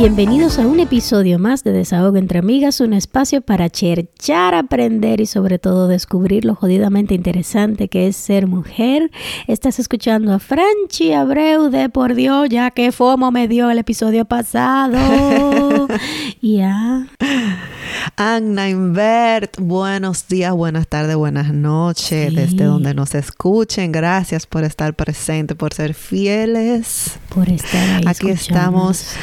Bienvenidos 0.00 0.58
a 0.58 0.66
un 0.66 0.80
episodio 0.80 1.38
más 1.38 1.62
de 1.62 1.72
Desahogo 1.72 2.16
entre 2.16 2.38
Amigas, 2.38 2.80
un 2.80 2.94
espacio 2.94 3.42
para 3.42 3.68
cherchar, 3.68 4.54
aprender 4.54 5.20
y 5.20 5.26
sobre 5.26 5.58
todo 5.58 5.88
descubrir 5.88 6.46
lo 6.46 6.54
jodidamente 6.54 7.14
interesante 7.14 7.88
que 7.88 8.06
es 8.06 8.16
ser 8.16 8.46
mujer. 8.46 9.10
Estás 9.46 9.78
escuchando 9.78 10.32
a 10.32 10.38
Franchi 10.38 11.12
Abreu 11.12 11.68
de 11.68 11.90
Por 11.90 12.14
Dios, 12.14 12.48
ya 12.48 12.70
que 12.70 12.92
FOMO 12.92 13.30
me 13.30 13.46
dio 13.46 13.68
el 13.68 13.76
episodio 13.76 14.24
pasado. 14.24 14.96
ya. 16.40 17.06
Anna 18.16 18.68
Invert, 18.68 19.58
buenos 19.58 20.28
días, 20.28 20.52
buenas 20.52 20.88
tardes, 20.88 21.16
buenas 21.16 21.52
noches, 21.52 22.34
desde 22.34 22.64
donde 22.64 22.94
nos 22.94 23.14
escuchen. 23.14 23.92
Gracias 23.92 24.46
por 24.46 24.64
estar 24.64 24.94
presente, 24.94 25.54
por 25.54 25.74
ser 25.74 25.92
fieles. 25.92 27.18
Por 27.28 27.48
estar 27.50 27.96
ahí. 27.96 28.04
Aquí 28.06 28.30
estamos 28.30 29.14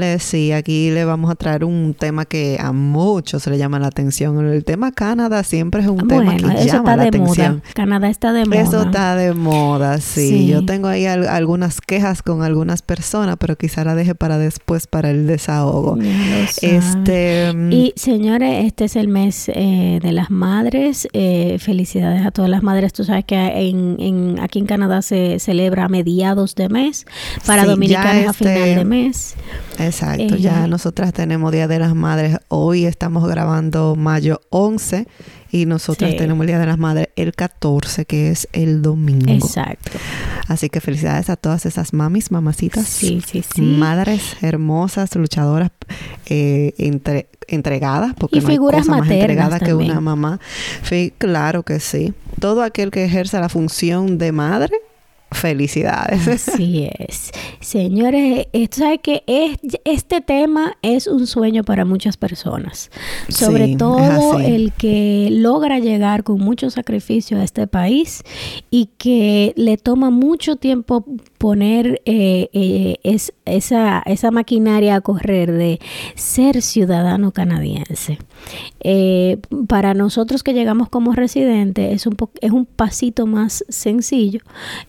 trayéndoles, 0.00 0.22
sí, 0.22 0.52
aquí 0.52 0.90
le 0.90 1.04
vamos 1.04 1.30
a 1.30 1.34
traer 1.34 1.64
un 1.64 1.94
tema 1.94 2.24
que 2.24 2.58
a 2.60 2.72
muchos 2.72 3.46
le 3.46 3.58
llama 3.58 3.78
la 3.78 3.88
atención. 3.88 4.44
El 4.46 4.64
tema 4.64 4.92
Canadá 4.92 5.42
siempre 5.42 5.82
es 5.82 5.88
un 5.88 6.06
tema 6.08 6.36
que 6.36 6.44
eso 6.46 6.64
llama 6.64 6.78
está 6.78 6.96
la 6.96 7.02
de 7.02 7.08
atención. 7.08 7.52
Moda. 7.56 7.62
Canadá 7.74 8.08
está 8.10 8.32
de 8.32 8.44
moda. 8.46 8.60
Eso 8.60 8.82
está 8.82 9.16
de 9.16 9.34
moda, 9.34 10.00
sí. 10.00 10.28
Sí. 10.28 10.46
Yo 10.48 10.64
tengo 10.64 10.88
ahí 10.88 11.06
al- 11.06 11.28
algunas 11.28 11.80
quejas 11.80 12.22
con 12.22 12.42
algunas 12.42 12.82
personas, 12.82 13.36
pero 13.38 13.56
quizá 13.56 13.84
la 13.84 13.94
deje 13.94 14.14
para 14.14 14.38
después, 14.38 14.86
para 14.86 15.10
el 15.10 15.26
desahogo. 15.26 15.96
Este. 16.62 17.52
mm, 17.54 17.72
Y 17.72 17.92
señores, 17.96 18.64
este 18.66 18.84
es 18.84 18.96
el 18.96 19.08
mes 19.08 19.48
eh, 19.54 19.98
de 20.02 20.12
las 20.12 20.30
madres. 20.30 21.08
Eh, 21.12 21.56
felicidades 21.58 22.24
a 22.26 22.30
todas 22.30 22.50
las 22.50 22.62
madres. 22.62 22.92
Tú 22.92 23.04
sabes 23.04 23.24
que 23.24 23.36
en, 23.36 23.96
en- 23.98 24.38
aquí 24.40 24.58
en 24.58 24.66
Canadá 24.66 25.02
se 25.02 25.38
celebra 25.38 25.84
a 25.84 25.88
mediados 25.88 26.54
de 26.54 26.68
mes, 26.68 27.06
para 27.46 27.62
Sí, 27.62 27.68
dominicanos 27.68 28.26
a 28.28 28.32
final 28.32 28.56
este- 28.56 28.74
de 28.76 28.84
mes. 28.84 29.34
Exacto, 29.86 30.34
Eh, 30.34 30.40
ya 30.40 30.66
nosotras 30.66 31.12
tenemos 31.12 31.52
Día 31.52 31.66
de 31.68 31.78
las 31.78 31.94
Madres. 31.94 32.38
Hoy 32.48 32.84
estamos 32.86 33.28
grabando 33.28 33.94
mayo 33.96 34.40
11 34.50 35.06
y 35.50 35.66
nosotras 35.66 36.10
Sí. 36.12 36.16
tenemos 36.16 36.42
el 36.42 36.46
Día 36.48 36.58
de 36.58 36.66
las 36.66 36.78
Madres 36.78 37.08
el 37.16 37.32
14, 37.34 38.04
que 38.04 38.30
es 38.30 38.48
el 38.52 38.82
domingo. 38.82 39.32
Exacto. 39.32 39.98
Así 40.48 40.68
que 40.68 40.80
felicidades 40.80 41.30
a 41.30 41.36
todas 41.36 41.66
esas 41.66 41.92
mamis, 41.92 42.30
mamacitas. 42.30 42.86
Sí, 42.86 43.22
sí, 43.26 43.42
sí. 43.54 43.62
Madres 43.62 44.36
hermosas, 44.42 45.14
luchadoras, 45.16 45.70
eh, 46.26 46.74
entre- 46.78 47.28
entregadas, 47.48 48.14
porque 48.16 48.38
Y 48.38 48.40
no 48.42 48.48
hay 48.48 48.54
figuras 48.54 48.86
cosa 48.86 48.98
más 49.00 49.10
entregada 49.10 49.58
que 49.58 49.66
también. 49.66 49.90
una 49.92 50.00
mamá. 50.00 50.40
Claro 51.18 51.62
que 51.64 51.80
sí. 51.80 52.14
Todo 52.38 52.62
aquel 52.62 52.90
que 52.90 53.04
ejerza 53.04 53.40
la 53.40 53.48
función 53.48 54.18
de 54.18 54.30
madre, 54.32 54.72
felicidades. 55.32 56.26
Así 56.28 56.88
es. 56.98 57.30
Señores, 57.60 58.46
esto 58.52 58.78
sabe 58.78 58.98
que 58.98 59.22
es, 59.26 59.58
este 59.84 60.20
tema 60.20 60.76
es 60.82 61.06
un 61.06 61.26
sueño 61.26 61.64
para 61.64 61.84
muchas 61.84 62.16
personas. 62.16 62.90
Sobre 63.28 63.66
Sí, 63.66 63.76
todo 63.76 64.38
el 64.40 64.72
que 64.72 65.28
logra 65.30 65.78
llegar 65.78 66.24
con 66.24 66.40
mucho 66.40 66.70
sacrificio 66.70 67.38
a 67.38 67.44
este 67.44 67.66
país 67.66 68.22
y 68.70 68.90
que 68.98 69.52
le 69.56 69.76
toma 69.76 70.10
mucho 70.10 70.56
tiempo 70.56 71.04
poner 71.40 72.02
eh, 72.04 72.50
eh, 72.52 72.96
es- 73.02 73.32
esa, 73.46 74.02
esa 74.04 74.30
maquinaria 74.30 74.94
a 74.96 75.00
correr 75.00 75.50
de 75.50 75.80
ser 76.14 76.60
ciudadano 76.60 77.32
canadiense. 77.32 78.18
Eh, 78.80 79.38
para 79.66 79.94
nosotros 79.94 80.42
que 80.42 80.52
llegamos 80.52 80.90
como 80.90 81.12
residentes 81.12 81.94
es 81.94 82.06
un, 82.06 82.14
po- 82.14 82.30
es 82.42 82.50
un 82.52 82.66
pasito 82.66 83.26
más 83.26 83.64
sencillo, 83.70 84.40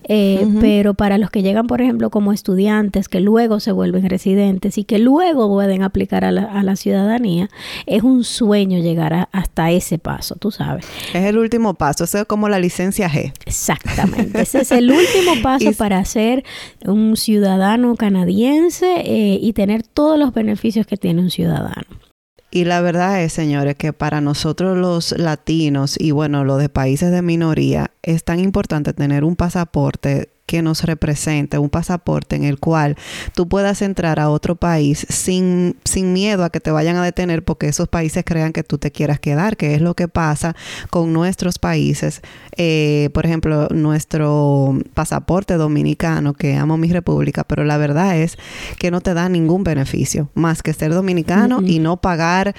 eh, 0.04 0.46
pero 0.60 0.92
para 0.92 1.16
los 1.16 1.30
que 1.30 1.42
llegan, 1.42 1.66
por 1.66 1.80
ejemplo, 1.80 2.10
como 2.10 2.32
estudiantes, 2.34 3.08
que 3.08 3.20
luego 3.20 3.58
se 3.58 3.72
vuelven 3.72 4.08
residentes 4.10 4.76
y 4.76 4.84
que 4.84 4.98
luego 4.98 5.48
pueden 5.48 5.82
aplicar 5.82 6.22
a 6.24 6.32
la, 6.32 6.44
a 6.44 6.62
la 6.62 6.76
ciudadanía, 6.76 7.48
es 7.86 8.02
un 8.02 8.24
sueño 8.24 8.78
llegar 8.78 9.14
a- 9.14 9.28
hasta 9.32 9.70
ese 9.70 9.98
paso, 9.98 10.36
tú 10.36 10.50
sabes. 10.50 10.84
Es 11.14 11.24
el 11.24 11.38
último 11.38 11.72
paso, 11.74 12.04
eso 12.04 12.18
es 12.18 12.24
como 12.26 12.50
la 12.50 12.58
licencia 12.58 13.08
G. 13.08 13.32
Exactamente. 13.46 14.42
Ese 14.42 14.60
es 14.60 14.70
el 14.70 14.90
último 14.90 15.32
paso 15.42 15.70
Y- 15.70 15.74
para 15.74 16.04
un 16.84 17.16
ciudadano 17.16 17.94
canadiense 17.96 19.02
eh, 19.04 19.38
y 19.40 19.52
tener 19.52 19.82
todos 19.82 20.18
los 20.18 20.32
beneficios 20.32 20.86
que 20.86 20.96
tiene 20.96 21.22
un 21.22 21.30
ciudadano. 21.30 21.86
Y 22.50 22.64
la 22.64 22.82
verdad 22.82 23.22
es, 23.22 23.32
señores, 23.32 23.76
que 23.76 23.94
para 23.94 24.20
nosotros 24.20 24.76
los 24.76 25.18
latinos 25.18 25.96
y 25.98 26.10
bueno, 26.10 26.44
los 26.44 26.60
de 26.60 26.68
países 26.68 27.10
de 27.10 27.22
minoría, 27.22 27.90
es 28.02 28.24
tan 28.24 28.40
importante 28.40 28.92
tener 28.92 29.24
un 29.24 29.36
pasaporte 29.36 30.28
que 30.52 30.60
nos 30.60 30.84
represente, 30.84 31.56
un 31.56 31.70
pasaporte 31.70 32.36
en 32.36 32.44
el 32.44 32.58
cual 32.58 32.94
tú 33.34 33.48
puedas 33.48 33.80
entrar 33.80 34.20
a 34.20 34.28
otro 34.28 34.54
país 34.54 35.06
sin, 35.08 35.76
sin 35.82 36.12
miedo 36.12 36.44
a 36.44 36.50
que 36.50 36.60
te 36.60 36.70
vayan 36.70 36.96
a 36.96 37.02
detener 37.02 37.42
porque 37.42 37.68
esos 37.68 37.88
países 37.88 38.22
crean 38.22 38.52
que 38.52 38.62
tú 38.62 38.76
te 38.76 38.90
quieras 38.90 39.18
quedar, 39.18 39.56
que 39.56 39.74
es 39.74 39.80
lo 39.80 39.94
que 39.94 40.08
pasa 40.08 40.54
con 40.90 41.14
nuestros 41.14 41.58
países. 41.58 42.20
Eh, 42.58 43.08
por 43.14 43.24
ejemplo, 43.24 43.68
nuestro 43.70 44.78
pasaporte 44.92 45.54
dominicano, 45.54 46.34
que 46.34 46.54
amo 46.54 46.76
mi 46.76 46.92
república, 46.92 47.44
pero 47.44 47.64
la 47.64 47.78
verdad 47.78 48.18
es 48.18 48.36
que 48.78 48.90
no 48.90 49.00
te 49.00 49.14
da 49.14 49.30
ningún 49.30 49.64
beneficio 49.64 50.28
más 50.34 50.62
que 50.62 50.74
ser 50.74 50.92
dominicano 50.92 51.62
y 51.64 51.78
no 51.78 51.96
pagar 51.96 52.54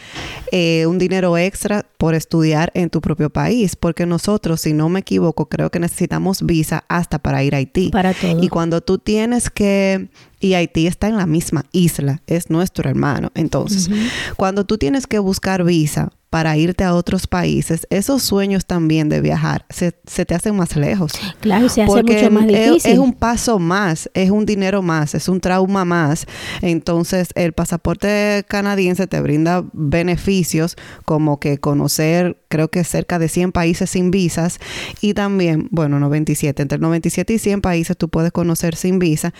eh, 0.52 0.88
un 0.88 0.98
dinero 0.98 1.38
extra 1.38 1.86
por 2.00 2.16
estudiar 2.16 2.72
en 2.74 2.90
tu 2.90 3.02
propio 3.02 3.30
país, 3.30 3.76
porque 3.76 4.08
nosotros, 4.08 4.62
si 4.62 4.74
no 4.74 4.90
me 4.90 5.02
equivoco, 5.02 5.48
creo 5.48 5.70
que 5.70 5.80
necesitamos 5.80 6.42
visa 6.42 6.86
hasta 6.88 7.20
para 7.20 7.44
ir 7.44 7.54
a 7.54 7.60
Haití. 7.60 7.83
Para 7.92 8.14
todo. 8.14 8.44
Y 8.44 8.50
cuando 8.50 8.82
tú 8.82 8.98
tienes 8.98 9.50
que, 9.50 10.08
y 10.44 10.54
Haití 10.56 10.88
está 10.88 11.08
en 11.08 11.18
la 11.18 11.26
misma 11.26 11.66
isla, 11.72 12.22
es 12.28 12.50
nuestro 12.50 12.90
hermano, 12.90 13.32
entonces, 13.34 13.90
cuando 14.36 14.66
tú 14.66 14.78
tienes 14.78 15.08
que 15.08 15.20
buscar 15.20 15.64
visa 15.64 16.10
para 16.30 16.58
irte 16.58 16.84
a 16.84 16.96
otros 16.96 17.28
países, 17.28 17.86
esos 17.92 18.24
sueños 18.24 18.66
también 18.66 19.08
de 19.08 19.22
viajar 19.22 19.68
se, 19.70 19.94
se 20.08 20.26
te 20.26 20.34
hacen 20.34 20.56
más 20.56 20.76
lejos. 20.76 21.12
Claro, 21.42 21.68
y 21.68 21.70
se 21.70 21.84
hace 21.84 21.92
Porque 21.94 22.16
mucho 22.16 22.32
más 22.32 22.46
es- 22.50 22.70
difícil. 22.72 22.92
Es, 22.94 22.98
un 22.98 23.14
paso 23.14 23.60
más, 23.60 24.10
es 24.16 24.32
un 24.32 24.44
dinero 24.44 24.82
más, 24.82 25.14
es 25.14 25.30
un 25.30 25.40
trauma 25.40 25.86
más. 25.86 26.26
Entonces, 26.64 27.28
el 27.36 27.54
pasaporte 27.54 28.44
canadiense 28.48 29.06
te 29.06 29.22
brinda 29.22 29.64
beneficios 29.74 30.76
como 31.06 31.40
que 31.40 31.60
conocer, 31.60 32.36
creo 32.48 32.68
que 32.72 32.84
cerca 32.84 33.20
de 33.20 33.30
100 33.30 33.52
países 33.52 33.92
sin 33.92 34.10
visas 34.10 34.58
y 35.02 35.14
también, 35.14 35.68
bueno, 35.70 36.00
97, 36.00 36.64
entre 36.64 36.80
97 36.80 37.32
y 37.34 37.38
100 37.38 37.62
países 37.62 37.96
tú 37.96 38.10
puedes 38.10 38.32
conocer 38.32 38.76
sin 38.76 38.98
visa, 38.98 39.36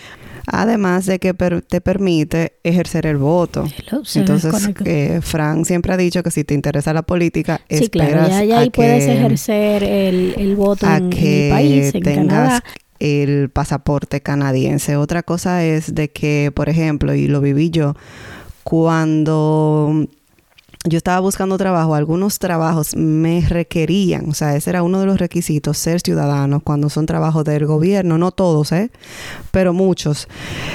además 0.46 0.93
de 1.06 1.18
que 1.18 1.34
per- 1.34 1.62
te 1.62 1.80
permite 1.80 2.54
ejercer 2.62 3.06
el 3.06 3.16
voto. 3.16 3.64
Entonces, 4.14 4.54
eh, 4.84 5.20
Frank 5.22 5.64
siempre 5.66 5.92
ha 5.92 5.96
dicho 5.96 6.22
que 6.22 6.30
si 6.30 6.44
te 6.44 6.54
interesa 6.54 6.92
la 6.92 7.02
política, 7.02 7.60
Sí, 7.68 7.88
claro, 7.88 8.10
esperas 8.10 8.28
ya, 8.30 8.44
ya 8.44 8.56
a 8.56 8.60
ahí 8.60 8.70
puedes 8.70 9.04
que- 9.04 9.12
ejercer 9.14 9.82
el, 9.84 10.34
el 10.38 10.56
voto 10.56 10.86
a 10.86 10.96
en, 10.96 11.04
en 11.04 11.10
que 11.10 11.46
el 11.48 11.52
país, 11.52 11.94
en 11.94 12.02
tengas 12.02 12.26
Canadá. 12.26 12.64
el 13.00 13.50
pasaporte 13.50 14.20
canadiense. 14.20 14.96
Otra 14.96 15.22
cosa 15.22 15.64
es 15.64 15.94
de 15.94 16.10
que, 16.10 16.52
por 16.54 16.68
ejemplo, 16.68 17.14
y 17.14 17.26
lo 17.26 17.40
viví 17.40 17.70
yo, 17.70 17.94
cuando 18.62 20.06
yo 20.86 20.98
estaba 20.98 21.18
buscando 21.20 21.56
trabajo, 21.56 21.94
algunos 21.94 22.38
trabajos 22.38 22.94
me 22.94 23.40
requerían, 23.40 24.28
o 24.28 24.34
sea, 24.34 24.54
ese 24.54 24.68
era 24.68 24.82
uno 24.82 25.00
de 25.00 25.06
los 25.06 25.18
requisitos, 25.18 25.78
ser 25.78 26.00
ciudadanos 26.02 26.62
cuando 26.62 26.90
son 26.90 27.06
trabajos 27.06 27.42
del 27.44 27.64
gobierno, 27.64 28.18
no 28.18 28.32
todos, 28.32 28.70
¿eh? 28.72 28.90
Pero 29.50 29.72
muchos 29.72 30.28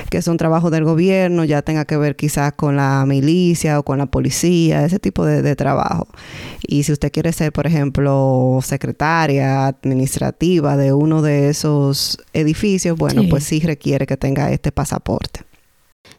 que 0.10 0.24
son 0.24 0.38
trabajos 0.38 0.72
del 0.72 0.84
gobierno, 0.84 1.44
ya 1.44 1.62
tenga 1.62 1.86
que 1.86 1.96
ver 1.96 2.16
quizás 2.16 2.54
con 2.54 2.76
la 2.76 3.06
milicia 3.06 3.78
o 3.78 3.84
con 3.84 4.00
la 4.00 4.08
policía, 4.08 4.84
ese 4.84 4.98
tipo 4.98 5.26
de, 5.26 5.44
de 5.44 5.56
trabajo. 5.56 6.08
Y 6.68 6.84
si 6.84 6.92
usted 6.92 7.12
quiere 7.12 7.32
ser, 7.32 7.52
por 7.52 7.68
ejemplo, 7.68 8.60
secretaria 8.64 9.68
administrativa 9.68 10.76
de 10.76 10.92
uno 10.92 11.22
de 11.22 11.50
esos 11.50 12.18
edificios, 12.34 12.98
bueno, 12.98 13.22
Sí. 13.22 13.28
pues 13.28 13.44
sí 13.44 13.60
requiere 13.60 14.08
que 14.08 14.18
tenga 14.18 14.52
este 14.52 14.72
pasaporte. 14.72 15.42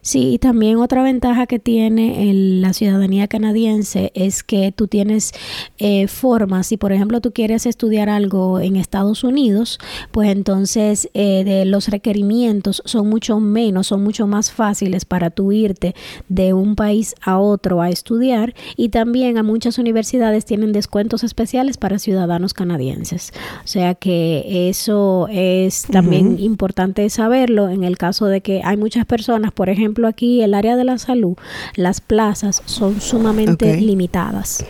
Sí, 0.03 0.33
y 0.33 0.37
también 0.39 0.77
otra 0.77 1.03
ventaja 1.03 1.45
que 1.47 1.59
tiene 1.59 2.29
el- 2.29 2.61
la 2.61 2.73
ciudadanía 2.73 3.27
canadiense 3.27 4.11
es 4.15 4.41
que 4.43 4.71
tú 4.71 4.87
tienes 4.87 5.31
eh, 5.79 6.07
formas, 6.07 6.67
si 6.67 6.77
por 6.77 6.91
ejemplo 6.91 7.19
tú 7.21 7.31
quieres 7.33 7.65
estudiar 7.65 8.07
algo 8.09 8.59
en 8.59 8.75
Estados 8.77 9.23
Unidos, 9.23 9.79
pues 10.11 10.29
entonces 10.29 11.09
eh, 11.13 11.43
de 11.43 11.65
los 11.65 11.87
requerimientos 11.89 12.81
son 12.85 13.09
mucho 13.09 13.39
menos, 13.39 13.87
son 13.87 14.03
mucho 14.03 14.27
más 14.27 14.51
fáciles 14.51 15.05
para 15.05 15.29
tú 15.31 15.51
irte 15.51 15.93
de 16.29 16.53
un 16.53 16.75
país 16.75 17.15
a 17.21 17.39
otro 17.39 17.81
a 17.81 17.89
estudiar. 17.89 18.53
Y 18.77 18.89
también 18.89 19.37
a 19.37 19.43
muchas 19.43 19.77
universidades 19.79 20.45
tienen 20.45 20.71
descuentos 20.73 21.23
especiales 21.23 21.77
para 21.77 21.97
ciudadanos 21.99 22.53
canadienses. 22.53 23.31
O 23.63 23.67
sea 23.67 23.95
que 23.95 24.69
eso 24.69 25.27
es 25.31 25.83
también 25.83 26.39
importante 26.39 27.07
saberlo 27.09 27.69
en 27.69 27.83
el 27.83 27.97
caso 27.97 28.25
de 28.27 28.41
que 28.41 28.61
hay 28.63 28.77
muchas 28.77 29.05
personas, 29.05 29.51
por 29.51 29.69
ejemplo, 29.69 29.80
ejemplo, 29.81 30.07
aquí 30.07 30.41
el 30.41 30.53
área 30.53 30.75
de 30.75 30.83
la 30.83 30.97
salud, 30.97 31.35
las 31.75 32.01
plazas 32.01 32.61
son 32.65 33.01
sumamente 33.01 33.77
limitadas. 33.81 34.65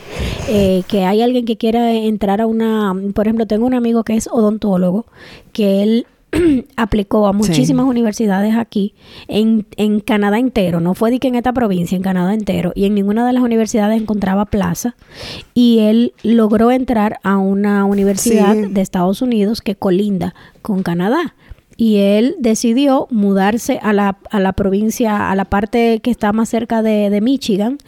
Eh, 0.47 0.83
que 0.87 1.05
hay 1.05 1.21
alguien 1.21 1.45
que 1.45 1.57
quiera 1.57 1.91
entrar 1.91 2.41
a 2.41 2.47
una, 2.47 2.95
por 3.13 3.27
ejemplo, 3.27 3.45
tengo 3.45 3.65
un 3.65 3.73
amigo 3.73 4.03
que 4.03 4.15
es 4.15 4.27
odontólogo, 4.27 5.05
que 5.53 5.83
él 5.83 6.07
aplicó 6.75 7.27
a 7.27 7.33
muchísimas 7.33 7.85
universidades 7.85 8.55
aquí, 8.55 8.93
en, 9.27 9.65
en, 9.77 9.99
Canadá 9.99 10.39
entero, 10.39 10.79
no 10.79 10.93
fue 10.93 11.11
de 11.11 11.19
que 11.19 11.27
en 11.27 11.35
esta 11.35 11.53
provincia, 11.53 11.95
en 11.95 12.03
Canadá 12.03 12.33
entero, 12.33 12.71
y 12.75 12.85
en 12.85 12.95
ninguna 12.95 13.25
de 13.25 13.33
las 13.33 13.43
universidades 13.43 14.01
encontraba 14.01 14.45
plaza, 14.45 14.95
y 15.53 15.79
él 15.79 16.13
logró 16.23 16.71
entrar 16.71 17.19
a 17.23 17.37
una 17.37 17.85
universidad 17.85 18.55
de 18.55 18.81
Estados 18.81 19.21
Unidos 19.21 19.61
que 19.61 19.75
colinda 19.75 20.33
con 20.61 20.83
Canadá. 20.83 21.35
Y 21.81 21.97
él 21.97 22.35
decidió 22.37 23.07
mudarse 23.09 23.79
a 23.81 23.91
la, 23.91 24.19
a 24.29 24.39
la 24.39 24.53
provincia, 24.53 25.31
a 25.31 25.35
la 25.35 25.45
parte 25.45 25.99
que 26.03 26.11
está 26.11 26.31
más 26.31 26.47
cerca 26.47 26.83
de, 26.83 27.19
Michigan, 27.21 27.79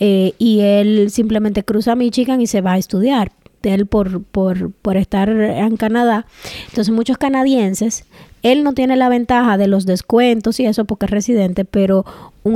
eh, 0.00 0.32
y 0.38 0.60
él 0.60 1.10
simplemente 1.10 1.62
cruza 1.62 1.96
Michigan 1.96 2.40
y 2.40 2.46
se 2.46 2.62
va 2.62 2.72
a 2.72 2.78
estudiar 2.78 3.32
él 3.66 3.86
por, 3.86 4.22
por, 4.22 4.72
por 4.72 4.96
estar 4.96 5.28
en 5.28 5.76
Canadá. 5.76 6.26
Entonces 6.68 6.94
muchos 6.94 7.18
canadienses, 7.18 8.04
él 8.42 8.64
no 8.64 8.72
tiene 8.72 8.96
la 8.96 9.08
ventaja 9.08 9.58
de 9.58 9.66
los 9.66 9.86
descuentos 9.86 10.60
y 10.60 10.66
eso 10.66 10.84
porque 10.84 11.06
es 11.06 11.10
residente, 11.10 11.64
pero 11.64 12.04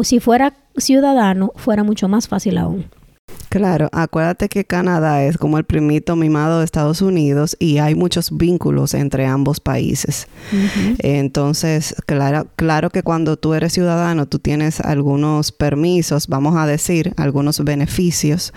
si 0.03 0.21
fuera 0.21 0.55
ciudadano 0.77 1.53
fuera 1.57 1.85
mucho 1.85 2.09
más 2.09 2.29
fácil 2.29 2.59
aún. 2.59 2.87
Claro, 3.51 3.89
acuérdate 3.91 4.49
que 4.49 4.65
Canadá 4.65 5.25
es 5.25 5.37
como 5.37 5.59
el 5.59 5.65
primito 5.65 6.15
mimado 6.15 6.61
de 6.61 6.65
Estados 6.65 7.03
Unidos 7.03 7.57
y 7.59 7.79
hay 7.79 7.97
muchos 7.97 8.31
vínculos 8.37 8.95
entre 8.95 9.27
ambos 9.27 9.59
países. 9.59 10.29
Entonces, 11.01 11.97
claro, 12.07 12.47
claro 12.55 12.91
que 12.91 13.03
cuando 13.03 13.37
tú 13.37 13.55
eres 13.55 13.73
ciudadano, 13.73 14.27
tú 14.27 14.39
tienes 14.39 14.79
algunos 14.79 15.51
permisos, 15.51 16.29
vamos 16.29 16.57
a 16.57 16.65
decir, 16.65 17.13
algunos 17.17 17.65
beneficios 17.65 18.55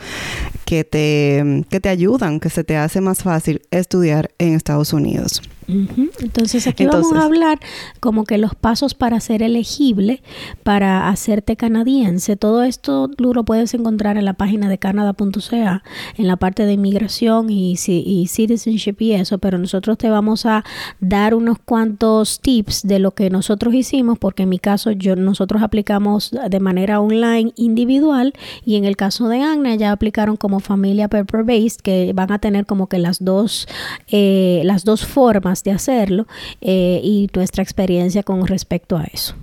que 0.64 0.84
te, 0.84 1.66
que 1.72 1.80
te 1.80 1.90
ayudan, 1.90 2.40
que 2.40 2.52
se 2.52 2.64
te 2.64 2.78
hace 2.78 3.02
más 3.02 3.24
fácil 3.24 3.64
estudiar 3.72 4.30
en 4.38 4.54
Estados 4.54 4.94
Unidos. 4.94 5.42
Entonces 5.68 6.68
aquí 6.68 6.86
vamos 6.86 7.14
a 7.14 7.24
hablar 7.24 7.60
como 8.00 8.24
que 8.24 8.38
los 8.38 8.56
pasos 8.56 8.94
para 8.94 9.20
ser 9.20 9.44
elegible 9.44 10.22
para 10.64 11.10
hacerte 11.10 11.56
canadiense. 11.56 12.36
Todo 12.36 12.64
esto 12.64 13.08
tú 13.08 13.34
lo 13.34 13.44
puedes 13.44 13.74
encontrar 13.74 14.18
en 14.18 14.26
la 14.26 14.34
página 14.34 14.70
de 14.70 14.78
canada.ca, 14.78 15.84
en 16.18 16.28
la 16.28 16.36
parte 16.38 16.66
de 16.66 16.74
inmigración 16.74 17.50
y, 17.50 17.74
y 17.88 18.28
citizenship 18.28 18.96
y 19.00 19.14
eso, 19.14 19.38
pero 19.38 19.58
nosotros 19.58 19.98
te 19.98 20.10
vamos 20.10 20.46
a 20.46 20.64
dar 21.00 21.36
unos 21.36 21.58
cuantos 21.60 22.40
tips 22.40 22.84
de 22.84 23.00
lo 23.00 23.12
que 23.12 23.30
nosotros 23.30 23.74
hicimos, 23.74 24.18
porque 24.20 24.44
en 24.44 24.50
mi 24.50 24.60
caso 24.60 24.92
yo 24.92 25.16
nosotros 25.16 25.62
aplicamos 25.62 26.32
de 26.32 26.60
manera 26.60 27.00
online 27.00 27.54
individual 27.56 28.34
y 28.66 28.76
en 28.76 28.86
el 28.86 28.96
caso 28.96 29.28
de 29.28 29.42
Agna 29.42 29.76
ya 29.76 29.92
aplicaron 29.92 30.38
como 30.38 30.60
familia 30.60 31.08
paper 31.08 31.44
based 31.44 31.82
que 31.82 32.12
van 32.14 32.32
a 32.32 32.40
tener 32.40 32.66
como 32.66 32.88
que 32.88 33.00
las 33.00 33.24
dos 33.24 33.68
eh, 34.10 34.62
las 34.66 34.84
dos 34.84 35.06
formas 35.06 35.53
de 35.62 35.72
hacerlo 35.72 36.26
eh, 36.62 37.00
y 37.04 37.30
nuestra 37.36 37.62
experiencia 37.62 38.24
con 38.24 38.48
respecto 38.48 38.98
a 38.98 39.04
eso. 39.04 39.36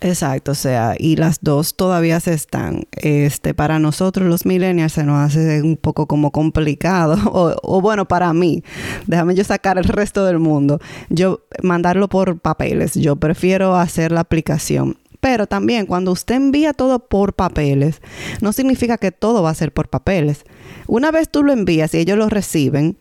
Exacto, 0.00 0.52
o 0.52 0.54
sea, 0.54 0.94
y 0.96 1.16
las 1.16 1.40
dos 1.42 1.74
todavía 1.74 2.20
se 2.20 2.32
están. 2.32 2.84
Este, 2.92 3.52
para 3.52 3.80
nosotros 3.80 4.28
los 4.28 4.46
millennials 4.46 4.92
se 4.92 5.02
nos 5.02 5.18
hace 5.18 5.60
un 5.60 5.76
poco 5.76 6.06
como 6.06 6.30
complicado, 6.30 7.16
o, 7.32 7.56
o, 7.62 7.80
bueno, 7.80 8.06
para 8.06 8.32
mí, 8.32 8.62
déjame 9.06 9.34
yo 9.34 9.42
sacar 9.42 9.76
el 9.76 9.84
resto 9.84 10.24
del 10.24 10.38
mundo, 10.38 10.80
yo 11.08 11.40
mandarlo 11.62 12.08
por 12.08 12.38
papeles, 12.38 12.94
yo 12.94 13.16
prefiero 13.16 13.74
hacer 13.74 14.12
la 14.12 14.20
aplicación. 14.20 14.96
Pero 15.20 15.48
también 15.48 15.86
cuando 15.86 16.12
usted 16.12 16.36
envía 16.36 16.72
todo 16.72 17.00
por 17.00 17.32
papeles, 17.32 18.00
no 18.40 18.52
significa 18.52 18.98
que 18.98 19.10
todo 19.10 19.42
va 19.42 19.50
a 19.50 19.54
ser 19.54 19.72
por 19.72 19.88
papeles. 19.88 20.44
Una 20.86 21.10
vez 21.10 21.28
tú 21.28 21.42
lo 21.42 21.52
envías 21.52 21.92
y 21.94 21.98
ellos 21.98 22.16
lo 22.16 22.28
reciben, 22.28 22.96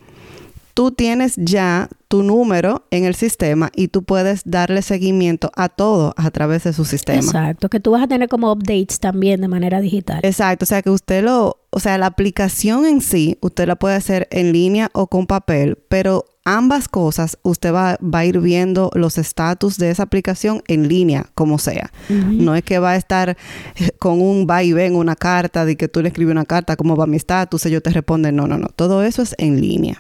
tú 0.77 0.91
tienes 0.91 1.33
ya 1.37 1.89
tu 2.07 2.21
número 2.21 2.85
en 2.91 3.05
el 3.05 3.15
sistema 3.15 3.71
y 3.75 3.87
tú 3.87 4.03
puedes 4.03 4.43
darle 4.45 4.83
seguimiento 4.83 5.51
a 5.55 5.69
todo 5.69 6.13
a 6.17 6.29
través 6.29 6.65
de 6.65 6.73
su 6.73 6.85
sistema. 6.85 7.17
Exacto, 7.17 7.67
que 7.67 7.79
tú 7.79 7.89
vas 7.89 8.03
a 8.03 8.07
tener 8.07 8.29
como 8.29 8.51
updates 8.51 8.99
también 8.99 9.41
de 9.41 9.47
manera 9.47 9.81
digital. 9.81 10.19
Exacto, 10.21 10.65
o 10.65 10.67
sea 10.67 10.83
que 10.83 10.91
usted 10.91 11.23
lo, 11.23 11.57
o 11.71 11.79
sea, 11.79 11.97
la 11.97 12.05
aplicación 12.05 12.85
en 12.85 13.01
sí, 13.01 13.39
usted 13.41 13.65
la 13.65 13.75
puede 13.75 13.95
hacer 13.95 14.27
en 14.29 14.53
línea 14.53 14.91
o 14.93 15.07
con 15.07 15.25
papel, 15.25 15.79
pero 15.89 16.25
ambas 16.47 16.87
cosas 16.87 17.37
usted 17.41 17.73
va, 17.73 17.97
va 18.01 18.19
a 18.19 18.25
ir 18.25 18.39
viendo 18.39 18.89
los 18.93 19.17
estatus 19.17 19.77
de 19.77 19.89
esa 19.89 20.03
aplicación 20.03 20.63
en 20.67 20.87
línea, 20.87 21.25
como 21.35 21.59
sea. 21.59 21.91
No 22.09 22.55
es 22.55 22.63
que 22.63 22.79
va 22.79 22.91
a 22.91 22.95
estar 22.95 23.35
con 23.99 24.21
un 24.21 24.47
va 24.49 24.63
y 24.63 24.71
ven, 24.71 24.95
una 24.95 25.17
carta 25.17 25.65
de 25.65 25.75
que 25.75 25.89
tú 25.89 26.01
le 26.01 26.07
escribes 26.07 26.31
una 26.31 26.45
carta, 26.45 26.77
cómo 26.77 26.95
va 26.95 27.05
mi 27.05 27.17
estatus, 27.17 27.65
ellos 27.65 27.83
te 27.83 27.89
responden, 27.89 28.35
no, 28.37 28.47
no, 28.47 28.57
no, 28.57 28.67
todo 28.67 29.03
eso 29.03 29.23
es 29.23 29.35
en 29.37 29.59
línea. 29.59 29.97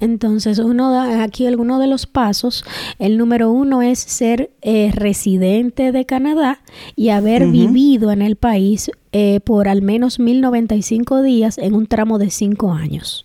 Entonces, 0.00 0.58
uno 0.58 0.90
da 0.90 1.22
aquí 1.22 1.46
algunos 1.46 1.80
de 1.80 1.86
los 1.86 2.06
pasos. 2.06 2.64
El 2.98 3.16
número 3.16 3.50
uno 3.50 3.80
es 3.80 3.98
ser 3.98 4.50
eh, 4.60 4.90
residente 4.92 5.92
de 5.92 6.04
Canadá 6.04 6.60
y 6.96 7.10
haber 7.10 7.46
vivido 7.46 8.10
en 8.10 8.20
el 8.20 8.36
país 8.36 8.90
eh, 9.12 9.40
por 9.44 9.68
al 9.68 9.82
menos 9.82 10.18
1095 10.18 11.22
días 11.22 11.58
en 11.58 11.74
un 11.74 11.86
tramo 11.86 12.18
de 12.18 12.30
5 12.30 12.72
años. 12.72 13.24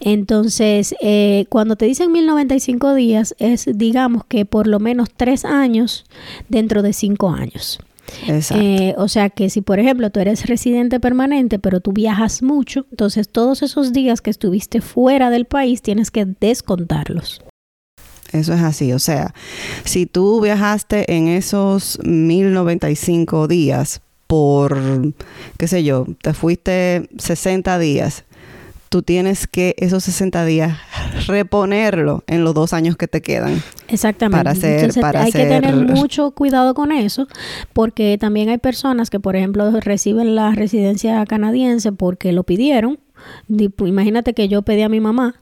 Entonces, 0.00 0.94
eh, 1.00 1.46
cuando 1.48 1.76
te 1.76 1.86
dicen 1.86 2.12
1095 2.12 2.94
días, 2.94 3.34
es 3.38 3.66
digamos 3.72 4.24
que 4.26 4.44
por 4.44 4.66
lo 4.66 4.80
menos 4.80 5.08
3 5.16 5.44
años 5.44 6.04
dentro 6.48 6.82
de 6.82 6.92
5 6.92 7.30
años. 7.30 7.78
Eh, 8.28 8.94
o 8.96 9.08
sea 9.08 9.30
que 9.30 9.50
si, 9.50 9.62
por 9.62 9.78
ejemplo, 9.78 10.10
tú 10.10 10.20
eres 10.20 10.46
residente 10.46 11.00
permanente, 11.00 11.58
pero 11.58 11.80
tú 11.80 11.92
viajas 11.92 12.42
mucho, 12.42 12.86
entonces 12.90 13.28
todos 13.28 13.62
esos 13.62 13.92
días 13.92 14.20
que 14.20 14.30
estuviste 14.30 14.80
fuera 14.80 15.30
del 15.30 15.44
país 15.44 15.82
tienes 15.82 16.10
que 16.10 16.24
descontarlos. 16.24 17.42
Eso 18.32 18.54
es 18.54 18.60
así, 18.60 18.92
o 18.92 18.98
sea, 18.98 19.34
si 19.84 20.06
tú 20.06 20.40
viajaste 20.40 21.14
en 21.14 21.28
esos 21.28 21.98
1095 22.04 23.46
días 23.46 24.02
por, 24.26 25.14
qué 25.56 25.68
sé 25.68 25.84
yo, 25.84 26.06
te 26.22 26.34
fuiste 26.34 27.08
60 27.18 27.78
días, 27.78 28.24
tú 28.88 29.02
tienes 29.02 29.46
que 29.46 29.74
esos 29.78 30.04
60 30.04 30.44
días 30.44 30.78
reponerlo 31.26 32.24
en 32.26 32.44
los 32.44 32.54
dos 32.54 32.72
años 32.72 32.96
que 32.96 33.08
te 33.08 33.22
quedan. 33.22 33.62
Exactamente. 33.88 34.38
Para 34.38 34.50
hacer, 34.52 34.92
para 35.00 35.22
hay 35.22 35.32
que 35.32 35.46
tener 35.46 35.74
mucho 35.74 36.30
cuidado 36.32 36.74
con 36.74 36.92
eso, 36.92 37.26
porque 37.72 38.16
también 38.18 38.48
hay 38.48 38.58
personas 38.58 39.10
que, 39.10 39.20
por 39.20 39.36
ejemplo, 39.36 39.70
reciben 39.80 40.34
la 40.34 40.52
residencia 40.52 41.24
canadiense 41.26 41.92
porque 41.92 42.32
lo 42.32 42.44
pidieron. 42.44 42.98
Imagínate 43.48 44.34
que 44.34 44.48
yo 44.48 44.62
pedí 44.62 44.82
a 44.82 44.88
mi 44.88 45.00
mamá 45.00 45.40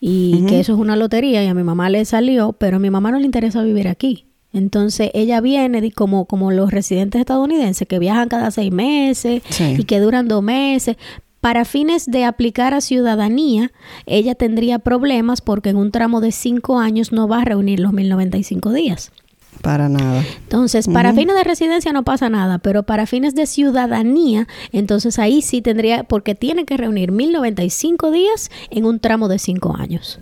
y 0.00 0.44
que 0.46 0.60
eso 0.60 0.74
es 0.74 0.78
una 0.78 0.96
lotería 0.96 1.42
y 1.42 1.46
a 1.46 1.54
mi 1.54 1.62
mamá 1.62 1.88
le 1.88 2.04
salió, 2.04 2.52
pero 2.52 2.76
a 2.76 2.80
mi 2.80 2.90
mamá 2.90 3.10
no 3.10 3.18
le 3.18 3.24
interesa 3.24 3.62
vivir 3.62 3.88
aquí. 3.88 4.26
Entonces 4.54 5.10
ella 5.14 5.40
viene 5.40 5.90
como, 5.90 6.26
como 6.26 6.52
los 6.52 6.70
residentes 6.70 7.18
estadounidenses 7.18 7.88
que 7.88 7.98
viajan 7.98 8.28
cada 8.28 8.52
seis 8.52 8.70
meses 8.70 9.42
y 9.58 9.82
que 9.82 9.98
duran 9.98 10.28
dos 10.28 10.44
meses, 10.44 10.96
para 11.44 11.66
fines 11.66 12.06
de 12.06 12.24
aplicar 12.24 12.72
a 12.72 12.80
ciudadanía, 12.80 13.70
ella 14.06 14.34
tendría 14.34 14.78
problemas 14.78 15.42
porque 15.42 15.68
en 15.68 15.76
un 15.76 15.90
tramo 15.90 16.22
de 16.22 16.32
cinco 16.32 16.78
años 16.78 17.12
no 17.12 17.28
va 17.28 17.42
a 17.42 17.44
reunir 17.44 17.80
los 17.80 17.92
1095 17.92 18.72
días. 18.72 19.12
Para 19.60 19.90
nada. 19.90 20.24
Entonces, 20.38 20.88
para 20.88 21.12
fines 21.12 21.36
de 21.36 21.44
residencia 21.44 21.92
no 21.92 22.02
pasa 22.02 22.30
nada, 22.30 22.60
pero 22.60 22.84
para 22.84 23.04
fines 23.04 23.34
de 23.34 23.44
ciudadanía, 23.44 24.48
entonces 24.72 25.18
ahí 25.18 25.42
sí 25.42 25.60
tendría, 25.60 26.04
porque 26.04 26.34
tiene 26.34 26.64
que 26.64 26.78
reunir 26.78 27.12
1095 27.12 28.10
días 28.10 28.50
en 28.70 28.86
un 28.86 28.98
tramo 28.98 29.28
de 29.28 29.38
cinco 29.38 29.76
años. 29.76 30.20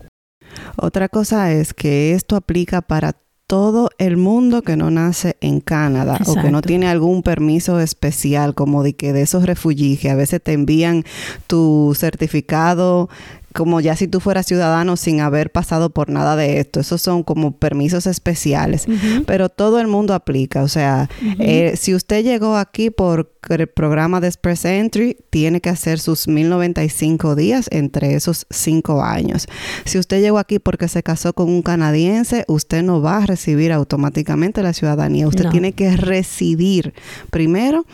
Otra 0.77 1.09
cosa 1.09 1.53
es 1.53 1.73
que 1.73 2.15
esto 2.15 2.35
aplica 2.35 2.83
para 2.83 3.13
todo 3.53 3.91
el 3.99 4.17
mundo 4.17 4.63
que 4.63 4.79
no 4.79 4.91
nace 4.91 5.37
en 5.43 5.61
Canadá 5.61 6.19
o 6.25 6.37
que 6.37 6.51
no 6.51 6.63
tiene 6.63 6.89
algún 6.89 7.23
permiso 7.23 7.81
especial 7.81 8.55
como 8.55 8.83
de 8.83 8.95
que 8.95 9.13
de 9.13 9.21
esos 9.21 9.45
refugiados 9.45 10.07
a 10.07 10.15
veces 10.15 10.43
te 10.43 10.55
envían 10.55 11.05
tu 11.49 11.95
certificado 11.95 13.11
como 13.55 13.81
ya 13.81 13.97
si 13.97 14.09
tú 14.09 14.21
fueras 14.21 14.47
ciudadano 14.47 14.97
sin 14.97 15.21
haber 15.21 15.51
pasado 15.51 15.91
por 15.91 16.11
nada 16.11 16.37
de 16.37 16.59
esto. 16.59 16.81
Esos 16.81 17.03
son 17.03 17.23
como 17.23 17.57
permisos 17.57 18.07
especiales, 18.07 18.87
pero 19.27 19.49
todo 19.49 19.81
el 19.81 19.87
mundo 19.87 20.15
aplica. 20.15 20.63
O 20.63 20.69
sea, 20.69 21.09
eh, 21.39 21.75
si 21.77 21.95
usted 21.95 22.25
llegó 22.25 22.57
aquí 22.57 22.91
por 22.91 23.33
el 23.49 23.67
programa 23.67 24.21
de 24.21 24.29
Express 24.29 24.65
Entry, 24.65 25.17
tiene 25.31 25.61
que 25.61 25.71
hacer 25.71 25.99
sus 25.99 26.29
1095 26.29 27.35
días 27.35 27.69
entre 27.71 28.15
esos 28.15 28.47
cinco 28.51 29.03
años. 29.03 29.47
Si 29.85 29.99
usted 29.99 30.21
llegó 30.21 30.39
aquí 30.39 30.59
porque 30.59 30.89
se 30.89 31.03
casó 31.03 31.33
con 31.33 31.49
un 31.49 31.63
canadiense, 31.63 32.45
usted 32.49 32.83
no 32.83 33.03
va 33.03 33.19
a 33.19 33.27
recibir 33.27 33.73
automáticamente 33.73 34.63
la 34.63 34.73
ciudadanía. 34.73 35.29
Usted 35.29 35.49
tiene 35.51 35.73
que 35.73 35.97
residir 35.97 36.95
primero 37.31 37.85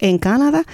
en 0.00 0.18
Canadá 0.18 0.64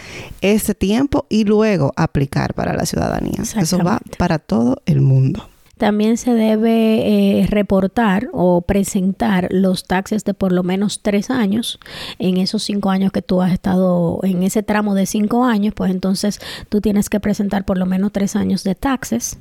ese 0.41 0.75
tiempo 0.75 1.27
y 1.29 1.45
luego 1.45 1.93
aplicar 1.97 2.55
para 2.55 2.75
la 2.75 2.87
ciudadanía. 2.87 3.43
Eso 3.43 3.79
va 3.79 4.01
para 4.19 4.39
todo 4.39 4.83
el 4.87 5.01
mundo. 5.01 5.49
También 5.79 6.17
se 6.17 6.33
debe 6.33 7.43
eh, 7.43 7.47
reportar 7.49 8.31
o 8.33 8.63
presentar 8.63 9.49
los 9.51 9.85
taxes 9.85 10.25
de 10.25 10.33
por 10.33 10.51
lo 10.51 10.63
menos 10.63 11.03
tres 11.03 11.29
años. 11.29 11.79
En 12.19 12.39
esos 12.39 12.63
cinco 12.63 12.89
años 12.89 13.13
que 13.13 13.21
tú 13.21 13.43
has 13.43 13.53
estado 13.53 14.21
en 14.23 14.43
ese 14.43 14.63
tramo 14.63 14.95
de 14.95 15.05
cinco 15.05 15.45
años, 15.45 15.75
pues 15.75 15.91
entonces 15.91 16.41
tú 16.71 16.81
tienes 16.81 17.11
que 17.11 17.21
presentar 17.21 17.67
por 17.67 17.77
lo 17.77 17.85
menos 17.85 18.13
tres 18.13 18.37
años 18.37 18.65
de 18.65 18.75
taxes 18.75 19.37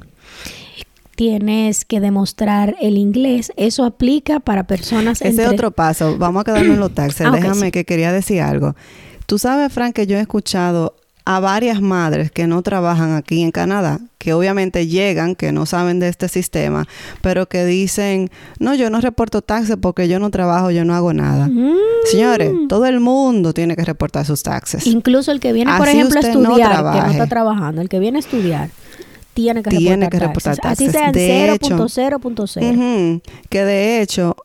tienes 1.15 1.85
que 1.85 2.01
demostrar 2.01 2.75
el 2.81 2.97
inglés. 2.97 3.53
Eso 3.55 3.85
aplica 3.85 4.41
para 4.41 4.67
personas. 4.67 5.21
Ese 5.21 5.43
es 5.43 5.49
otro 5.49 5.71
paso. 5.71 6.17
Vamos 6.17 6.41
a 6.41 6.43
quedarnos 6.43 6.73
en 6.73 6.79
los 6.81 6.93
taxes. 6.93 7.25
Ah, 7.25 7.31
Déjame 7.31 7.71
que 7.71 7.85
quería 7.85 8.11
decir 8.11 8.41
algo. 8.41 8.75
Tú 9.25 9.39
sabes, 9.39 9.71
Frank, 9.71 9.93
que 9.93 10.07
yo 10.07 10.17
he 10.17 10.21
escuchado 10.21 10.95
a 11.25 11.39
varias 11.39 11.81
madres 11.81 12.31
que 12.31 12.45
no 12.45 12.61
trabajan 12.61 13.13
aquí 13.13 13.41
en 13.41 13.51
Canadá, 13.51 13.99
que 14.19 14.33
obviamente 14.33 14.85
llegan, 14.85 15.35
que 15.35 15.51
no 15.51 15.65
saben 15.65 15.99
de 15.99 16.07
este 16.07 16.29
sistema, 16.29 16.87
pero 17.21 17.47
que 17.47 17.65
dicen, 17.65 18.29
no, 18.59 18.75
yo 18.75 18.91
no 18.91 19.01
reporto 19.01 19.41
taxes 19.41 19.77
porque 19.81 20.07
yo 20.07 20.19
no 20.19 20.29
trabajo, 20.29 20.69
yo 20.69 20.85
no 20.85 20.93
hago 20.93 21.13
nada. 21.13 21.47
Mm. 21.47 21.73
Señores, 22.11 22.53
todo 22.69 22.85
el 22.85 22.99
mundo 22.99 23.53
tiene 23.53 23.75
que 23.75 23.83
reportar 23.83 24.23
sus 24.25 24.43
taxes. 24.43 24.85
Incluso 24.85 25.31
el 25.31 25.39
que 25.39 25.51
viene, 25.51 25.75
por 25.77 25.87
ejemplo, 25.87 26.19
a 26.19 26.21
estudiar, 26.21 26.93
que 26.93 26.99
no 26.99 27.11
está 27.11 27.25
trabajando, 27.25 27.81
el 27.81 27.89
que 27.89 27.97
viene 27.97 28.19
a 28.19 28.21
estudiar 28.21 28.69
tiene 29.33 29.63
que 29.63 29.71
tiene 29.71 30.07
reportar, 30.09 30.55
que 30.55 30.61
taxes. 30.61 30.89
Así 30.89 30.91
sean 30.91 31.13
0.0.0. 31.13 33.21
que 33.49 33.65
de 33.65 34.01
hecho, 34.01 34.35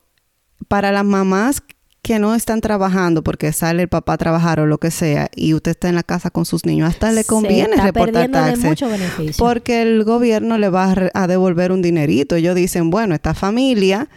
para 0.67 0.91
las 0.91 1.05
mamás 1.05 1.61
que 2.03 2.17
no 2.17 2.33
están 2.33 2.61
trabajando 2.61 3.23
porque 3.23 3.53
sale 3.53 3.83
el 3.83 3.87
papá 3.87 4.13
a 4.13 4.17
trabajar 4.17 4.59
o 4.59 4.65
lo 4.65 4.79
que 4.79 4.89
sea 4.89 5.29
y 5.35 5.53
usted 5.53 5.71
está 5.71 5.87
en 5.87 5.95
la 5.95 6.03
casa 6.03 6.31
con 6.31 6.45
sus 6.45 6.65
niños, 6.65 6.89
hasta 6.89 7.11
le 7.11 7.23
conviene 7.23 7.75
reportar 7.75 8.31
taxes. 8.31 9.37
Porque 9.37 9.83
el 9.83 10.03
gobierno 10.03 10.57
le 10.57 10.69
va 10.69 10.95
a, 11.13 11.27
devolver 11.27 11.71
un 11.71 11.81
dinerito. 11.81 12.35
Ellos 12.35 12.55
dicen, 12.55 12.89
bueno, 12.89 13.13
esta 13.13 13.35
familia 13.35 14.09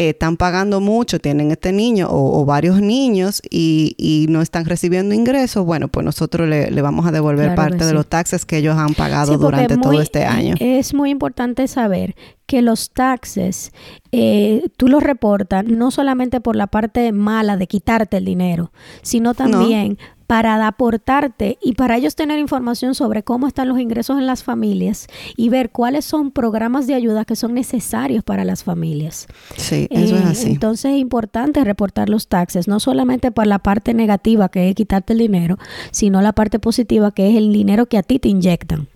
eh, 0.00 0.10
están 0.10 0.38
pagando 0.38 0.80
mucho, 0.80 1.18
tienen 1.18 1.50
este 1.50 1.72
niño 1.72 2.08
o, 2.10 2.42
varios 2.46 2.80
niños 2.80 3.42
y, 3.50 4.24
no 4.30 4.40
están 4.40 4.64
recibiendo 4.64 5.14
ingresos, 5.14 5.66
bueno, 5.66 5.88
pues 5.88 6.06
nosotros 6.06 6.48
le, 6.48 6.70
vamos 6.80 7.06
a 7.06 7.12
devolver 7.12 7.54
parte 7.54 7.84
de 7.84 7.92
los 7.92 8.06
taxes 8.06 8.46
que 8.46 8.56
ellos 8.56 8.78
han 8.78 8.94
pagado 8.94 9.36
durante 9.36 9.76
todo 9.76 10.00
este 10.00 10.24
año. 10.24 10.54
Es 10.58 10.94
muy 10.94 11.10
importante 11.10 11.68
saber 11.68 12.14
que 12.46 12.62
los 12.62 12.92
taxes 12.92 13.72
eh, 14.10 14.70
tú 14.78 14.88
los 14.88 15.02
reportas 15.02 15.66
no 15.66 15.90
solamente 15.90 16.40
por 16.40 16.56
la 16.56 16.66
parte 16.66 17.12
mala 17.12 17.58
de 17.58 17.66
quitarte 17.66 18.16
el 18.16 18.24
dinero, 18.24 18.72
sino 19.02 19.34
también 19.34 19.98
para 20.30 20.64
aportarte 20.64 21.58
y 21.60 21.72
para 21.72 21.96
ellos 21.96 22.14
tener 22.14 22.38
información 22.38 22.94
sobre 22.94 23.24
cómo 23.24 23.48
están 23.48 23.68
los 23.68 23.80
ingresos 23.80 24.16
en 24.16 24.28
las 24.28 24.44
familias 24.44 25.08
y 25.36 25.48
ver 25.48 25.70
cuáles 25.70 26.04
son 26.04 26.30
programas 26.30 26.86
de 26.86 26.94
ayuda 26.94 27.24
que 27.24 27.34
son 27.34 27.52
necesarios 27.52 28.22
para 28.22 28.44
las 28.44 28.62
familias. 28.62 29.26
Sí, 29.56 29.88
eso 29.90 30.14
es 30.14 30.22
eh, 30.22 30.28
así. 30.28 30.50
Entonces 30.52 30.92
es 30.92 30.98
importante 30.98 31.64
reportar 31.64 32.08
los 32.08 32.28
taxes, 32.28 32.68
no 32.68 32.78
solamente 32.78 33.32
por 33.32 33.48
la 33.48 33.58
parte 33.58 33.92
negativa 33.92 34.48
que 34.50 34.68
es 34.68 34.76
quitarte 34.76 35.14
el 35.14 35.18
dinero, 35.18 35.58
sino 35.90 36.22
la 36.22 36.32
parte 36.32 36.60
positiva 36.60 37.10
que 37.10 37.28
es 37.28 37.36
el 37.36 37.52
dinero 37.52 37.86
que 37.86 37.98
a 37.98 38.04
ti 38.04 38.20
te 38.20 38.28
inyectan. 38.28 38.86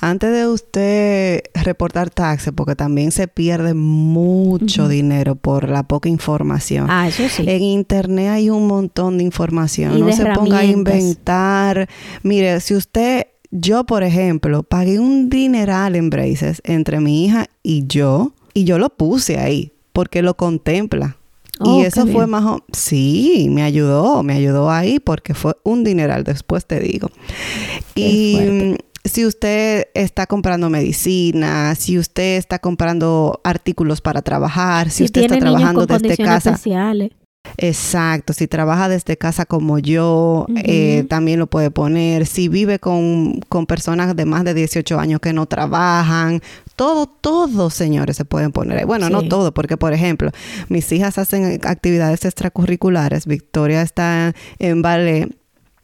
Antes 0.00 0.32
de 0.32 0.46
usted 0.46 1.42
reportar 1.54 2.10
taxes, 2.10 2.52
porque 2.54 2.74
también 2.74 3.12
se 3.12 3.28
pierde 3.28 3.74
mucho 3.74 4.88
dinero 4.88 5.36
por 5.36 5.68
la 5.68 5.82
poca 5.82 6.08
información. 6.08 6.86
Ah, 6.88 7.08
eso 7.08 7.24
sí. 7.28 7.44
En 7.46 7.62
internet 7.62 8.28
hay 8.30 8.50
un 8.50 8.66
montón 8.66 9.18
de 9.18 9.24
información. 9.24 9.98
no 9.98 10.12
se 10.12 10.26
ponga 10.26 10.58
a 10.58 10.64
inventar. 10.64 11.88
Mire, 12.22 12.60
si 12.60 12.74
usted, 12.74 13.26
yo 13.50 13.84
por 13.84 14.02
ejemplo, 14.02 14.62
pagué 14.62 14.98
un 14.98 15.28
dineral 15.28 15.96
en 15.96 16.10
braces 16.10 16.60
entre 16.64 17.00
mi 17.00 17.24
hija 17.24 17.46
y 17.62 17.86
yo, 17.86 18.32
y 18.54 18.64
yo 18.64 18.78
lo 18.78 18.90
puse 18.90 19.38
ahí, 19.38 19.72
porque 19.92 20.22
lo 20.22 20.36
contempla. 20.36 21.16
y 21.60 21.68
oh, 21.68 21.84
eso 21.84 22.06
fue 22.06 22.26
más... 22.26 22.44
Sí, 22.72 23.48
me 23.50 23.62
ayudó, 23.62 24.22
me 24.22 24.34
ayudó 24.34 24.70
ahí 24.70 25.00
porque 25.00 25.34
fue 25.34 25.56
un 25.62 25.84
dineral, 25.84 26.24
después 26.24 26.66
te 26.66 26.80
digo. 26.80 27.10
y 27.94 28.76
si 29.08 29.26
usted 29.26 29.88
está 29.94 30.26
comprando 30.26 30.70
medicina, 30.70 31.74
si 31.74 31.98
usted 31.98 32.36
está 32.36 32.58
comprando 32.58 33.40
artículos 33.44 34.00
para 34.00 34.22
trabajar, 34.22 34.90
si, 34.90 35.04
usted 35.04 35.22
está 35.22 35.38
trabajando 35.38 35.86
desde 35.86 36.16
casa. 36.16 36.50
Especiales. 36.50 37.10
Exacto, 37.58 38.32
si 38.32 38.48
trabaja 38.48 38.88
desde 38.88 39.16
casa 39.16 39.46
como 39.46 39.78
yo, 39.78 40.46
eh, 40.56 41.04
también 41.08 41.38
lo 41.38 41.46
puede 41.46 41.70
poner. 41.70 42.26
Si 42.26 42.48
vive 42.48 42.78
con, 42.78 43.40
con, 43.48 43.66
personas 43.66 44.14
de 44.16 44.24
más 44.24 44.44
de 44.44 44.52
18 44.52 44.98
años 44.98 45.20
que 45.20 45.32
no 45.32 45.46
trabajan, 45.46 46.40
todo, 46.74 47.06
todo, 47.06 47.70
señores, 47.70 48.16
se 48.16 48.24
pueden 48.24 48.52
poner. 48.52 48.84
Bueno, 48.86 49.10
no 49.10 49.22
todo, 49.22 49.52
porque 49.54 49.76
por 49.76 49.92
ejemplo, 49.92 50.30
mis 50.68 50.90
hijas 50.92 51.18
hacen 51.18 51.60
actividades 51.64 52.24
extracurriculares. 52.24 53.26
Victoria 53.26 53.82
está 53.82 54.34
en 54.58 54.82
ballet 54.82 55.28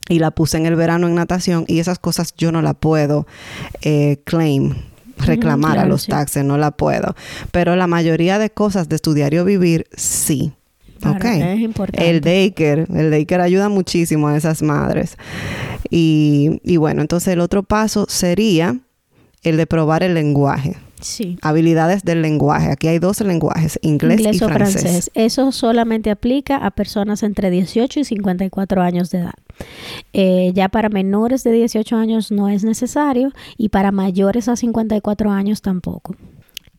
y 0.08 0.18
la 0.18 0.30
puse 0.30 0.56
en 0.56 0.66
el 0.66 0.76
verano 0.76 1.06
en 1.06 1.14
natación 1.14 1.64
y 1.68 1.78
esas 1.78 1.98
cosas 1.98 2.34
yo 2.36 2.52
no 2.52 2.62
la 2.62 2.74
puedo 2.74 3.26
eh, 3.82 4.18
claim 4.24 4.74
reclamar 5.18 5.78
a 5.78 5.86
los 5.86 6.06
taxes, 6.06 6.44
no 6.44 6.58
la 6.58 6.72
puedo. 6.72 7.14
Pero 7.50 7.76
la 7.76 7.86
mayoría 7.86 8.38
de 8.38 8.50
cosas 8.50 8.88
de 8.88 8.96
estudiar 8.96 9.34
o 9.36 9.44
vivir, 9.44 9.86
sí. 9.96 10.52
Es 11.54 11.60
importante. 11.60 12.08
El 12.08 12.20
daycare, 12.20 12.86
el 12.94 13.10
daycare 13.10 13.42
ayuda 13.42 13.68
muchísimo 13.68 14.28
a 14.28 14.36
esas 14.36 14.62
madres. 14.62 15.16
Y, 15.90 16.60
y 16.62 16.76
bueno, 16.76 17.02
entonces 17.02 17.32
el 17.32 17.40
otro 17.40 17.62
paso 17.62 18.06
sería 18.08 18.76
el 19.42 19.56
de 19.56 19.66
probar 19.66 20.02
el 20.02 20.14
lenguaje. 20.14 20.76
Sí. 21.02 21.38
Habilidades 21.42 22.04
del 22.04 22.22
lenguaje. 22.22 22.72
Aquí 22.72 22.88
hay 22.88 22.98
dos 22.98 23.20
lenguajes, 23.20 23.78
inglés, 23.82 24.20
y 24.20 24.38
francés. 24.38 24.82
francés. 24.82 25.10
Eso 25.14 25.52
solamente 25.52 26.10
aplica 26.10 26.56
a 26.56 26.70
personas 26.70 27.22
entre 27.22 27.50
18 27.50 28.00
y 28.00 28.04
54 28.04 28.82
años 28.82 29.10
de 29.10 29.18
edad. 29.18 29.34
Eh, 30.12 30.52
ya 30.54 30.68
para 30.68 30.88
menores 30.88 31.44
de 31.44 31.52
18 31.52 31.96
años 31.96 32.30
no 32.32 32.48
es 32.48 32.64
necesario 32.64 33.32
y 33.56 33.68
para 33.68 33.92
mayores 33.92 34.48
a 34.48 34.56
54 34.56 35.30
años 35.30 35.60
tampoco. 35.62 36.16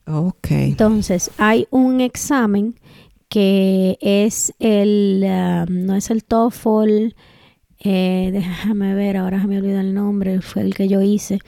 Ok. 0.07 0.51
Entonces, 0.51 1.31
hay 1.37 1.67
un 1.69 2.01
examen 2.01 2.75
que 3.29 3.97
es 4.01 4.53
el, 4.59 5.23
um, 5.23 5.85
no 5.85 5.95
es 5.95 6.11
el 6.11 6.23
TOEFL, 6.23 7.15
eh, 7.79 8.29
déjame 8.31 8.93
ver, 8.93 9.17
ahora 9.17 9.41
se 9.41 9.47
me 9.47 9.57
olvidó 9.57 9.79
el 9.79 9.93
nombre, 9.93 10.41
fue 10.41 10.61
el 10.61 10.75
que 10.75 10.87
yo 10.87 11.01
hice, 11.01 11.39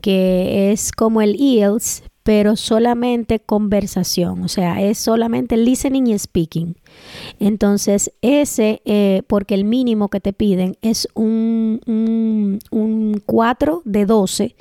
que 0.00 0.72
es 0.72 0.92
como 0.92 1.20
el 1.20 1.34
IELTS, 1.34 2.04
pero 2.22 2.56
solamente 2.56 3.40
conversación, 3.40 4.42
o 4.42 4.48
sea, 4.48 4.80
es 4.82 4.98
solamente 4.98 5.56
listening 5.56 6.06
y 6.06 6.18
speaking. 6.18 6.76
Entonces, 7.40 8.12
ese, 8.22 8.80
eh, 8.84 9.22
porque 9.26 9.54
el 9.54 9.64
mínimo 9.64 10.08
que 10.08 10.20
te 10.20 10.32
piden 10.32 10.76
es 10.82 11.08
un, 11.14 11.80
un, 11.86 12.58
un 12.70 13.22
4 13.26 13.82
de 13.84 14.06
12 14.06 14.56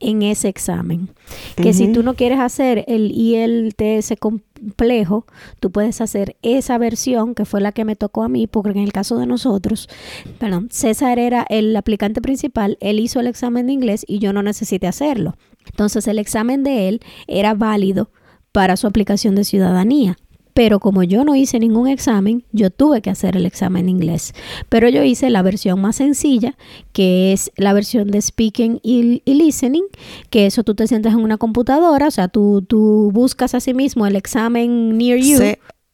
en 0.00 0.22
ese 0.22 0.48
examen. 0.48 1.08
Que 1.56 1.72
si 1.72 1.92
tú 1.92 2.02
no 2.02 2.14
quieres 2.14 2.38
hacer 2.38 2.84
el 2.86 3.12
ILTS 3.12 4.14
complejo, 4.20 5.26
tú 5.60 5.70
puedes 5.70 6.00
hacer 6.00 6.36
esa 6.42 6.78
versión 6.78 7.34
que 7.34 7.44
fue 7.44 7.60
la 7.60 7.72
que 7.72 7.84
me 7.84 7.96
tocó 7.96 8.22
a 8.22 8.28
mí, 8.28 8.46
porque 8.46 8.70
en 8.70 8.78
el 8.78 8.92
caso 8.92 9.16
de 9.16 9.26
nosotros, 9.26 9.88
perdón, 10.38 10.68
César 10.70 11.18
era 11.18 11.46
el 11.48 11.74
aplicante 11.76 12.20
principal, 12.20 12.76
él 12.80 13.00
hizo 13.00 13.20
el 13.20 13.26
examen 13.26 13.66
de 13.66 13.72
inglés 13.72 14.04
y 14.06 14.18
yo 14.18 14.32
no 14.32 14.42
necesité 14.42 14.86
hacerlo. 14.86 15.34
Entonces 15.66 16.06
el 16.06 16.18
examen 16.18 16.64
de 16.64 16.88
él 16.88 17.00
era 17.26 17.54
válido 17.54 18.10
para 18.52 18.76
su 18.76 18.86
aplicación 18.86 19.34
de 19.34 19.44
ciudadanía. 19.44 20.16
Pero 20.56 20.80
como 20.80 21.02
yo 21.02 21.22
no 21.22 21.36
hice 21.36 21.58
ningún 21.58 21.86
examen, 21.86 22.42
yo 22.50 22.70
tuve 22.70 23.02
que 23.02 23.10
hacer 23.10 23.36
el 23.36 23.44
examen 23.44 23.82
en 23.82 23.88
inglés. 23.90 24.32
Pero 24.70 24.88
yo 24.88 25.02
hice 25.02 25.28
la 25.28 25.42
versión 25.42 25.78
más 25.82 25.96
sencilla, 25.96 26.56
que 26.94 27.34
es 27.34 27.52
la 27.56 27.74
versión 27.74 28.10
de 28.10 28.22
speaking 28.22 28.80
y, 28.82 29.20
listening, 29.26 29.84
que 30.30 30.46
eso 30.46 30.64
tú 30.64 30.74
te 30.74 30.86
sientas 30.86 31.12
en 31.12 31.20
una 31.20 31.36
computadora, 31.36 32.08
o 32.08 32.10
sea, 32.10 32.28
tú, 32.28 32.64
tú 32.66 33.10
buscas 33.12 33.54
a 33.54 33.60
sí 33.60 33.74
mismo 33.74 34.06
el 34.06 34.16
examen 34.16 34.96
near 34.96 35.18
you. 35.18 35.36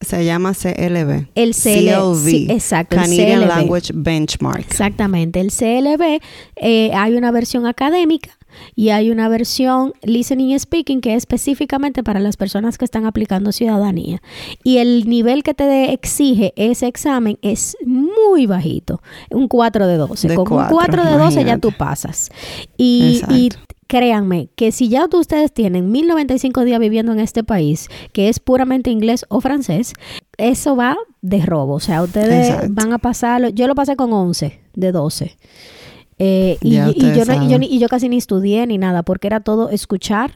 Se, 0.01 0.25
llama 0.25 0.53
CLB. 0.55 1.27
El 1.35 1.57
CLB. 1.57 2.49
exacto. 2.53 2.95
Canadian 2.95 3.49
Language 3.49 3.91
Benchmark. 3.93 4.61
Exactamente. 4.61 5.41
El 5.41 5.51
CLB, 5.51 6.21
eh, 6.55 6.93
hay 6.95 7.15
una 7.15 7.33
versión 7.33 7.67
académica 7.67 8.39
y 8.75 8.91
hay 8.91 9.11
una 9.11 9.29
versión 9.29 9.93
listening 10.03 10.51
y 10.51 10.59
speaking 10.59 11.01
que 11.01 11.15
es 11.15 11.19
específicamente 11.19 12.03
para 12.03 12.21
las 12.21 12.37
personas 12.37 12.79
que 12.79 12.85
están 12.85 13.07
aplicando 13.07 13.53
ciudadanía. 13.53 14.23
Y 14.65 14.79
el 14.79 15.09
nivel 15.09 15.43
que 15.43 15.55
te 15.55 15.93
exige 15.93 16.53
ese 16.57 16.87
examen 16.87 17.39
es 17.43 17.77
muy 17.85 18.47
bajito, 18.47 19.03
un 19.31 19.49
4 19.49 19.87
de 19.87 19.97
12. 19.97 20.35
Con 20.35 20.53
un 20.53 20.67
4 20.69 21.05
de 21.05 21.19
12 21.19 21.45
ya 21.45 21.59
tú 21.59 21.73
pasas. 21.73 22.31
Y, 22.77 23.23
y 23.31 23.51
créanme 23.93 24.49
que 24.57 24.73
si 24.73 24.89
ya 24.89 25.07
ustedes 25.13 25.53
tienen 25.53 25.91
1095 25.91 26.65
días 26.65 26.81
viviendo 26.81 27.13
en 27.13 27.21
este 27.21 27.45
país, 27.45 27.89
que 28.13 28.31
es 28.31 28.41
puramente 28.41 28.91
inglés 28.91 29.27
o 29.29 29.43
francés, 29.43 29.93
eso 30.39 30.77
va 30.77 30.97
de 31.21 31.45
robo. 31.45 31.75
O 31.75 31.81
sea, 31.81 32.03
ustedes 32.03 32.73
van 32.73 32.95
a 32.95 32.99
pasarlo. 32.99 33.51
Yo 33.51 33.67
lo 33.67 33.75
pasé 33.75 33.95
con 33.97 34.13
11 34.13 34.61
de 34.75 34.93
12. 34.93 35.37
Eh, 36.19 36.59
y, 36.61 36.75
yo 36.77 36.91
y, 36.91 37.79
yo 37.79 37.89
casi 37.89 38.09
ni 38.09 38.19
estudié 38.19 38.67
ni 38.67 38.79
nada, 38.79 39.03
porque 39.03 39.27
era 39.27 39.41
todo 39.41 39.71
escuchar 39.71 40.33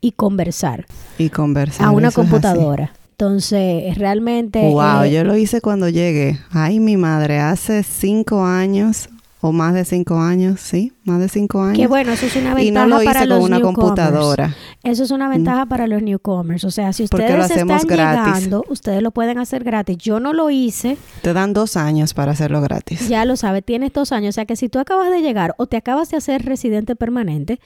y 0.00 0.12
conversar. 0.12 0.86
Y 1.18 1.30
conversar. 1.30 1.86
A 1.86 1.90
una 1.90 2.10
computadora. 2.10 2.92
Entonces, 3.10 3.96
realmente... 3.96 4.60
Wow, 4.60 5.04
eh, 5.04 5.12
yo 5.12 5.24
lo 5.24 5.36
hice 5.36 5.60
cuando 5.60 5.88
llegué. 5.88 6.38
Ay, 6.50 6.80
mi 6.80 6.96
madre, 6.96 7.38
hace 7.38 7.82
cinco 7.82 8.44
años 8.44 9.08
o 9.46 9.52
más 9.52 9.74
de 9.74 9.84
cinco 9.84 10.18
años, 10.18 10.60
sí, 10.60 10.92
más 11.04 11.20
de 11.20 11.28
cinco 11.28 11.62
años. 11.62 11.78
Que 11.78 11.86
bueno, 11.86 12.12
eso 12.12 12.26
es 12.26 12.36
una 12.36 12.52
y 12.60 12.66
ventaja 12.66 12.86
no 12.86 12.98
lo 12.98 13.04
para 13.04 13.20
hice 13.20 13.28
los 13.28 13.38
con 13.38 13.44
una 13.46 13.56
newcomers. 13.58 13.78
computadora. 13.78 14.56
Eso 14.82 15.02
es 15.04 15.10
una 15.10 15.28
ventaja 15.28 15.66
para 15.66 15.86
los 15.86 16.02
newcomers. 16.02 16.64
O 16.64 16.70
sea, 16.70 16.92
si 16.92 17.06
Porque 17.06 17.24
ustedes 17.26 17.38
lo 17.38 17.44
hacemos 17.44 17.82
están 17.82 17.96
gratis. 17.96 18.34
llegando, 18.34 18.64
ustedes 18.68 19.02
lo 19.02 19.10
pueden 19.10 19.38
hacer 19.38 19.64
gratis. 19.64 19.96
Yo 19.98 20.20
no 20.20 20.32
lo 20.32 20.50
hice, 20.50 20.96
Te 21.22 21.32
dan 21.32 21.52
dos 21.52 21.76
años 21.76 22.14
para 22.14 22.32
hacerlo 22.32 22.60
gratis. 22.60 23.08
ya 23.08 23.24
lo 23.24 23.36
sabes, 23.36 23.64
tienes 23.64 23.92
dos 23.92 24.12
años. 24.12 24.30
O 24.30 24.36
sea, 24.36 24.46
que 24.46 24.56
si 24.56 24.68
tú 24.68 24.78
acabas 24.78 25.10
de 25.10 25.20
llegar 25.22 25.54
o 25.58 25.66
te 25.66 25.76
acabas 25.76 26.10
de 26.10 26.16
hacer 26.16 26.44
residente 26.44 26.96
permanente, 26.96 27.60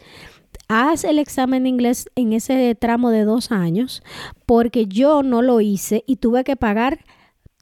haz 0.69 1.05
el 1.05 1.19
examen 1.19 1.63
de 1.65 1.69
inglés 1.69 2.09
en 2.17 2.33
ese 2.33 2.75
tramo 2.75 3.11
de 3.11 3.25
dos 3.25 3.53
años, 3.53 4.03
porque 4.47 4.87
yo 4.87 5.23
no 5.23 5.43
lo 5.43 5.61
hice 5.61 6.05
y 6.07 6.17
tuve 6.17 6.45
que 6.45 6.57
pagar 6.57 7.05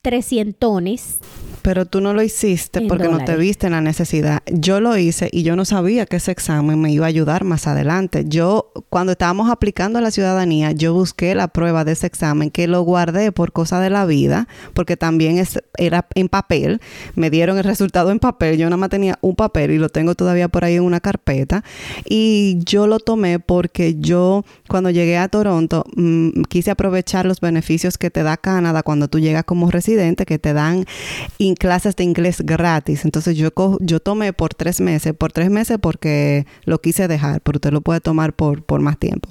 300 0.02 1.20
Pero 1.62 1.86
tú 1.86 2.00
no 2.00 2.14
lo 2.14 2.22
hiciste 2.22 2.82
porque 2.82 3.08
no 3.08 3.24
te 3.24 3.36
viste 3.36 3.66
en 3.66 3.72
la 3.72 3.80
necesidad. 3.80 4.42
Yo 4.46 4.80
lo 4.80 4.96
hice 4.96 5.28
y 5.32 5.42
yo 5.42 5.56
no 5.56 5.64
sabía 5.64 6.06
que 6.06 6.16
ese 6.16 6.30
examen 6.30 6.80
me 6.80 6.92
iba 6.92 7.06
a 7.06 7.08
ayudar 7.08 7.44
más 7.44 7.66
adelante. 7.66 8.24
Yo, 8.26 8.72
cuando 8.88 9.12
estábamos 9.12 9.50
aplicando 9.50 9.98
a 9.98 10.02
la 10.02 10.10
ciudadanía, 10.10 10.72
yo 10.72 10.94
busqué 10.94 11.34
la 11.34 11.48
prueba 11.48 11.84
de 11.84 11.92
ese 11.92 12.06
examen 12.06 12.50
que 12.50 12.66
lo 12.66 12.82
guardé 12.82 13.32
por 13.32 13.52
cosa 13.52 13.80
de 13.80 13.90
la 13.90 14.06
vida, 14.06 14.48
porque 14.74 14.96
también 14.96 15.38
es, 15.38 15.58
era 15.76 16.06
en 16.14 16.28
papel. 16.28 16.80
Me 17.14 17.30
dieron 17.30 17.58
el 17.58 17.64
resultado 17.64 18.10
en 18.10 18.18
papel. 18.18 18.58
Yo 18.58 18.66
nada 18.66 18.76
más 18.76 18.90
tenía 18.90 19.18
un 19.20 19.34
papel 19.34 19.70
y 19.72 19.78
lo 19.78 19.88
tengo 19.88 20.14
todavía 20.14 20.48
por 20.48 20.64
ahí 20.64 20.76
en 20.76 20.82
una 20.82 21.00
carpeta. 21.00 21.64
Y 22.04 22.58
yo 22.64 22.86
lo 22.86 22.98
tomé 22.98 23.38
porque 23.38 23.96
yo, 23.98 24.44
cuando 24.68 24.90
llegué 24.90 25.18
a 25.18 25.28
Toronto, 25.28 25.84
mm, 25.96 26.42
quise 26.48 26.70
aprovechar 26.70 27.26
los 27.26 27.40
beneficios 27.40 27.98
que 27.98 28.10
te 28.10 28.22
da 28.22 28.36
Canadá 28.36 28.82
cuando 28.82 29.08
tú 29.08 29.18
llegas 29.18 29.44
como 29.44 29.70
residente, 29.70 30.26
que 30.26 30.38
te 30.38 30.52
dan 30.52 30.84
in- 31.48 31.54
clases 31.56 31.96
de 31.96 32.04
inglés 32.04 32.42
gratis. 32.44 33.04
Entonces 33.04 33.36
yo, 33.36 33.52
co- 33.52 33.78
yo 33.80 34.00
tomé 34.00 34.32
por 34.32 34.54
tres 34.54 34.80
meses, 34.80 35.12
por 35.14 35.32
tres 35.32 35.50
meses 35.50 35.78
porque 35.80 36.46
lo 36.64 36.80
quise 36.80 37.08
dejar, 37.08 37.40
pero 37.40 37.56
usted 37.56 37.72
lo 37.72 37.80
puede 37.80 38.00
tomar 38.00 38.32
por, 38.34 38.62
por 38.62 38.80
más 38.80 38.98
tiempo. 38.98 39.28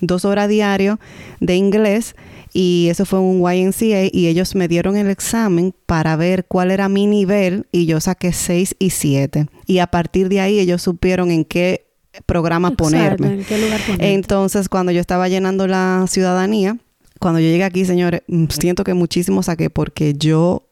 Dos 0.00 0.24
horas 0.24 0.48
diario 0.48 0.98
de 1.40 1.54
inglés 1.56 2.14
y 2.52 2.88
eso 2.90 3.04
fue 3.06 3.20
un 3.20 3.38
YNCA 3.40 4.08
y 4.12 4.26
ellos 4.26 4.54
me 4.56 4.66
dieron 4.66 4.96
el 4.96 5.08
examen 5.08 5.72
para 5.86 6.16
ver 6.16 6.44
cuál 6.46 6.70
era 6.72 6.88
mi 6.88 7.06
nivel 7.06 7.66
y 7.70 7.86
yo 7.86 8.00
saqué 8.00 8.32
6 8.32 8.74
y 8.78 8.90
7. 8.90 9.46
Y 9.66 9.78
a 9.78 9.86
partir 9.86 10.28
de 10.28 10.40
ahí 10.40 10.58
ellos 10.58 10.82
supieron 10.82 11.30
en 11.30 11.44
qué 11.44 11.86
programa 12.26 12.68
Exacto, 12.68 12.84
ponerme. 12.84 13.34
¿En 13.34 13.44
qué 13.44 13.56
lugar 13.58 13.80
ponerte? 13.86 14.12
Entonces, 14.14 14.68
cuando 14.68 14.90
yo 14.90 15.00
estaba 15.00 15.28
llenando 15.28 15.68
la 15.68 16.06
ciudadanía, 16.08 16.76
cuando 17.20 17.38
yo 17.38 17.46
llegué 17.46 17.62
aquí, 17.62 17.84
señores, 17.84 18.22
mm, 18.26 18.46
siento 18.48 18.82
que 18.82 18.94
muchísimo 18.94 19.42
saqué 19.44 19.70
porque 19.70 20.14
yo 20.14 20.64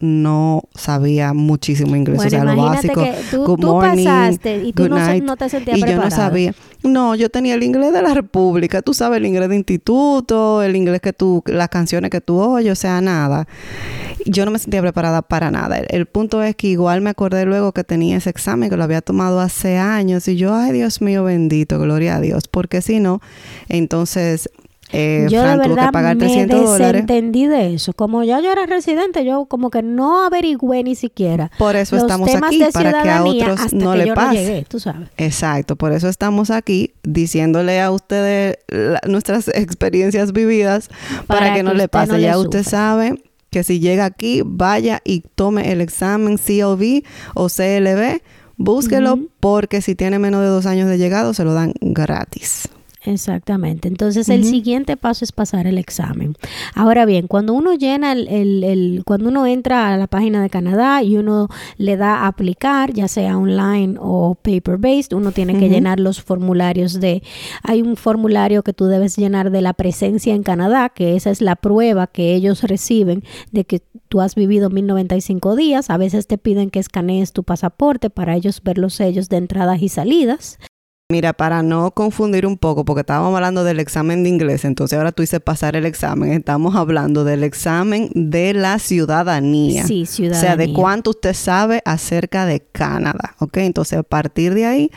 no 0.00 0.62
sabía 0.74 1.34
muchísimo 1.34 1.94
inglés, 1.94 2.16
Bueno, 2.16 2.26
o 2.28 2.30
sea, 2.30 2.44
lo 2.44 2.62
básico. 2.62 3.02
que 3.02 3.14
tú- 3.30 3.44
good 3.44 3.60
tú 3.60 3.66
morning, 3.66 4.04
pasaste 4.04 4.56
y 4.64 4.72
tú 4.72 4.82
good 4.84 4.90
no 4.90 4.96
night, 4.98 5.22
no 5.24 5.36
te 5.36 5.48
sentías 5.48 5.76
Y 5.78 5.80
yo 5.82 5.96
no 5.96 6.10
sabía. 6.10 6.54
No, 6.82 7.14
yo 7.14 7.28
tenía 7.28 7.54
el 7.54 7.62
inglés 7.62 7.92
de 7.92 8.00
la 8.00 8.14
República, 8.14 8.80
tú 8.80 8.94
sabes, 8.94 9.18
el 9.18 9.26
inglés 9.26 9.50
de 9.50 9.56
instituto, 9.56 10.62
el 10.62 10.74
inglés 10.74 11.02
que 11.02 11.12
tú, 11.12 11.42
las 11.46 11.68
canciones 11.68 12.10
que 12.10 12.22
tú 12.22 12.40
oyes, 12.40 12.72
o 12.72 12.76
sea, 12.80 13.00
nada. 13.02 13.46
Yo 14.24 14.44
no 14.46 14.50
me 14.50 14.58
sentía 14.58 14.80
preparada 14.80 15.20
para 15.22 15.50
nada. 15.50 15.78
El, 15.78 15.86
el 15.90 16.06
punto 16.06 16.42
es 16.42 16.56
que 16.56 16.68
igual 16.68 17.02
me 17.02 17.10
acordé 17.10 17.44
luego 17.44 17.72
que 17.72 17.84
tenía 17.84 18.16
ese 18.16 18.30
examen, 18.30 18.70
que 18.70 18.76
lo 18.78 18.84
había 18.84 19.02
tomado 19.02 19.40
hace 19.40 19.76
años, 19.76 20.26
y 20.28 20.36
yo, 20.36 20.54
ay 20.54 20.72
Dios 20.72 21.02
mío 21.02 21.24
bendito, 21.24 21.78
gloria 21.78 22.16
a 22.16 22.20
Dios, 22.20 22.48
porque 22.48 22.80
si 22.80 23.00
no, 23.00 23.20
entonces... 23.68 24.48
Eh, 24.92 25.26
yo 25.30 25.40
Fran 25.42 25.58
de 25.58 25.64
tuvo 25.64 25.74
que 25.74 25.80
verdad 25.80 25.92
pagar 25.92 26.16
me 26.16 26.24
300 26.26 26.64
dólares. 26.64 26.92
desentendí 27.06 27.46
de 27.46 27.74
eso. 27.74 27.92
Como 27.92 28.24
ya 28.24 28.40
yo 28.40 28.50
era 28.50 28.66
residente, 28.66 29.24
yo 29.24 29.44
como 29.46 29.70
que 29.70 29.82
no 29.82 30.24
averigüé 30.24 30.82
ni 30.82 30.94
siquiera 30.96 31.50
Por 31.58 31.76
eso 31.76 31.94
los 31.96 32.04
estamos 32.04 32.28
temas 32.30 32.50
aquí, 32.50 32.64
para 32.72 33.02
que 33.02 33.08
a 33.10 33.24
otros 33.24 33.72
no 33.72 33.94
le 33.94 34.12
pase. 34.12 34.26
no 34.26 34.32
llegué, 34.32 34.64
tú 34.68 34.80
sabes. 34.80 35.08
Exacto, 35.16 35.76
por 35.76 35.92
eso 35.92 36.08
estamos 36.08 36.50
aquí 36.50 36.92
diciéndole 37.04 37.80
a 37.80 37.90
ustedes 37.92 38.56
la- 38.68 39.00
nuestras 39.06 39.46
experiencias 39.54 40.32
vividas 40.32 40.88
para, 41.26 41.40
Para 41.40 41.54
que 41.54 41.62
no 41.62 41.72
le 41.72 41.84
no 41.84 41.88
pase. 41.88 42.12
le 42.14 42.22
ya 42.22 42.36
usted 42.38 42.64
sabe 42.64 43.22
que 43.50 43.62
si 43.64 43.80
llega 43.80 44.04
aquí, 44.04 44.42
vaya 44.44 45.00
y 45.04 45.20
tome 45.34 45.72
el 45.72 45.80
examen 45.80 46.36
CLV 46.36 47.02
o 47.34 47.48
CLB, 47.48 48.20
búsquelo 48.56 49.18
porque 49.40 49.82
si 49.82 49.94
tiene 49.94 50.18
menos 50.18 50.40
de 50.42 50.48
dos 50.48 50.66
años 50.66 50.88
de 50.88 50.98
llegado 50.98 51.32
se 51.34 51.44
lo 51.44 51.54
dan 51.54 51.72
gratis. 51.80 52.68
Exactamente. 53.02 53.88
Entonces 53.88 54.28
el 54.28 54.44
siguiente 54.44 54.96
paso 54.96 55.24
es 55.24 55.32
pasar 55.32 55.66
el 55.66 55.78
examen. 55.78 56.34
Ahora 56.74 57.06
bien, 57.06 57.28
cuando 57.28 57.54
uno 57.54 57.72
llena 57.74 58.12
el, 58.12 58.28
el- 58.28 58.62
el- 58.62 59.02
cuando 59.06 59.30
uno 59.30 59.46
entra 59.46 59.92
a 59.92 59.96
la 59.96 60.06
página 60.06 60.42
de 60.42 60.50
Canadá 60.50 61.02
y 61.02 61.16
uno 61.16 61.48
le 61.78 61.96
da 61.96 62.18
a 62.18 62.26
aplicar, 62.26 62.92
ya 62.92 63.08
sea 63.08 63.38
online 63.38 63.96
o 63.98 64.34
paper 64.34 64.76
based, 64.76 65.14
uno 65.16 65.32
tiene 65.32 65.58
que 65.58 65.68
llenar 65.70 65.98
los 65.98 66.20
formularios 66.20 67.00
de, 67.00 67.22
hay 67.62 67.80
un 67.80 67.96
formulario 67.96 68.62
que 68.62 68.74
tú 68.74 68.84
debes 68.86 69.16
llenar 69.16 69.50
de 69.50 69.62
la 69.62 69.72
presencia 69.72 70.34
en 70.34 70.42
Canadá, 70.42 70.90
que 70.90 71.16
esa 71.16 71.30
es 71.30 71.40
la 71.40 71.56
prueba 71.56 72.06
que 72.06 72.34
ellos 72.34 72.62
reciben 72.64 73.24
de 73.50 73.64
que 73.64 73.82
tú 74.08 74.20
has 74.20 74.34
vivido 74.34 74.68
1095 74.68 75.56
días. 75.56 75.88
A 75.88 75.96
veces 75.96 76.26
te 76.26 76.36
piden 76.36 76.68
que 76.70 76.80
escanees 76.80 77.32
tu 77.32 77.44
pasaporte 77.44 78.10
para 78.10 78.36
ellos 78.36 78.60
ver 78.62 78.76
los 78.76 78.92
sellos 78.94 79.28
de 79.30 79.38
entradas 79.38 79.80
y 79.80 79.88
salidas. 79.88 80.58
Mira, 81.10 81.32
para 81.32 81.62
no 81.64 81.90
confundir 81.90 82.46
un 82.46 82.56
poco, 82.56 82.84
porque 82.84 83.00
estábamos 83.00 83.34
hablando 83.34 83.64
del 83.64 83.80
examen 83.80 84.22
de 84.22 84.28
inglés, 84.28 84.64
entonces 84.64 84.96
ahora 84.96 85.10
tú 85.10 85.22
dices 85.22 85.40
pasar 85.40 85.74
el 85.74 85.84
examen, 85.84 86.32
estamos 86.32 86.76
hablando 86.76 87.24
del 87.24 87.42
examen 87.42 88.10
de 88.14 88.54
la 88.54 88.78
ciudadanía. 88.78 89.84
Sí, 89.84 90.02
O 90.02 90.06
ciudadanía. 90.06 90.40
sea, 90.40 90.56
de 90.56 90.72
cuánto 90.72 91.10
usted 91.10 91.34
sabe 91.34 91.82
acerca 91.84 92.46
de 92.46 92.60
Canadá, 92.60 93.34
¿ok? 93.40 93.56
Entonces, 93.58 93.98
a 93.98 94.02
partir 94.04 94.54
de 94.54 94.66
ahí, 94.66 94.90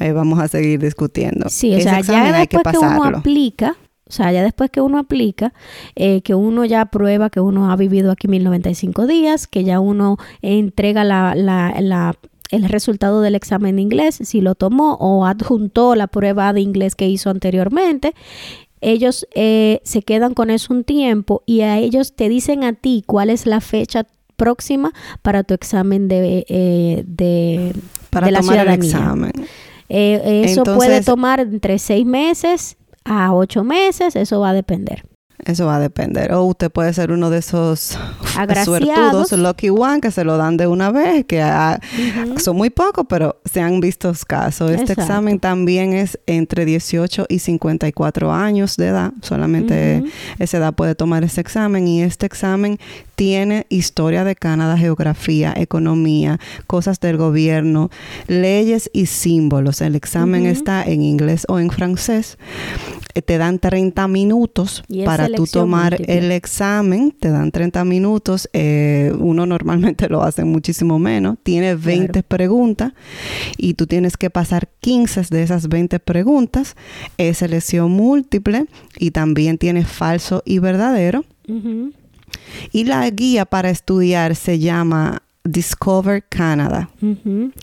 eh, 0.00 0.12
vamos 0.12 0.38
a 0.40 0.48
seguir 0.48 0.80
discutiendo. 0.80 1.50
Sí, 1.50 1.72
o 1.74 1.76
Ese 1.76 1.82
sea, 1.84 2.00
ya 2.00 2.24
hay 2.38 2.46
que 2.46 2.56
después 2.56 2.78
que, 2.78 2.86
uno 2.86 3.04
aplica, 3.18 3.76
o 4.08 4.12
sea, 4.12 4.32
ya 4.32 4.42
después 4.42 4.70
que 4.70 4.80
uno 4.80 4.96
aplica, 4.98 5.52
eh, 5.94 6.22
que 6.22 6.34
uno 6.34 6.64
ya 6.64 6.86
prueba 6.86 7.28
que 7.28 7.40
uno 7.40 7.70
ha 7.70 7.76
vivido 7.76 8.10
aquí 8.10 8.28
1095 8.28 9.06
días, 9.06 9.46
que 9.46 9.62
ya 9.64 9.78
uno 9.78 10.16
entrega 10.40 11.04
la, 11.04 11.34
la, 11.34 11.74
la- 11.80 12.16
el 12.50 12.64
resultado 12.64 13.20
del 13.20 13.34
examen 13.34 13.76
de 13.76 13.82
inglés, 13.82 14.18
si 14.22 14.40
lo 14.40 14.54
tomó 14.54 14.94
o 14.94 15.24
adjuntó 15.26 15.94
la 15.94 16.06
prueba 16.06 16.52
de 16.52 16.60
inglés 16.60 16.94
que 16.94 17.08
hizo 17.08 17.30
anteriormente. 17.30 18.14
Ellos 18.80 19.26
eh, 19.34 19.80
se 19.84 20.02
quedan 20.02 20.34
con 20.34 20.50
eso 20.50 20.72
un 20.72 20.84
tiempo 20.84 21.42
y 21.46 21.60
a 21.60 21.78
ellos 21.78 22.14
te 22.16 22.28
dicen 22.28 22.64
a 22.64 22.72
ti 22.72 23.04
cuál 23.06 23.28
es 23.30 23.46
la 23.46 23.60
fecha 23.60 24.06
próxima 24.36 24.92
para 25.20 25.44
tu 25.44 25.52
examen 25.52 26.08
de, 26.08 26.46
eh, 26.48 27.04
de, 27.06 27.74
para 28.08 28.26
de 28.26 28.32
la 28.32 28.40
tomar 28.40 28.56
el 28.68 28.82
ciudadanía. 28.82 28.88
examen. 28.88 29.32
Eh, 29.88 30.42
eso 30.46 30.62
puede 30.62 31.02
tomar 31.02 31.40
entre 31.40 31.78
seis 31.78 32.06
meses 32.06 32.76
a 33.04 33.34
ocho 33.34 33.64
meses, 33.64 34.16
eso 34.16 34.40
va 34.40 34.50
a 34.50 34.54
depender. 34.54 35.04
Eso 35.44 35.66
va 35.66 35.76
a 35.76 35.80
depender. 35.80 36.32
O 36.32 36.44
usted 36.44 36.70
puede 36.70 36.92
ser 36.92 37.12
uno 37.12 37.30
de 37.30 37.38
esos 37.38 37.98
suertudos, 38.64 39.32
lucky 39.32 39.70
one, 39.70 40.00
que 40.00 40.10
se 40.10 40.24
lo 40.24 40.36
dan 40.36 40.56
de 40.56 40.66
una 40.66 40.90
vez, 40.90 41.24
que 41.24 41.42
ah, 41.42 41.80
son 42.36 42.56
muy 42.56 42.70
pocos, 42.70 43.06
pero 43.08 43.40
se 43.44 43.60
han 43.60 43.80
visto 43.80 44.10
casos. 44.26 44.70
Este 44.70 44.82
Exacto. 44.82 45.02
examen 45.02 45.38
también 45.38 45.92
es 45.92 46.18
entre 46.26 46.64
18 46.64 47.26
y 47.28 47.38
54 47.38 48.32
años 48.32 48.76
de 48.76 48.88
edad. 48.88 49.12
Solamente 49.22 50.04
esa 50.38 50.58
edad 50.58 50.74
puede 50.74 50.94
tomar 50.94 51.24
ese 51.24 51.40
examen 51.40 51.86
y 51.86 52.02
este 52.02 52.26
examen 52.26 52.78
tiene 53.14 53.66
historia 53.68 54.24
de 54.24 54.34
Canadá, 54.34 54.78
geografía, 54.78 55.52
economía, 55.56 56.40
cosas 56.66 57.00
del 57.00 57.18
gobierno, 57.18 57.90
leyes 58.26 58.90
y 58.92 59.06
símbolos. 59.06 59.80
El 59.80 59.94
examen 59.94 60.46
está 60.46 60.82
en 60.82 61.02
inglés 61.02 61.44
o 61.48 61.58
en 61.58 61.70
francés. 61.70 62.38
Eh, 63.14 63.22
Te 63.22 63.38
dan 63.38 63.58
30 63.58 64.08
minutos 64.08 64.82
para 65.04 65.28
tú 65.28 65.46
tomar 65.46 65.92
múltiple. 65.92 66.18
el 66.18 66.32
examen. 66.32 67.12
Te 67.12 67.30
dan 67.30 67.50
30 67.50 67.84
minutos. 67.84 68.48
Eh, 68.52 69.12
uno 69.18 69.46
normalmente 69.46 70.08
lo 70.10 70.22
hace 70.22 70.44
muchísimo 70.44 70.98
menos. 70.98 71.36
Tiene 71.42 71.74
20 71.74 72.22
preguntas 72.22 72.92
y 73.56 73.74
tú 73.74 73.86
tienes 73.86 74.16
que 74.16 74.30
pasar 74.30 74.68
15 74.80 75.22
de 75.30 75.42
esas 75.42 75.68
20 75.68 75.98
preguntas. 76.00 76.76
Es 77.18 77.38
selección 77.38 77.90
múltiple 77.90 78.66
y 78.98 79.10
también 79.10 79.58
tiene 79.58 79.84
falso 79.84 80.42
y 80.44 80.58
verdadero. 80.58 81.24
Y 82.72 82.84
la 82.84 83.08
guía 83.10 83.44
para 83.44 83.70
estudiar 83.70 84.36
se 84.36 84.58
llama 84.60 85.22
Discover 85.44 86.22
Canada. 86.28 86.90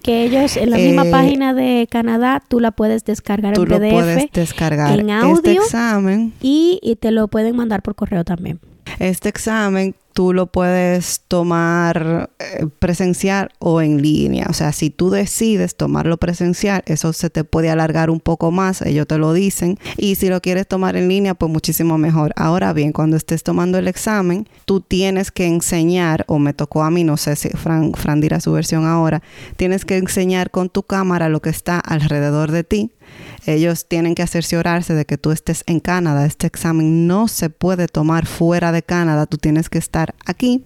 Que 0.03 0.23
ellos 0.25 0.57
en 0.57 0.71
la 0.71 0.77
misma 0.77 1.05
Eh, 1.05 1.11
página 1.11 1.53
de 1.53 1.87
Canadá 1.89 2.41
tú 2.47 2.59
la 2.59 2.71
puedes 2.71 3.05
descargar 3.05 3.53
Tú 3.53 3.63
en 3.63 3.69
lo 3.69 3.77
PDF 3.79 3.91
puedes 3.91 4.31
descargar. 4.31 4.99
en 4.99 5.09
Este 5.09 5.25
audio. 5.25 5.61
examen, 5.63 6.33
y, 6.41 6.79
y 6.81 6.95
te 6.95 7.11
lo 7.11 7.27
pueden 7.27 7.55
mandar 7.55 7.81
por 7.83 7.95
correo 7.95 8.23
también. 8.23 8.59
este 8.99 9.29
examen 9.29 9.93
tú 10.17 10.33
lo 10.33 10.47
puedes 10.47 11.21
tomar 11.27 12.31
eh, 12.39 12.65
presencial 12.79 13.51
o 13.59 13.83
en 13.83 14.01
línea. 14.01 14.47
O 14.49 14.53
sea, 14.53 14.71
si 14.71 14.89
tú 14.89 15.11
decides 15.11 15.75
tomarlo 15.75 16.17
presencial, 16.17 16.81
eso 16.87 17.13
se 17.13 17.29
te 17.29 17.43
puede 17.43 17.69
alargar 17.69 18.09
un 18.09 18.19
poco 18.19 18.49
más, 18.49 18.81
ellos 18.81 19.05
te 19.05 19.19
lo 19.19 19.31
dicen. 19.31 19.77
Y 19.95 20.15
si 20.15 20.29
lo 20.29 20.41
quieres 20.41 20.67
tomar 20.67 20.95
en 20.95 21.07
línea, 21.07 21.35
pues 21.35 21.51
muchísimo 21.51 21.99
mejor. 21.99 22.33
Ahora 22.35 22.73
bien, 22.73 22.93
cuando 22.93 23.15
estés 23.15 23.43
tomando 23.43 23.77
el 23.77 23.87
examen, 23.87 24.49
tú 24.65 24.81
tienes 24.81 25.29
que 25.29 25.45
enseñar, 25.45 26.25
o 26.27 26.39
me 26.39 26.55
tocó 26.55 26.81
a 26.81 26.89
mí, 26.89 27.03
no 27.03 27.15
sé 27.15 27.35
si 27.35 27.49
Fran, 27.49 27.93
Fran 27.93 28.19
dirá 28.19 28.39
su 28.39 28.51
versión 28.51 28.87
ahora, 28.87 29.21
tienes 29.55 29.85
que 29.85 29.97
enseñar 29.97 30.49
con 30.49 30.69
tu 30.69 30.81
cámara 30.81 31.29
lo 31.29 31.43
que 31.43 31.51
está 31.51 31.77
alrededor 31.77 32.49
de 32.49 32.63
ti 32.63 32.89
ellos 33.47 33.87
tienen 33.87 34.15
que 34.15 34.27
cerciorarse 34.27 34.93
de 34.93 35.05
que 35.05 35.17
tú 35.17 35.31
estés 35.31 35.63
en 35.67 35.79
Canadá. 35.79 36.25
Este 36.25 36.47
examen 36.47 37.07
no 37.07 37.27
se 37.27 37.49
puede 37.49 37.87
tomar 37.87 38.25
fuera 38.25 38.71
de 38.71 38.83
Canadá. 38.83 39.25
Tú 39.25 39.37
tienes 39.37 39.69
que 39.69 39.77
estar 39.77 40.15
aquí 40.25 40.63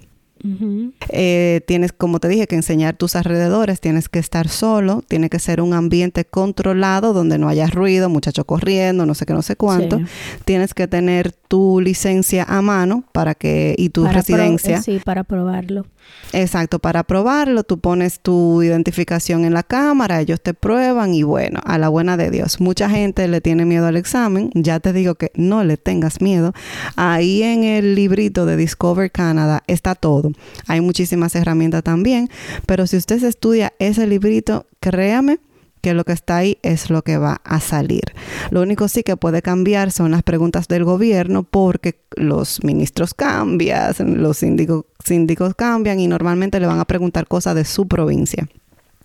eh, 1.09 1.61
tienes, 1.67 1.91
como 1.91 2.19
te 2.19 2.27
dije, 2.27 2.47
que 2.47 2.55
enseñar 2.55 2.95
tus 2.95 3.15
alrededores, 3.15 3.79
tienes 3.79 4.09
que 4.09 4.19
estar 4.19 4.49
solo, 4.49 5.03
tiene 5.07 5.29
que 5.29 5.39
ser 5.39 5.61
un 5.61 5.73
ambiente 5.73 6.25
controlado 6.25 7.13
donde 7.13 7.37
no 7.37 7.47
haya 7.47 7.67
ruido, 7.67 8.09
muchacho 8.09 8.45
corriendo, 8.45 9.05
no 9.05 9.13
sé 9.13 9.25
qué, 9.25 9.33
no 9.33 9.41
sé 9.41 9.55
cuánto. 9.55 9.99
Tienes 10.45 10.73
que 10.73 10.87
tener 10.87 11.31
tu 11.31 11.81
licencia 11.81 12.45
a 12.47 12.61
mano 12.61 13.03
para 13.11 13.35
que 13.35 13.75
y 13.77 13.89
tu 13.89 14.05
residencia. 14.05 14.81
sí, 14.81 14.99
para 15.03 15.23
probarlo. 15.23 15.85
Exacto, 16.33 16.79
para 16.79 17.03
probarlo, 17.03 17.63
tú 17.63 17.79
pones 17.79 18.19
tu 18.21 18.63
identificación 18.63 19.45
en 19.45 19.53
la 19.53 19.63
cámara, 19.63 20.21
ellos 20.21 20.41
te 20.41 20.53
prueban 20.53 21.13
y 21.13 21.23
bueno, 21.23 21.59
a 21.65 21.77
la 21.77 21.89
buena 21.89 22.17
de 22.17 22.31
Dios. 22.31 22.61
Mucha 22.61 22.89
gente 22.89 23.27
le 23.27 23.41
tiene 23.41 23.65
miedo 23.65 23.87
al 23.87 23.97
examen, 23.97 24.49
ya 24.53 24.79
te 24.79 24.93
digo 24.93 25.15
que 25.15 25.31
no 25.35 25.63
le 25.63 25.77
tengas 25.77 26.21
miedo. 26.21 26.53
Ahí 26.95 27.43
en 27.43 27.63
el 27.63 27.95
librito 27.95 28.45
de 28.45 28.55
Discover 28.55 29.11
Canada 29.11 29.63
está 29.67 29.95
todo 29.95 30.30
hay 30.67 30.81
muchísimas 30.81 31.35
herramientas 31.35 31.83
también, 31.83 32.29
pero 32.65 32.87
si 32.87 32.97
usted 32.97 33.23
estudia 33.23 33.73
ese 33.79 34.07
librito, 34.07 34.65
créame 34.79 35.39
que 35.81 35.93
lo 35.93 36.05
que 36.05 36.13
está 36.13 36.37
ahí 36.37 36.57
es 36.61 36.89
lo 36.89 37.01
que 37.01 37.17
va 37.17 37.41
a 37.43 37.59
salir. 37.59 38.03
Lo 38.51 38.61
único 38.61 38.87
sí 38.87 39.03
que 39.03 39.17
puede 39.17 39.41
cambiar 39.41 39.91
son 39.91 40.11
las 40.11 40.23
preguntas 40.23 40.67
del 40.67 40.83
gobierno 40.83 41.43
porque 41.43 41.99
los 42.15 42.63
ministros 42.63 43.13
cambian, 43.13 43.93
los 44.21 44.37
síndicos, 44.37 45.55
cambian 45.55 45.99
y 45.99 46.07
normalmente 46.07 46.59
le 46.59 46.67
van 46.67 46.79
a 46.79 46.85
preguntar 46.85 47.27
cosas 47.27 47.55
de 47.55 47.65
su 47.65 47.87
provincia. 47.87 48.47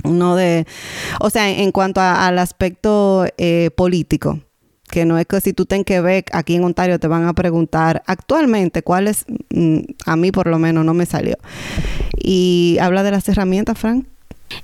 No 0.05 0.37
de, 0.37 0.67
o 1.21 1.31
sea, 1.31 1.49
en 1.51 1.73
cuanto 1.73 2.01
al 2.03 2.39
aspecto 2.39 3.25
eh, 3.39 3.71
político, 3.75 4.41
que 4.89 5.05
no 5.05 5.19
es 5.19 5.27
que 5.27 5.41
si 5.41 5.53
tú 5.53 5.67
ten 5.67 5.85
Quebec, 5.85 6.31
aquí 6.33 6.55
en 6.55 6.65
Ontario 6.65 6.99
te 6.99 7.09
van 7.09 7.27
a 7.27 7.33
preguntar 7.33 8.03
actualmente 8.07 8.83
cuál 8.83 9.09
es, 9.09 9.25
mm, 9.51 9.81
a 10.07 10.17
mí 10.17 10.33
por 10.33 10.47
lo 10.47 10.59
menos 10.59 10.85
no 10.85 10.95
me 10.95 11.07
salió. 11.07 11.37
Y 12.17 12.79
habla 12.81 13.03
de 13.03 13.11
las 13.11 13.29
herramientas, 13.29 13.79
Frank. 13.79 14.07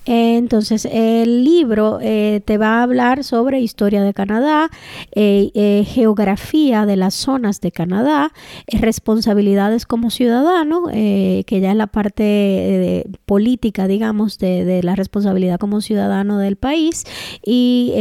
Entonces, 0.05 0.87
el 0.90 1.45
libro 1.45 1.99
eh, 2.01 2.42
te 2.45 2.59
va 2.59 2.81
a 2.81 2.83
hablar 2.83 3.23
sobre 3.25 3.61
historia 3.61 4.03
de 4.03 4.12
Canadá, 4.12 4.68
eh, 5.14 5.51
eh, 5.55 5.85
geografía 5.87 6.87
de 6.87 6.97
las 6.97 7.14
zonas 7.14 7.61
de 7.61 7.71
Canadá, 7.71 8.33
responsabilidades 8.66 9.87
como 9.87 10.11
ciudadano, 10.11 10.87
que 10.92 11.61
ya 11.61 11.71
es 11.71 11.77
la 11.77 11.87
parte 11.87 13.07
política, 13.27 13.87
digamos, 13.87 14.38
de, 14.38 14.83
la 14.83 14.97
responsabilidad 14.97 15.59
como 15.59 15.81
ciudadano 15.81 16.38
del 16.38 16.57
país, 16.57 17.05
y 17.45 17.92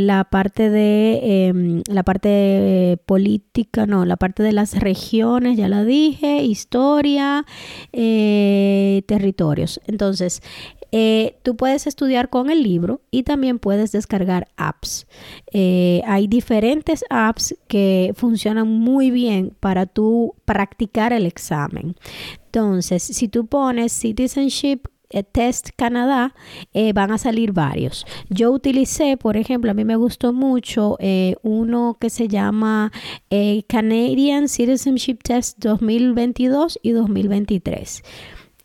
la 0.00 0.24
parte 0.24 0.70
de 0.70 1.46
em, 1.48 1.82
la 1.88 2.02
parte 2.02 2.98
política, 3.06 3.86
no, 3.86 4.04
la 4.04 4.16
parte 4.16 4.42
de 4.42 4.52
las 4.52 4.78
regiones, 4.78 5.56
ya 5.56 5.68
la 5.68 5.84
dije, 5.84 6.42
historia, 6.42 7.44
territorios. 7.92 9.80
Entonces, 9.86 10.42
eh, 10.92 11.38
tú 11.42 11.56
puedes 11.56 11.86
estudiar 11.86 12.28
con 12.28 12.50
el 12.50 12.62
libro 12.62 13.00
y 13.10 13.22
también 13.22 13.58
puedes 13.58 13.92
descargar 13.92 14.48
apps. 14.56 15.06
Eh, 15.52 16.02
hay 16.06 16.26
diferentes 16.26 17.04
apps 17.10 17.56
que 17.68 18.12
funcionan 18.16 18.68
muy 18.68 19.10
bien 19.10 19.54
para 19.60 19.86
tú 19.86 20.34
practicar 20.44 21.12
el 21.12 21.26
examen. 21.26 21.96
Entonces, 22.46 23.02
si 23.02 23.28
tú 23.28 23.46
pones 23.46 23.92
Citizenship 23.92 24.88
eh, 25.10 25.22
Test 25.22 25.70
Canadá, 25.76 26.34
van 26.94 27.10
a 27.10 27.18
salir 27.18 27.52
varios. 27.52 28.06
Yo 28.28 28.52
utilicé, 28.52 29.16
por 29.16 29.36
ejemplo, 29.36 29.70
a 29.70 29.74
mí 29.74 29.84
me 29.84 29.96
gustó 29.96 30.32
mucho 30.32 30.96
uno 31.42 31.96
que 32.00 32.10
se 32.10 32.28
llama 32.28 32.92
Canadian 33.68 34.48
Citizenship 34.48 35.18
Test 35.22 35.58
2022 35.58 36.78
y 36.82 36.90
2023. 36.92 38.02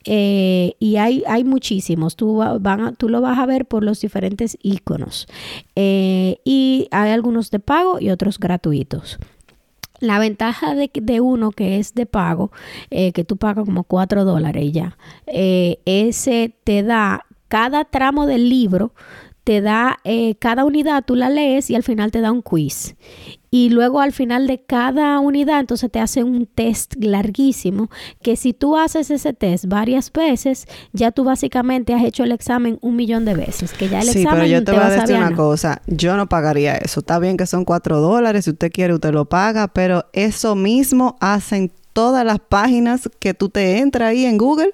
Eh, 0.06 0.76
y 0.80 0.98
hay, 0.98 1.24
hay 1.28 1.44
muchísimos, 1.44 2.16
tú, 2.16 2.38
van 2.60 2.96
tú 2.96 3.10
lo 3.10 3.22
vas 3.22 3.40
a 3.40 3.46
ver 3.46 3.66
por 3.66 3.84
los 3.84 4.00
diferentes 4.02 4.58
iconos. 4.62 5.28
Eh, 5.76 6.38
y 6.46 6.88
hay 6.92 7.12
algunos 7.12 7.50
de 7.52 7.60
pago 7.60 8.00
y 8.00 8.12
otros 8.12 8.40
gratuitos. 8.40 9.18
La 10.00 10.20
ventaja 10.20 10.76
de, 10.76 10.92
de, 10.94 11.22
uno 11.22 11.52
que 11.52 11.80
es 11.80 11.96
de 11.96 12.06
pago, 12.06 12.52
eh, 12.92 13.12
que 13.14 13.24
tú 13.24 13.38
pagas 13.38 13.66
como 13.66 13.84
4 13.84 14.26
dólares 14.26 14.72
ya, 14.74 14.98
ese 15.26 16.54
te 16.64 16.84
da 16.84 17.26
cada 17.48 17.86
tramo 17.86 18.28
del 18.28 18.50
libro, 18.50 18.94
te 19.46 19.62
da 19.62 20.00
cada 20.40 20.66
unidad, 20.66 21.04
tú 21.06 21.16
la 21.16 21.30
lees 21.30 21.70
y 21.70 21.76
al 21.76 21.84
final 21.84 22.12
te 22.12 22.22
da 22.22 22.32
un 22.32 22.42
quiz 22.42 22.96
y 23.56 23.70
luego 23.70 24.02
al 24.02 24.12
final 24.12 24.48
de 24.48 24.62
cada 24.62 25.18
unidad 25.22 25.62
entonces 25.62 25.90
te 25.90 26.02
hace 26.02 26.26
un 26.26 26.46
test 26.46 26.96
larguísimo 27.00 27.90
que 28.22 28.36
si 28.36 28.52
tú 28.52 28.76
haces 28.76 29.10
ese 29.10 29.32
test 29.32 29.68
varias 29.68 30.12
veces 30.12 30.66
ya 30.92 31.12
tú 31.12 31.24
básicamente 31.24 31.94
has 31.94 32.04
hecho 32.04 32.26
el 32.26 32.34
examen 32.34 32.78
un 32.82 32.98
millón 32.98 33.24
de 33.24 33.34
veces 33.34 33.72
que 33.72 33.88
ya 33.88 34.02
el 34.02 34.08
sí, 34.10 34.24
examen 34.24 34.42
pero 34.42 34.52
yo 34.52 34.64
te, 34.66 34.74
voy 34.74 34.82
a 34.82 34.90
decir 34.90 35.16
una 35.16 35.34
cosa 35.34 35.82
yo 35.88 36.18
no 36.18 36.28
pagaría 36.28 36.76
eso. 36.76 37.00
Está 37.00 37.18
bien 37.18 37.38
que 37.38 37.46
son 37.46 37.64
cuatro 37.64 38.02
dólares 38.02 38.44
si 38.44 38.52
usted 38.52 38.70
quiere 38.74 38.94
usted 38.94 39.14
lo 39.14 39.24
paga 39.24 39.70
pero 39.70 40.04
eso 40.12 40.56
mismo 40.56 41.16
hacen 41.22 41.72
todas 41.94 42.26
las 42.26 42.40
páginas 42.40 43.10
que 43.20 43.34
tú 43.34 43.48
te 43.48 43.78
entras 43.78 44.10
ahí 44.10 44.26
en 44.26 44.38
Google 44.38 44.74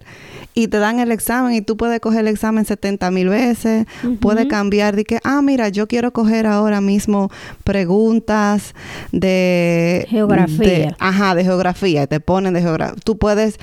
y 0.54 0.68
te 0.68 0.78
dan 0.78 1.00
el 1.00 1.12
examen 1.12 1.54
y 1.54 1.62
tú 1.62 1.78
puedes 1.78 2.00
coger 2.00 2.22
el 2.22 2.28
examen 2.28 2.66
70 2.66 3.12
mil 3.12 3.30
veces, 3.30 3.86
puedes 4.20 4.48
cambiar 4.48 4.96
de 4.96 5.06
que, 5.06 5.20
ah, 5.24 5.42
mira, 5.42 5.70
yo 5.70 5.88
quiero 5.88 6.12
coger 6.12 6.46
ahora 6.48 6.82
mismo 6.82 7.30
preguntas 7.64 8.74
de 9.12 10.06
geografía. 10.10 10.96
ajá, 11.00 11.36
de 11.36 11.44
geografía, 11.44 12.08
te 12.08 12.20
ponen 12.20 12.54
de 12.54 12.62
geografía. 12.62 12.96
Tú 13.04 13.18
puedes 13.18 13.60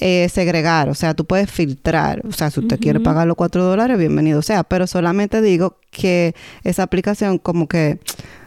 eh, 0.00 0.28
segregar, 0.32 0.88
o 0.88 0.94
sea, 0.94 1.14
tú 1.14 1.24
puedes 1.24 1.50
filtrar, 1.50 2.22
o 2.26 2.32
sea, 2.32 2.50
si 2.50 2.60
usted 2.60 2.78
quiere 2.80 3.00
pagar 3.00 3.26
los 3.26 3.36
4 3.36 3.64
dólares, 3.64 3.98
bienvenido 3.98 4.42
sea, 4.42 4.64
pero 4.64 4.86
solamente 4.86 5.40
digo 5.40 5.76
que 5.90 6.34
esa 6.64 6.82
aplicación 6.82 7.38
como 7.38 7.68
que 7.68 7.98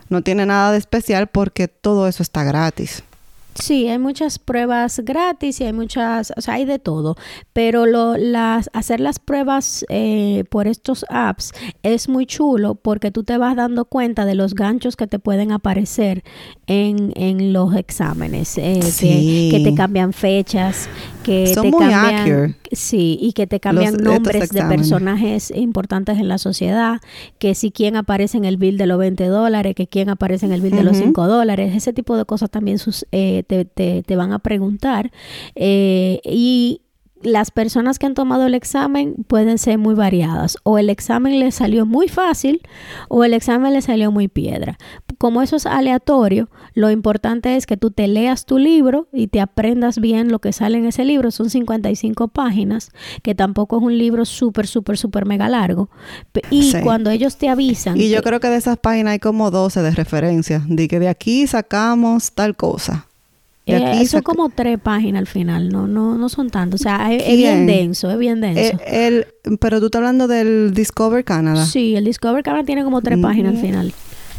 no 0.10 0.21
tiene 0.21 0.45
nada 0.45 0.71
de 0.71 0.77
especial 0.77 1.27
porque 1.27 1.67
todo 1.67 2.08
eso 2.08 2.23
está 2.23 2.43
gratis. 2.43 3.03
Sí, 3.58 3.88
hay 3.88 4.00
muchas 4.00 4.38
pruebas 4.38 5.00
gratis 5.00 5.62
y 5.62 5.63
hay 5.63 5.72
muchas, 5.72 6.34
o 6.36 6.41
sea, 6.41 6.56
hay 6.56 6.65
de 6.65 6.78
todo, 6.78 7.15
pero 7.54 7.86
lo, 7.86 8.18
las, 8.18 8.70
hacer 8.74 9.00
las 9.00 9.18
pruebas 9.18 9.86
eh, 9.88 10.44
por 10.50 10.68
estos 10.68 11.06
apps 11.08 11.54
es 11.82 12.10
muy 12.10 12.26
chulo 12.26 12.76
porque 12.76 13.12
tú 13.12 13.24
te 13.24 13.38
vas 13.38 13.56
dando 13.56 13.86
cuenta 13.86 14.26
de 14.26 14.36
los 14.36 14.56
ganchos 14.56 14.98
que 14.98 15.08
te 15.08 15.20
pueden 15.20 15.54
aparecer 15.54 16.26
en, 16.68 17.13
en 17.15 17.54
los 17.54 17.74
exámenes, 17.76 18.58
eh, 18.58 18.82
que, 19.00 19.62
te 19.63 19.74
cambian 19.74 20.12
fechas, 20.12 20.89
que 21.25 21.53
te 21.59 21.71
cambian, 21.71 22.55
sí, 22.71 23.17
y 23.19 23.33
que 23.33 23.47
te 23.47 23.59
cambian 23.59 23.95
nombres 23.97 24.49
de 24.49 24.63
personajes 24.63 25.51
importantes 25.55 26.17
en 26.19 26.27
la 26.27 26.38
sociedad, 26.38 26.99
que 27.39 27.55
si 27.55 27.71
quién 27.71 27.95
aparece 27.95 28.38
en 28.38 28.45
el 28.45 28.57
bill 28.57 28.77
de 28.77 28.85
los 28.85 28.99
20 28.99 29.25
dólares, 29.27 29.75
que 29.75 29.88
quién 29.88 30.09
aparece 30.09 30.45
en 30.45 30.51
el 30.51 30.61
bill 30.61 30.75
de 30.75 30.83
los 30.83 30.97
5 30.97 31.27
dólares, 31.27 31.75
ese 31.75 31.93
tipo 31.93 32.15
de 32.15 32.25
cosas 32.25 32.49
también 32.49 32.77
sus, 32.77 33.05
eh, 33.11 33.43
te, 33.47 33.65
te, 33.65 34.03
te, 34.03 34.15
van 34.15 34.33
a 34.33 34.39
preguntar. 34.39 35.11
Eh, 35.55 36.21
y 36.23 36.81
las 37.25 37.49
personas 37.49 37.97
que 37.97 38.05
han 38.05 38.13
tomado 38.13 38.45
el 38.45 38.53
examen 38.53 39.15
pueden 39.27 39.57
ser 39.57 39.77
muy 39.77 39.95
variadas. 39.95 40.57
O 40.63 40.77
el 40.77 40.89
examen 40.89 41.39
les 41.39 41.55
salió 41.55 41.85
muy 41.85 42.07
fácil 42.07 42.61
o 43.09 43.23
el 43.23 43.33
examen 43.33 43.73
le 43.73 43.81
salió 43.81 44.11
muy 44.11 44.27
piedra. 44.27 44.77
Como 45.17 45.41
eso 45.41 45.55
es 45.55 45.65
aleatorio, 45.65 46.49
lo 46.73 46.91
importante 46.91 47.55
es 47.55 47.65
que 47.65 47.77
tú 47.77 47.89
te 47.89 48.07
leas 48.07 48.45
tu 48.45 48.59
libro 48.59 49.07
y 49.11 49.27
te 49.27 49.41
aprendas 49.41 49.99
bien 49.99 50.31
lo 50.31 50.39
que 50.39 50.53
sale 50.53 50.77
en 50.77 50.85
ese 50.85 51.03
libro. 51.03 51.31
Son 51.31 51.49
55 51.49 52.27
páginas, 52.27 52.91
que 53.23 53.33
tampoco 53.33 53.77
es 53.77 53.83
un 53.83 53.97
libro 53.97 54.25
súper, 54.25 54.67
súper, 54.67 54.97
súper 54.97 55.25
mega 55.25 55.49
largo. 55.49 55.89
Y 56.51 56.73
cuando 56.83 57.09
ellos 57.09 57.38
te 57.38 57.49
avisan... 57.49 57.99
Y 57.99 58.09
yo 58.09 58.21
creo 58.21 58.39
que 58.39 58.49
de 58.49 58.57
esas 58.57 58.77
páginas 58.77 59.13
hay 59.13 59.19
como 59.19 59.49
12 59.49 59.81
de 59.81 59.91
referencia, 59.91 60.61
de 60.67 60.88
que 60.88 60.99
de 60.99 61.07
aquí 61.07 61.47
sacamos 61.47 62.33
tal 62.33 62.55
cosa. 62.55 63.07
Eh, 63.67 64.06
son 64.06 64.21
como 64.21 64.49
tres 64.49 64.80
páginas 64.80 65.21
al 65.21 65.28
final, 65.28 65.69
no, 65.69 65.88
no, 65.88 66.17
no 66.17 66.30
son 66.30 66.49
tantos. 66.49 66.82
O 66.82 66.84
sea, 66.84 67.12
es, 67.12 67.36
bien 67.36 67.65
denso, 67.65 68.12
es 68.12 68.17
bien 68.17 68.39
denso. 68.39 68.78
Eh, 68.86 69.08
el, 69.08 69.58
pero 69.60 69.80
tú 69.80 69.88
estás 69.88 69.99
hablando 69.99 70.28
del 70.28 70.73
Discover 70.73 71.23
Canada. 71.23 71.65
Sí, 71.65 71.95
el 71.95 72.06
Discover 72.06 72.43
Canada 72.43 72.63
tiene 72.63 72.84
como 72.84 73.01
tres 73.01 73.17
páginas 73.17 73.56
al 73.56 73.62
final, 73.62 73.93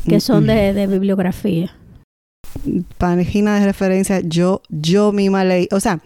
que 0.09 0.21
son 0.21 0.47
de, 0.47 0.73
de 0.73 0.87
bibliografía. 0.87 1.75
páginas 2.99 3.61
de 3.61 3.67
referencia 3.67 4.21
yo, 4.21 4.63
yo 4.69 5.11
misma 5.11 5.45
leí. 5.45 5.69
O 5.73 5.81
sea, 5.81 6.01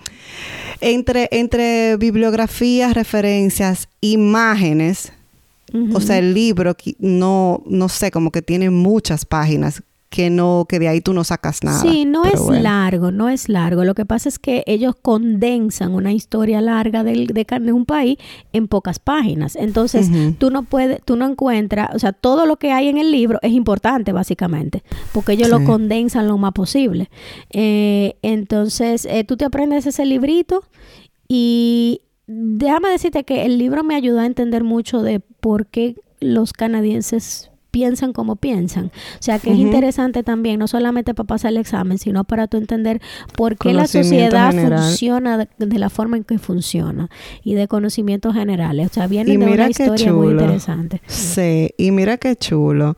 entre, 0.81 1.29
entre 1.31 1.97
bibliografías, 1.99 2.95
referencias, 2.95 3.89
imágenes, 4.01 5.13
o 5.93 6.01
sea, 6.01 6.19
el 6.19 6.35
libro 6.35 6.75
no, 6.99 7.63
no 7.67 7.89
sé, 7.89 8.11
como 8.11 8.33
que 8.33 8.43
tiene 8.43 8.71
muchas 8.71 9.25
páginas 9.25 9.83
que 10.11 10.29
no, 10.29 10.67
que 10.69 10.81
de 10.81 10.89
ahí 10.89 11.01
tú 11.01 11.15
no 11.15 11.23
sacas 11.23 11.63
nada. 11.63 11.81
Sí, 11.81 12.05
no 12.05 12.25
es 12.25 12.45
largo, 12.49 13.13
no 13.13 13.29
es 13.29 13.49
largo. 13.49 13.85
Lo 13.85 13.95
que 13.95 14.05
pasa 14.05 14.29
es 14.29 14.41
que 14.41 14.65
ellos 14.67 14.97
condensan 15.01 15.95
una 15.95 16.13
historia 16.13 16.61
larga 16.61 17.05
de, 17.05 17.27
de, 17.27 17.73
un 17.73 17.87
país 17.87 18.19
en 18.53 18.67
pocas 18.67 18.99
páginas. 18.99 19.55
Entonces, 19.55 20.11
tú 20.39 20.51
no 20.51 20.65
puedes, 20.65 21.01
tú 21.05 21.15
no 21.15 21.27
encuentras, 21.27 21.95
o 21.95 22.01
sea, 22.01 22.13
todo 22.13 22.45
lo 22.45 22.57
que 22.57 22.73
hay 22.73 22.89
en 22.89 22.99
el 22.99 23.13
libro 23.13 23.39
es 23.43 23.53
importante, 23.53 24.11
básicamente, 24.11 24.83
porque 25.13 25.33
ellos 25.33 25.49
lo 25.49 25.65
condensan 25.65 26.27
lo 26.27 26.39
más 26.39 26.53
posible. 26.53 27.09
Eh, 27.51 28.17
entonces, 28.23 29.07
eh, 29.07 29.23
tú 29.23 29.37
te 29.37 29.45
aprendes 29.45 29.87
ese 29.87 30.05
librito 30.05 30.65
y 31.29 32.03
déjame 32.27 32.91
decirte 32.91 33.23
que 33.23 33.47
el 33.47 33.59
libro 33.59 33.85
me 33.85 33.95
ayudó 33.95 34.19
a 34.19 34.27
entender 34.27 34.65
mucho 34.65 35.03
de 35.03 35.21
por 35.21 35.67
qué 35.67 35.95
los 36.19 36.53
canadienses 36.53 37.51
piensan 37.71 38.13
como 38.13 38.37
piensan. 38.37 38.87
O 38.87 39.23
sea 39.23 39.39
que 39.39 39.53
es 39.53 39.59
interesante 39.59 40.23
también, 40.23 40.59
no 40.59 40.69
solamente 40.69 41.15
para 41.15 41.27
pasar 41.27 41.53
el 41.53 41.59
examen, 41.59 41.99
sino 41.99 42.25
para 42.25 42.47
tú 42.47 42.57
entender 42.57 43.01
por 43.37 43.57
qué 43.57 43.73
la 43.73 43.87
sociedad 43.87 44.53
funciona 44.53 45.39
de, 45.39 45.79
la 45.79 45.91
forma 45.91 46.17
en 46.17 46.25
que 46.25 46.39
funciona 46.39 47.09
y 47.43 47.55
de 47.55 47.69
conocimientos 47.69 48.35
generales. 48.35 48.91
O 48.91 48.95
sea, 48.95 49.07
viene 49.07 49.37
de 49.37 49.53
una 49.53 49.69
historia 49.69 50.13
muy 50.13 50.29
interesante. 50.29 51.01
Sí, 51.07 51.71
y 51.77 51.91
mira 51.91 52.17
qué 52.17 52.37
chulo. 52.37 52.97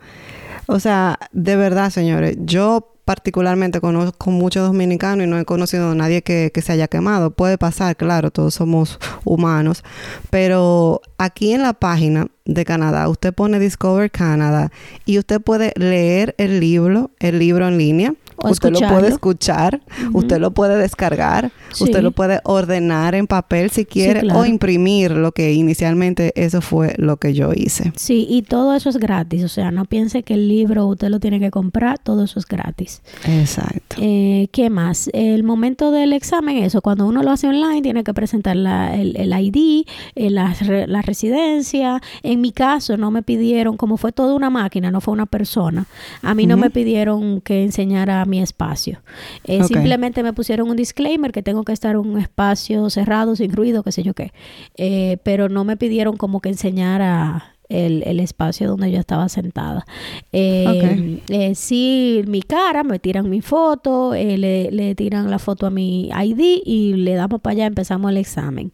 O 0.66 0.78
sea, 0.78 1.18
de 1.32 1.56
verdad, 1.56 1.90
señores, 1.90 2.36
yo 2.40 2.91
particularmente 3.12 3.82
conozco 3.82 4.30
muchos 4.30 4.66
dominicanos 4.66 5.26
y 5.26 5.28
no 5.28 5.38
he 5.38 5.44
conocido 5.44 5.90
a 5.90 5.94
nadie 5.94 6.22
que, 6.22 6.50
que, 6.50 6.62
se 6.62 6.72
haya 6.72 6.88
quemado. 6.88 7.30
Puede 7.30 7.58
pasar, 7.58 7.94
claro, 7.94 8.30
todos 8.30 8.54
somos 8.54 8.98
humanos. 9.26 9.84
Pero 10.30 11.02
aquí 11.18 11.52
en 11.52 11.60
la 11.60 11.74
página 11.74 12.28
de 12.46 12.64
Canadá, 12.64 13.10
usted 13.10 13.34
pone 13.34 13.58
Discover 13.58 14.10
Canada 14.10 14.72
y 15.04 15.18
usted 15.18 15.42
puede 15.42 15.74
leer 15.76 16.34
el 16.38 16.58
libro, 16.58 17.10
el 17.18 17.38
libro 17.38 17.68
en 17.68 17.76
línea 17.76 18.14
usted 18.44 18.70
lo 18.70 18.80
puede 18.80 19.08
escuchar, 19.08 19.80
usted 20.12 20.38
lo 20.38 20.52
puede 20.52 20.76
descargar, 20.76 21.52
usted 21.80 22.02
lo 22.02 22.12
puede 22.12 22.40
ordenar 22.44 23.14
en 23.14 23.26
papel 23.26 23.70
si 23.70 23.84
quiere 23.84 24.22
o 24.32 24.44
imprimir 24.44 25.12
lo 25.12 25.32
que 25.32 25.52
inicialmente 25.52 26.32
eso 26.34 26.60
fue 26.60 26.94
lo 26.98 27.16
que 27.16 27.34
yo 27.34 27.52
hice. 27.54 27.92
Sí, 27.96 28.26
y 28.28 28.42
todo 28.42 28.74
eso 28.74 28.88
es 28.88 28.96
gratis, 28.98 29.44
o 29.44 29.48
sea, 29.48 29.70
no 29.70 29.84
piense 29.84 30.22
que 30.22 30.34
el 30.34 30.48
libro 30.48 30.86
usted 30.86 31.08
lo 31.08 31.20
tiene 31.20 31.40
que 31.40 31.50
comprar, 31.50 31.98
todo 31.98 32.24
eso 32.24 32.38
es 32.38 32.46
gratis. 32.46 33.02
Exacto. 33.24 33.96
Eh, 33.98 34.48
¿Qué 34.52 34.70
más? 34.70 35.10
El 35.12 35.42
momento 35.44 35.90
del 35.90 36.12
examen, 36.12 36.58
eso, 36.58 36.82
cuando 36.82 37.06
uno 37.06 37.22
lo 37.22 37.30
hace 37.30 37.46
online 37.46 37.82
tiene 37.82 38.04
que 38.04 38.14
presentar 38.14 38.56
la, 38.56 38.94
el, 38.94 39.16
el, 39.16 39.32
ID, 39.32 39.86
eh, 40.14 40.30
la, 40.30 40.54
la 40.86 41.02
residencia. 41.02 42.00
En 42.22 42.40
mi 42.40 42.52
caso 42.52 42.96
no 42.96 43.10
me 43.10 43.22
pidieron, 43.22 43.76
como 43.76 43.96
fue 43.96 44.12
toda 44.12 44.34
una 44.34 44.50
máquina, 44.50 44.90
no 44.90 45.00
fue 45.00 45.12
una 45.12 45.26
persona, 45.26 45.86
a 46.22 46.34
mí 46.34 46.46
no 46.46 46.56
me 46.56 46.70
pidieron 46.70 47.40
que 47.40 47.62
enseñara 47.62 48.24
mi 48.32 48.40
espacio. 48.40 49.02
Eh, 49.44 49.62
simplemente 49.64 50.22
me 50.22 50.32
pusieron 50.32 50.70
un 50.70 50.76
disclaimer 50.76 51.32
que 51.32 51.42
tengo 51.42 51.64
que 51.64 51.74
estar 51.74 51.90
en 51.92 51.98
un 51.98 52.18
espacio 52.18 52.88
cerrado, 52.88 53.36
sin 53.36 53.52
ruido, 53.52 53.82
qué 53.82 53.92
sé 53.92 54.02
yo 54.02 54.14
qué. 54.14 54.32
Eh, 54.78 55.18
pero 55.22 55.50
no 55.50 55.64
me 55.64 55.76
pidieron 55.76 56.16
como 56.16 56.40
que 56.40 56.48
enseñara 56.48 57.54
el, 57.68 58.02
el, 58.06 58.20
espacio 58.20 58.68
donde 58.68 58.90
yo 58.90 58.98
estaba 58.98 59.28
sentada. 59.28 59.84
Eh, 60.32 61.20
eh, 61.28 61.54
sí, 61.54 62.22
mi 62.26 62.40
cara, 62.40 62.84
me 62.84 62.98
tiran 62.98 63.28
mi 63.28 63.42
foto, 63.42 64.14
le, 64.14 64.70
le, 64.70 64.94
tiran 64.94 65.30
la 65.30 65.38
foto 65.38 65.66
a 65.66 65.70
mi 65.70 66.08
ID 66.08 66.62
y 66.64 66.94
le 66.94 67.14
damos 67.14 67.42
para 67.42 67.52
allá, 67.52 67.66
empezamos 67.66 68.10
el 68.10 68.16
examen. 68.16 68.72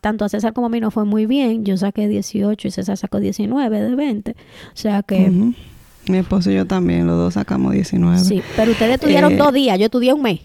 tanto 0.00 0.24
a 0.24 0.28
César 0.30 0.54
como 0.54 0.68
a 0.68 0.70
mí 0.70 0.80
no 0.80 0.90
fue 0.90 1.04
muy 1.04 1.26
bien, 1.26 1.66
yo 1.66 1.76
saqué 1.76 2.08
18 2.08 2.68
y 2.68 2.70
César 2.70 2.96
sacó 2.96 3.20
19 3.20 3.80
de 3.82 3.94
20. 3.94 4.30
O 4.30 4.34
sea 4.72 5.02
que... 5.02 5.52
Mi 6.08 6.18
esposo 6.18 6.50
y 6.50 6.54
yo 6.54 6.66
también, 6.66 7.06
los 7.06 7.16
dos 7.16 7.34
sacamos 7.34 7.72
19. 7.72 8.18
Sí, 8.18 8.42
pero 8.56 8.72
ustedes 8.72 8.94
estudiaron 8.94 9.32
eh, 9.32 9.36
dos 9.36 9.52
días, 9.52 9.78
yo 9.78 9.86
estudié 9.86 10.12
un 10.12 10.22
mes. 10.22 10.40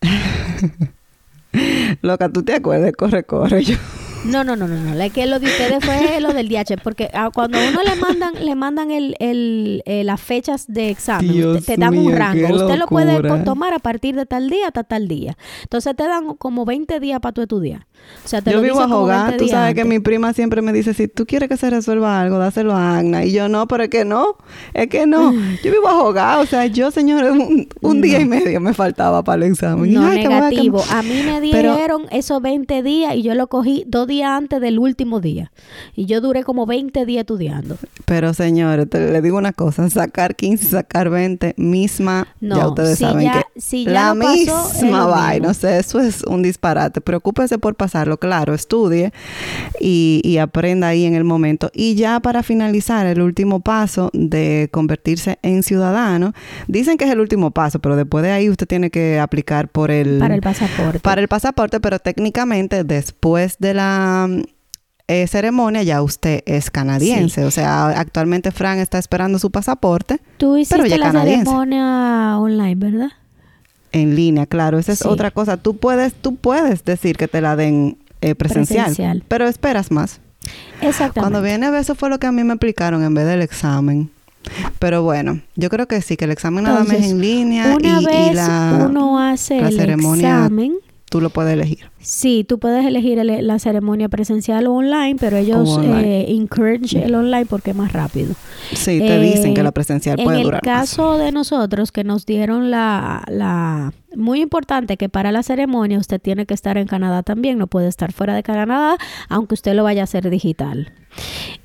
Loca, 2.02 2.30
¿tú 2.30 2.42
te 2.42 2.54
acuerdas? 2.54 2.92
Corre, 2.96 3.24
corre. 3.24 3.62
Yo. 3.62 3.76
No, 4.24 4.44
no, 4.44 4.54
no, 4.54 4.68
no, 4.68 4.76
no. 4.76 5.02
Es 5.02 5.12
que 5.12 5.26
lo 5.26 5.40
de 5.40 5.46
ustedes 5.46 5.84
fue 5.84 6.20
lo 6.20 6.32
del 6.32 6.48
DH, 6.48 6.80
porque 6.82 7.10
ah, 7.12 7.30
cuando 7.34 7.58
uno 7.58 7.82
le 7.82 7.96
mandan, 7.96 8.34
le 8.44 8.54
mandan 8.54 8.90
el, 8.92 9.16
el, 9.18 9.82
eh, 9.84 10.04
las 10.04 10.20
fechas 10.20 10.66
de 10.68 10.90
examen, 10.90 11.62
te, 11.64 11.76
dan 11.76 11.96
un 11.96 12.12
rango. 12.12 12.54
Usted 12.54 12.76
lo 12.76 12.86
puede 12.86 13.20
tomar 13.44 13.74
a 13.74 13.80
partir 13.80 14.14
de 14.14 14.24
tal 14.24 14.48
día 14.48 14.68
hasta 14.68 14.84
tal 14.84 15.08
día. 15.08 15.36
Entonces 15.62 15.96
te 15.96 16.04
dan 16.04 16.34
como 16.36 16.64
20 16.64 17.00
días 17.00 17.20
para 17.20 17.32
tu 17.32 17.42
estudiar. 17.42 17.86
O 18.24 18.28
sea, 18.28 18.42
te 18.42 18.50
yo 18.50 18.58
lo 18.58 18.62
vivo 18.62 18.80
a 18.80 18.88
jugar. 18.88 19.36
Tú 19.36 19.48
sabes 19.48 19.74
que 19.74 19.84
mi 19.84 19.98
prima 19.98 20.32
siempre 20.32 20.62
me 20.62 20.72
dice, 20.72 20.94
si 20.94 21.08
tú 21.08 21.26
quieres 21.26 21.48
que 21.48 21.56
se 21.56 21.70
resuelva 21.70 22.20
algo, 22.20 22.38
dáselo 22.38 22.74
a 22.74 22.98
Agna. 22.98 23.24
Y 23.24 23.32
yo, 23.32 23.48
no, 23.48 23.66
pero 23.66 23.84
es 23.84 23.90
que 23.90 24.04
no. 24.04 24.36
Es 24.72 24.88
que 24.88 25.06
no. 25.06 25.32
Yo 25.32 25.72
vivo 25.72 25.88
a 25.88 25.94
jugar. 25.94 26.38
O 26.38 26.46
sea, 26.46 26.66
yo, 26.66 26.90
señor, 26.90 27.24
un, 27.80 28.00
día 28.00 28.20
y 28.20 28.24
medio 28.24 28.60
me 28.60 28.74
faltaba 28.74 29.22
para 29.24 29.44
el 29.44 29.52
examen. 29.52 29.92
No, 29.92 30.08
negativo. 30.08 30.82
A, 30.90 31.02
mí 31.02 31.22
me 31.24 31.40
dieron 31.40 32.06
esos 32.10 32.40
20 32.40 32.82
días 32.82 33.14
y 33.16 33.22
yo 33.22 33.34
lo 33.34 33.48
cogí 33.48 33.84
dos 33.86 34.06
días 34.06 34.11
antes 34.20 34.60
del 34.60 34.78
último 34.78 35.20
día. 35.20 35.50
Y 35.96 36.04
yo 36.04 36.20
duré 36.20 36.44
como 36.44 36.66
20 36.66 37.06
días 37.06 37.22
estudiando. 37.22 37.78
Pero, 38.04 38.34
señores, 38.34 38.90
te, 38.90 39.10
le 39.10 39.22
digo 39.22 39.38
una 39.38 39.54
cosa. 39.54 39.88
Sacar 39.88 40.36
15, 40.36 40.66
sacar 40.66 41.08
20, 41.08 41.54
misma, 41.56 42.28
no, 42.40 42.56
ya 42.56 42.68
ustedes 42.68 42.98
saben 42.98 43.30
que 43.30 43.90
la 43.90 44.14
misma 44.14 45.06
vaina. 45.06 45.48
No 45.48 45.54
sé, 45.54 45.78
eso 45.78 45.98
es 45.98 46.22
un 46.24 46.42
disparate. 46.42 47.00
Preocúpese 47.00 47.58
por 47.58 47.74
pasar 47.74 48.02
claro, 48.18 48.54
estudie 48.54 49.12
y, 49.80 50.38
aprenda 50.38 50.88
ahí 50.88 51.04
en 51.04 51.14
el 51.14 51.24
momento. 51.24 51.70
Y 51.72 51.94
ya 51.94 52.20
para 52.20 52.42
finalizar, 52.42 53.06
el 53.06 53.20
último 53.20 53.60
paso 53.60 54.10
de 54.12 54.68
convertirse 54.72 55.38
en 55.42 55.62
ciudadano, 55.62 56.32
dicen 56.66 56.96
que 56.96 57.04
es 57.04 57.10
el 57.10 57.20
último 57.20 57.52
paso, 57.52 57.78
pero 57.78 57.96
después 57.96 58.24
de 58.24 58.32
ahí 58.32 58.50
usted 58.50 58.66
tiene 58.66 58.90
que 58.90 59.20
aplicar 59.20 59.68
por 59.68 59.90
el... 59.90 60.18
Para 60.18 60.34
el 60.34 60.40
pasaporte. 60.40 61.00
Para 61.00 61.20
el 61.20 61.28
pasaporte, 61.28 61.80
pero 61.80 61.98
técnicamente 61.98 62.82
después 62.82 63.56
de 63.58 63.74
la... 63.74 64.01
Eh, 65.08 65.26
ceremonia 65.26 65.82
ya 65.82 66.00
usted 66.00 66.42
es 66.46 66.70
canadiense. 66.70 67.44
O 67.44 67.50
sea, 67.50 67.88
actualmente 67.88 68.50
Fran 68.50 68.78
está 68.78 68.98
esperando 68.98 69.38
su 69.38 69.50
pasaporte. 69.50 70.20
Tú 70.38 70.56
hiciste 70.56 70.96
la 70.96 71.12
ceremonia 71.12 72.38
online, 72.38 72.76
¿verdad? 72.76 73.12
En 73.90 74.16
línea, 74.16 74.46
claro. 74.46 74.78
Esa 74.78 74.92
es 74.92 75.04
otra 75.04 75.30
cosa. 75.30 75.58
Tú 75.58 75.76
puedes, 75.76 76.14
tú 76.14 76.36
puedes 76.36 76.84
decir 76.84 77.16
que 77.16 77.28
te 77.28 77.40
la 77.40 77.56
den 77.56 77.98
eh, 78.22 78.34
presencial, 78.34 79.22
pero 79.28 79.46
esperas 79.46 79.90
más. 79.90 80.20
Exactamente. 80.80 81.20
Cuando 81.20 81.42
viene 81.42 81.78
eso 81.78 81.94
fue 81.94 82.08
lo 82.08 82.18
que 82.18 82.26
a 82.26 82.32
mí 82.32 82.42
me 82.42 82.54
aplicaron 82.54 83.04
en 83.04 83.12
vez 83.12 83.26
del 83.26 83.42
examen. 83.42 84.10
Pero 84.78 85.02
bueno, 85.02 85.40
yo 85.56 85.68
creo 85.68 85.86
que 85.86 86.00
sí, 86.02 86.16
que 86.16 86.24
el 86.24 86.32
examen 86.32 86.64
nada 86.64 86.84
más 86.84 86.92
es 86.94 87.10
en 87.10 87.20
línea 87.20 87.76
una 87.76 88.00
y, 88.00 88.04
vez 88.04 88.34
la, 88.34 88.86
uno 88.88 89.18
hace 89.18 89.58
el 89.58 89.78
examen, 89.78 90.74
tú 91.08 91.20
lo 91.20 91.30
puedes 91.30 91.52
elegir. 91.52 91.91
Sí, 92.02 92.44
tú 92.46 92.58
puedes 92.58 92.84
elegir 92.84 93.24
la 93.24 93.58
ceremonia 93.60 94.08
presencial 94.08 94.66
o 94.66 94.74
online, 94.74 95.16
pero 95.20 95.36
ellos 95.36 95.78
eh, 95.80 96.26
encourage 96.30 97.04
el 97.04 97.14
online 97.14 97.46
porque 97.46 97.70
es 97.70 97.76
más 97.76 97.92
rápido. 97.92 98.34
Sí, 98.72 98.98
te 98.98 99.20
dicen 99.20 99.54
que 99.54 99.62
la 99.62 99.70
presencial 99.70 100.16
puede 100.16 100.42
durar. 100.42 100.60
En 100.64 100.68
el 100.68 100.76
caso 100.76 101.16
de 101.16 101.30
nosotros 101.30 101.92
que 101.92 102.02
nos 102.02 102.26
dieron 102.26 102.72
la, 102.72 103.22
la 103.28 103.92
muy 104.16 104.40
importante 104.40 104.96
que 104.96 105.08
para 105.08 105.32
la 105.32 105.42
ceremonia 105.42 105.98
usted 105.98 106.20
tiene 106.20 106.46
que 106.46 106.54
estar 106.54 106.76
en 106.76 106.86
Canadá 106.86 107.22
también, 107.22 107.58
no 107.58 107.66
puede 107.66 107.88
estar 107.88 108.12
fuera 108.12 108.34
de 108.34 108.42
Canadá, 108.42 108.96
aunque 109.28 109.54
usted 109.54 109.74
lo 109.74 109.84
vaya 109.84 110.02
a 110.02 110.04
hacer 110.04 110.28
digital. 110.28 110.92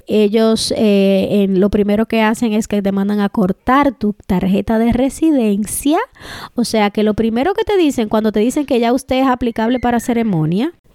Ellos 0.07 0.73
eh, 0.75 1.43
en, 1.43 1.59
lo 1.59 1.69
primero 1.69 2.05
que 2.05 2.21
hacen 2.21 2.53
es 2.53 2.67
que 2.67 2.81
te 2.81 2.91
mandan 2.91 3.19
a 3.19 3.29
cortar 3.29 3.93
tu 3.93 4.13
tarjeta 4.25 4.79
de 4.79 4.93
residencia, 4.93 5.99
o 6.55 6.63
sea 6.63 6.91
que 6.91 7.03
lo 7.03 7.13
primero 7.13 7.53
que 7.53 7.63
te 7.63 7.77
dicen 7.77 8.07
cuando 8.07 8.31
te 8.31 8.39
dicen 8.39 8.65
que 8.65 8.79
ya 8.79 8.93
usted 8.93 9.21
es 9.21 9.27
aplicable 9.27 9.79
para 9.79 9.99
ceremonia, 9.99 10.26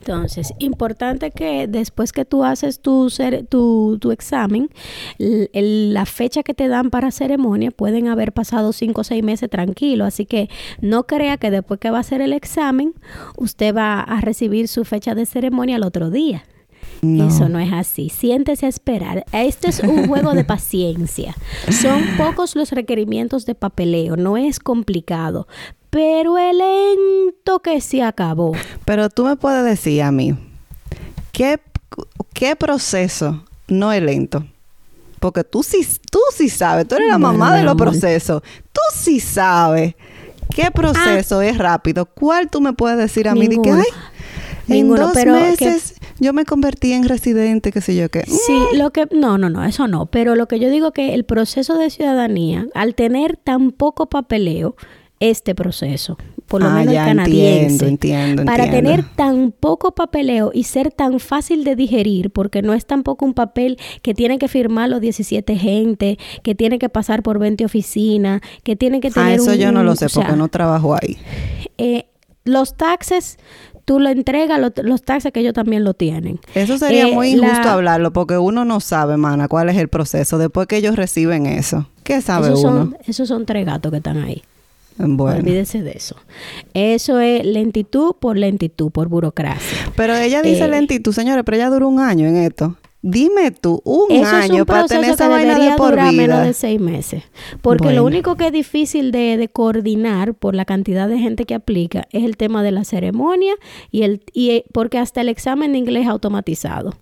entonces, 0.02 0.52
importante 0.58 1.30
que 1.30 1.68
después 1.68 2.12
que 2.12 2.24
tú 2.24 2.42
haces 2.42 2.80
tu, 2.80 3.08
tu, 3.48 3.98
tu 4.00 4.10
examen, 4.10 4.68
la 5.18 6.06
fecha 6.06 6.42
que 6.42 6.54
te 6.54 6.66
dan 6.66 6.90
para 6.90 7.12
ceremonia 7.12 7.70
pueden 7.70 8.08
haber 8.08 8.32
pasado 8.32 8.72
cinco 8.72 9.02
o 9.02 9.04
seis 9.04 9.22
meses 9.22 9.48
tranquilo. 9.48 10.04
Así 10.04 10.26
que 10.26 10.50
no 10.80 11.04
crea 11.06 11.36
que 11.36 11.52
después 11.52 11.78
que 11.78 11.90
va 11.90 11.98
a 11.98 12.00
hacer 12.00 12.20
el 12.20 12.32
examen, 12.32 12.94
usted 13.36 13.76
va 13.76 14.00
a 14.00 14.20
recibir 14.20 14.66
su 14.66 14.84
fecha 14.84 15.14
de 15.14 15.24
ceremonia 15.24 15.76
al 15.76 15.84
otro 15.84 16.10
día. 16.10 16.42
Eso 17.02 17.48
no 17.48 17.60
es 17.60 17.72
así. 17.72 18.08
Siéntese 18.08 18.66
a 18.66 18.68
esperar. 18.68 19.24
Este 19.32 19.68
es 19.68 19.80
un 19.80 20.08
juego 20.08 20.34
de 20.34 20.44
paciencia. 20.44 21.34
Son 21.70 22.02
pocos 22.16 22.56
los 22.56 22.72
requerimientos 22.72 23.46
de 23.46 23.54
papeleo. 23.54 24.16
No 24.16 24.36
es 24.36 24.58
complicado 24.58 25.46
pero 25.92 26.38
el 26.38 26.56
lento 26.56 27.58
que 27.60 27.82
se 27.82 28.02
acabó. 28.02 28.52
Pero 28.86 29.10
tú 29.10 29.26
me 29.26 29.36
puedes 29.36 29.62
decir 29.62 30.00
a 30.02 30.10
mí, 30.10 30.34
¿qué, 31.32 31.60
qué 32.32 32.56
proceso 32.56 33.44
no 33.68 33.92
es 33.92 34.02
lento? 34.02 34.44
porque 35.20 35.44
tú 35.44 35.62
sí, 35.62 35.86
tú 36.10 36.18
sí 36.34 36.48
sabes, 36.48 36.88
tú 36.88 36.96
eres 36.96 37.06
la 37.06 37.16
mamá 37.18 37.54
de 37.56 37.62
los 37.62 37.76
procesos, 37.76 38.42
tú 38.72 38.80
sí 38.92 39.20
sabes 39.20 39.94
qué 40.52 40.72
proceso 40.72 41.38
Ah. 41.38 41.46
es 41.46 41.58
rápido. 41.58 42.06
¿Cuál 42.06 42.50
tú 42.50 42.60
me 42.60 42.72
puedes 42.72 42.98
decir 42.98 43.28
a 43.28 43.34
mí? 43.34 43.42
De 43.42 43.50
que, 43.50 43.56
Ninguno. 43.70 43.78
ay, 43.78 43.86
en 44.66 44.74
Ninguno, 44.74 45.02
dos 45.02 45.12
pero 45.14 45.34
que- 45.34 45.40
meses 45.66 45.94
yo 46.18 46.32
me 46.32 46.44
convertí 46.44 46.92
en 46.92 47.06
residente, 47.08 47.70
qué 47.70 47.80
sé 47.80 47.94
yo 47.94 48.08
qué. 48.08 48.24
Sí, 48.26 48.58
lo 48.74 48.90
que 48.90 49.06
no, 49.12 49.38
no, 49.38 49.48
no, 49.48 49.64
eso 49.64 49.86
no, 49.86 50.06
pero 50.06 50.34
lo 50.34 50.48
que 50.48 50.58
yo 50.58 50.70
digo 50.70 50.90
que 50.90 51.14
el 51.14 51.24
proceso 51.24 51.78
de 51.78 51.90
ciudadanía, 51.90 52.66
al 52.74 52.96
tener 52.96 53.36
tan 53.36 53.70
poco 53.70 54.06
papeleo, 54.06 54.74
este 55.30 55.54
proceso, 55.54 56.16
por 56.46 56.62
lo 56.62 56.68
Ah, 56.68 56.74
menos 56.74 56.94
ya, 56.94 57.02
el 57.02 57.16
canadiense, 57.16 57.86
entiendo, 57.86 58.42
entiendo, 58.42 58.44
para 58.44 58.64
entiendo. 58.64 58.90
tener 58.90 59.04
tan 59.16 59.52
poco 59.52 59.92
papeleo 59.94 60.50
y 60.52 60.64
ser 60.64 60.90
tan 60.92 61.20
fácil 61.20 61.64
de 61.64 61.76
digerir, 61.76 62.30
porque 62.30 62.60
no 62.62 62.74
es 62.74 62.86
tampoco 62.86 63.24
un 63.24 63.34
papel 63.34 63.78
que 64.02 64.14
tiene 64.14 64.38
que 64.38 64.48
firmar 64.48 64.88
los 64.88 65.00
17 65.00 65.56
gente, 65.56 66.18
que 66.42 66.54
tiene 66.54 66.78
que 66.78 66.88
pasar 66.88 67.22
por 67.22 67.38
20 67.38 67.64
oficinas, 67.64 68.40
que 68.64 68.74
tiene 68.76 69.00
que 69.00 69.10
tener 69.10 69.28
Ah, 69.30 69.34
eso 69.34 69.52
un- 69.52 69.56
yo 69.58 69.70
no 69.72 69.82
lo 69.84 69.94
sé 69.96 70.06
o 70.06 70.08
sea, 70.08 70.22
porque 70.24 70.36
no 70.36 70.48
trabajo 70.48 70.94
ahí. 70.94 71.16
eh, 71.78 72.06
los 72.44 72.76
taxes, 72.76 73.38
tú 73.84 74.00
lo 74.00 74.08
entregas, 74.08 74.60
lo- 74.60 74.72
los 74.82 75.02
taxes 75.02 75.32
que 75.32 75.38
ellos 75.40 75.52
también 75.54 75.84
lo 75.84 75.94
tienen. 75.94 76.40
Eso 76.56 76.76
sería 76.78 77.06
Eh, 77.06 77.12
muy 77.14 77.28
injusto 77.30 77.62
la- 77.66 77.72
hablarlo 77.74 78.12
porque 78.12 78.36
uno 78.38 78.64
no 78.64 78.80
sabe, 78.80 79.16
mana, 79.16 79.46
cuál 79.46 79.68
es 79.68 79.76
el 79.76 79.86
proceso 79.88 80.38
después 80.38 80.66
que 80.66 80.76
ellos 80.78 80.96
reciben 80.96 81.46
eso. 81.46 81.88
¿Qué 82.02 82.20
sabe 82.20 82.48
Esos 82.48 82.64
uno? 82.64 82.70
son, 82.86 82.96
esos 83.06 83.28
son 83.28 83.46
tres 83.46 83.64
gatos 83.64 83.92
que 83.92 83.98
están 83.98 84.18
ahí. 84.18 84.42
Bueno. 84.98 85.38
Olvídese 85.38 85.82
de 85.82 85.92
eso. 85.92 86.16
Eso 86.74 87.18
es 87.20 87.44
lentitud 87.44 88.14
por 88.20 88.36
lentitud, 88.36 88.90
por 88.90 89.08
burocracia. 89.08 89.78
Pero 89.96 90.14
ella 90.16 90.42
dice 90.42 90.64
Eh, 90.64 90.68
lentitud, 90.68 91.12
señores, 91.12 91.42
pero 91.44 91.56
ella 91.56 91.70
duró 91.70 91.88
un 91.88 92.00
año 92.00 92.26
en 92.28 92.36
esto. 92.36 92.76
Dime 93.04 93.50
tú, 93.50 93.82
un 93.84 94.12
Eso 94.12 94.22
es 94.22 94.32
año 94.32 94.58
un 94.62 94.64
para 94.64 94.86
tener 94.86 95.10
esa 95.10 95.24
que 95.24 95.30
vaina 95.30 95.58
de 95.58 95.76
por 95.76 95.90
durar 95.90 96.12
menos 96.12 96.38
vida. 96.38 96.44
de 96.44 96.52
seis 96.52 96.80
meses. 96.80 97.24
Porque 97.60 97.84
Bueno. 97.86 98.00
lo 98.02 98.06
único 98.06 98.36
que 98.36 98.46
es 98.46 98.52
difícil 98.52 99.10
de, 99.10 99.36
de 99.36 99.48
coordinar 99.48 100.34
por 100.34 100.54
la 100.54 100.64
cantidad 100.64 101.08
de 101.08 101.18
gente 101.18 101.44
que 101.44 101.54
aplica 101.56 102.06
es 102.12 102.22
el 102.22 102.36
tema 102.36 102.62
de 102.62 102.70
la 102.70 102.84
ceremonia 102.84 103.54
y 103.90 104.02
el 104.02 104.22
y 104.32 104.50
eh, 104.50 104.64
porque 104.72 104.98
hasta 104.98 105.20
el 105.20 105.28
examen 105.28 105.72
de 105.72 105.78
inglés 105.78 106.04
es 106.04 106.08
automatizado. 106.10 106.94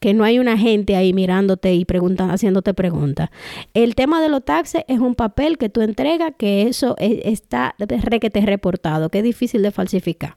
Que 0.00 0.14
no 0.14 0.22
hay 0.24 0.38
una 0.38 0.56
gente 0.56 0.94
ahí 0.94 1.12
mirándote 1.12 1.74
y 1.74 1.84
preguntan, 1.84 2.30
haciéndote 2.30 2.72
preguntas. 2.72 3.30
El 3.74 3.94
tema 3.96 4.20
de 4.22 4.28
los 4.28 4.44
taxes 4.44 4.84
es 4.86 5.00
un 5.00 5.14
papel 5.16 5.58
que 5.58 5.68
tú 5.68 5.80
entregas 5.80 6.32
que 6.38 6.62
eso 6.68 6.94
es- 6.98 7.20
está 7.24 7.74
requete 7.78 8.40
reportado, 8.42 9.08
que 9.08 9.18
es 9.18 9.24
difícil 9.24 9.62
de 9.62 9.70
falsificar. 9.72 10.36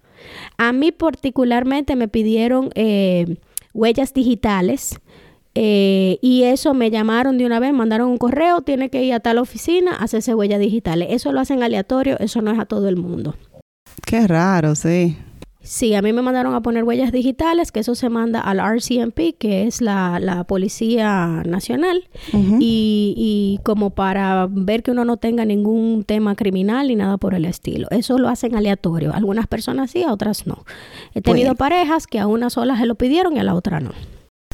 A 0.57 0.71
mí 0.73 0.91
particularmente 0.91 1.95
me 1.95 2.07
pidieron 2.07 2.69
eh, 2.75 3.37
huellas 3.73 4.13
digitales 4.13 4.99
eh, 5.53 6.17
y 6.21 6.43
eso 6.43 6.73
me 6.73 6.89
llamaron 6.89 7.37
de 7.37 7.45
una 7.45 7.59
vez, 7.59 7.73
mandaron 7.73 8.09
un 8.09 8.17
correo, 8.17 8.61
tiene 8.61 8.89
que 8.89 9.03
ir 9.03 9.13
a 9.13 9.19
tal 9.19 9.37
oficina 9.37 9.91
hacerse 9.97 10.33
huellas 10.33 10.59
digitales. 10.59 11.09
Eso 11.11 11.31
lo 11.33 11.39
hacen 11.39 11.61
aleatorio, 11.61 12.17
eso 12.19 12.41
no 12.41 12.51
es 12.51 12.57
a 12.59 12.65
todo 12.65 12.87
el 12.89 12.95
mundo. 12.95 13.35
Qué 14.05 14.25
raro, 14.27 14.75
sí. 14.75 15.17
Sí, 15.63 15.93
a 15.93 16.01
mí 16.01 16.11
me 16.11 16.23
mandaron 16.23 16.55
a 16.55 16.61
poner 16.61 16.83
huellas 16.83 17.11
digitales, 17.11 17.71
que 17.71 17.81
eso 17.81 17.93
se 17.93 18.09
manda 18.09 18.41
al 18.41 18.59
RCMP, 18.59 19.37
que 19.37 19.67
es 19.67 19.79
la, 19.79 20.19
la 20.19 20.43
Policía 20.43 21.43
Nacional, 21.45 22.07
y, 22.33 23.13
y 23.15 23.59
como 23.63 23.91
para 23.91 24.47
ver 24.49 24.81
que 24.81 24.89
uno 24.89 25.05
no 25.05 25.17
tenga 25.17 25.45
ningún 25.45 26.03
tema 26.03 26.35
criminal 26.35 26.87
ni 26.87 26.95
nada 26.95 27.17
por 27.17 27.35
el 27.35 27.45
estilo. 27.45 27.87
Eso 27.91 28.17
lo 28.17 28.27
hacen 28.27 28.55
aleatorio. 28.55 29.13
Algunas 29.13 29.45
personas 29.45 29.91
sí, 29.91 30.01
a 30.03 30.11
otras 30.11 30.47
no. 30.47 30.65
He 31.13 31.21
tenido 31.21 31.49
Bueno. 31.49 31.57
parejas 31.57 32.07
que 32.07 32.19
a 32.19 32.25
una 32.25 32.49
sola 32.49 32.75
se 32.77 32.87
lo 32.87 32.95
pidieron 32.95 33.37
y 33.37 33.39
a 33.39 33.43
la 33.43 33.53
otra 33.53 33.79
no. 33.79 33.91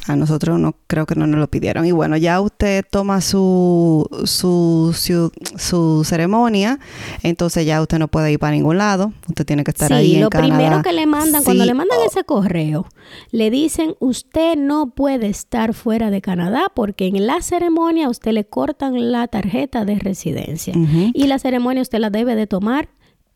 A 0.08 0.16
nosotros 0.16 0.58
no 0.58 0.74
creo 0.86 1.06
que 1.06 1.14
no 1.14 1.26
nos 1.26 1.38
lo 1.38 1.48
pidieron. 1.48 1.84
Y 1.86 1.92
bueno, 1.92 2.16
ya 2.16 2.40
usted 2.40 2.84
toma 2.90 3.20
su, 3.20 4.08
su, 4.24 4.94
su, 4.96 5.30
su 5.56 6.02
ceremonia, 6.04 6.78
entonces 7.22 7.66
ya 7.66 7.80
usted 7.80 7.98
no 7.98 8.08
puede 8.08 8.32
ir 8.32 8.38
para 8.38 8.52
ningún 8.52 8.78
lado. 8.78 9.12
Usted 9.28 9.44
tiene 9.44 9.64
que 9.64 9.70
estar 9.70 9.88
sí, 9.88 9.94
ahí 9.94 10.14
en 10.16 10.22
lo 10.22 10.30
Canadá. 10.30 10.56
primero 10.56 10.82
que 10.82 10.92
le 10.92 11.06
mandan, 11.06 11.44
cuando 11.44 11.62
Sí, 11.62 11.68
le 11.68 11.74
mandan 11.74 11.98
ese 12.06 12.24
correo, 12.24 12.86
le 13.30 13.50
dicen, 13.50 13.94
usted 14.00 14.56
no 14.56 14.90
puede 14.90 15.28
estar 15.28 15.74
fuera 15.74 16.10
de 16.10 16.20
Canadá 16.22 16.66
porque 16.74 17.06
en 17.06 17.26
la 17.26 17.42
ceremonia 17.42 18.06
a 18.06 18.10
usted 18.10 18.32
le 18.32 18.44
cortan 18.44 19.12
la 19.12 19.28
tarjeta 19.28 19.84
de 19.84 19.98
residencia. 19.98 20.74
Y 21.14 21.26
la 21.26 21.38
ceremonia 21.38 21.82
usted 21.82 21.98
la 21.98 22.10
debe 22.10 22.34
de 22.34 22.46
tomar 22.46 22.88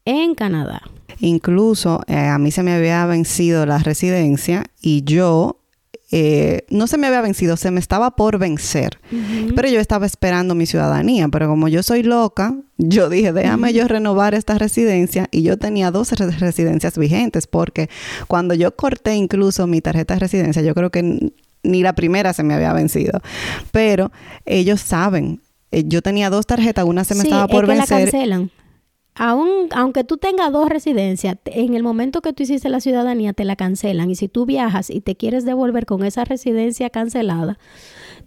en 0.04 0.34
Canadá. 0.34 0.82
Incluso 1.20 2.00
eh, 2.08 2.16
a 2.16 2.38
mí 2.38 2.50
se 2.50 2.62
me 2.62 2.72
había 2.72 3.04
vencido 3.06 3.66
la 3.66 3.78
residencia 3.78 4.64
y 4.80 5.04
yo, 5.04 5.60
eh, 6.14 6.66
no 6.68 6.86
se 6.86 6.98
me 6.98 7.06
había 7.06 7.22
vencido, 7.22 7.56
se 7.56 7.70
me 7.70 7.80
estaba 7.80 8.10
por 8.12 8.38
vencer. 8.38 9.00
Pero 9.56 9.68
yo 9.68 9.80
estaba 9.80 10.04
esperando 10.06 10.54
mi 10.54 10.66
ciudadanía, 10.66 11.28
pero 11.28 11.48
como 11.48 11.68
yo 11.68 11.82
soy 11.82 12.02
loca, 12.02 12.54
yo 12.76 13.08
dije, 13.08 13.32
déjame 13.32 13.72
yo 13.72 13.88
renovar 13.88 14.34
esta 14.34 14.58
residencia 14.58 15.26
y 15.30 15.42
yo 15.42 15.56
tenía 15.58 15.90
dos 15.90 16.12
re- 16.12 16.30
residencias 16.32 16.98
vigentes 16.98 17.46
porque 17.46 17.88
cuando 18.28 18.54
yo 18.54 18.76
corté 18.76 19.14
incluso 19.14 19.66
mi 19.66 19.80
tarjeta 19.80 20.14
de 20.14 20.20
residencia, 20.20 20.60
yo 20.62 20.74
creo 20.74 20.90
que 20.90 21.32
ni 21.62 21.82
la 21.82 21.94
primera 21.94 22.32
se 22.32 22.42
me 22.42 22.54
había 22.54 22.72
vencido, 22.72 23.20
pero 23.70 24.12
ellos 24.44 24.80
saben. 24.80 25.40
eh, 25.70 25.84
Yo 25.86 26.02
tenía 26.02 26.28
dos 26.28 26.46
tarjetas, 26.46 26.84
una 26.84 27.04
se 27.04 27.14
me 27.14 27.22
Sí, 27.22 27.28
estaba 27.28 27.46
por 27.48 27.64
es 27.64 27.70
que 27.70 27.74
la 27.76 27.86
vencer 27.86 28.10
cancelan. 28.10 28.50
Aún, 29.14 29.68
aunque 29.74 30.04
tú 30.04 30.16
tengas 30.16 30.50
dos 30.52 30.68
residencias, 30.70 31.36
en 31.44 31.74
el 31.74 31.82
momento 31.82 32.22
que 32.22 32.32
tú 32.32 32.44
hiciste 32.44 32.68
la 32.70 32.80
ciudadanía 32.80 33.32
te 33.34 33.44
la 33.44 33.56
cancelan 33.56 34.10
y 34.10 34.14
si 34.14 34.28
tú 34.28 34.46
viajas 34.46 34.88
y 34.88 35.00
te 35.02 35.16
quieres 35.16 35.44
devolver 35.44 35.84
con 35.84 36.02
esa 36.04 36.24
residencia 36.24 36.88
cancelada, 36.88 37.58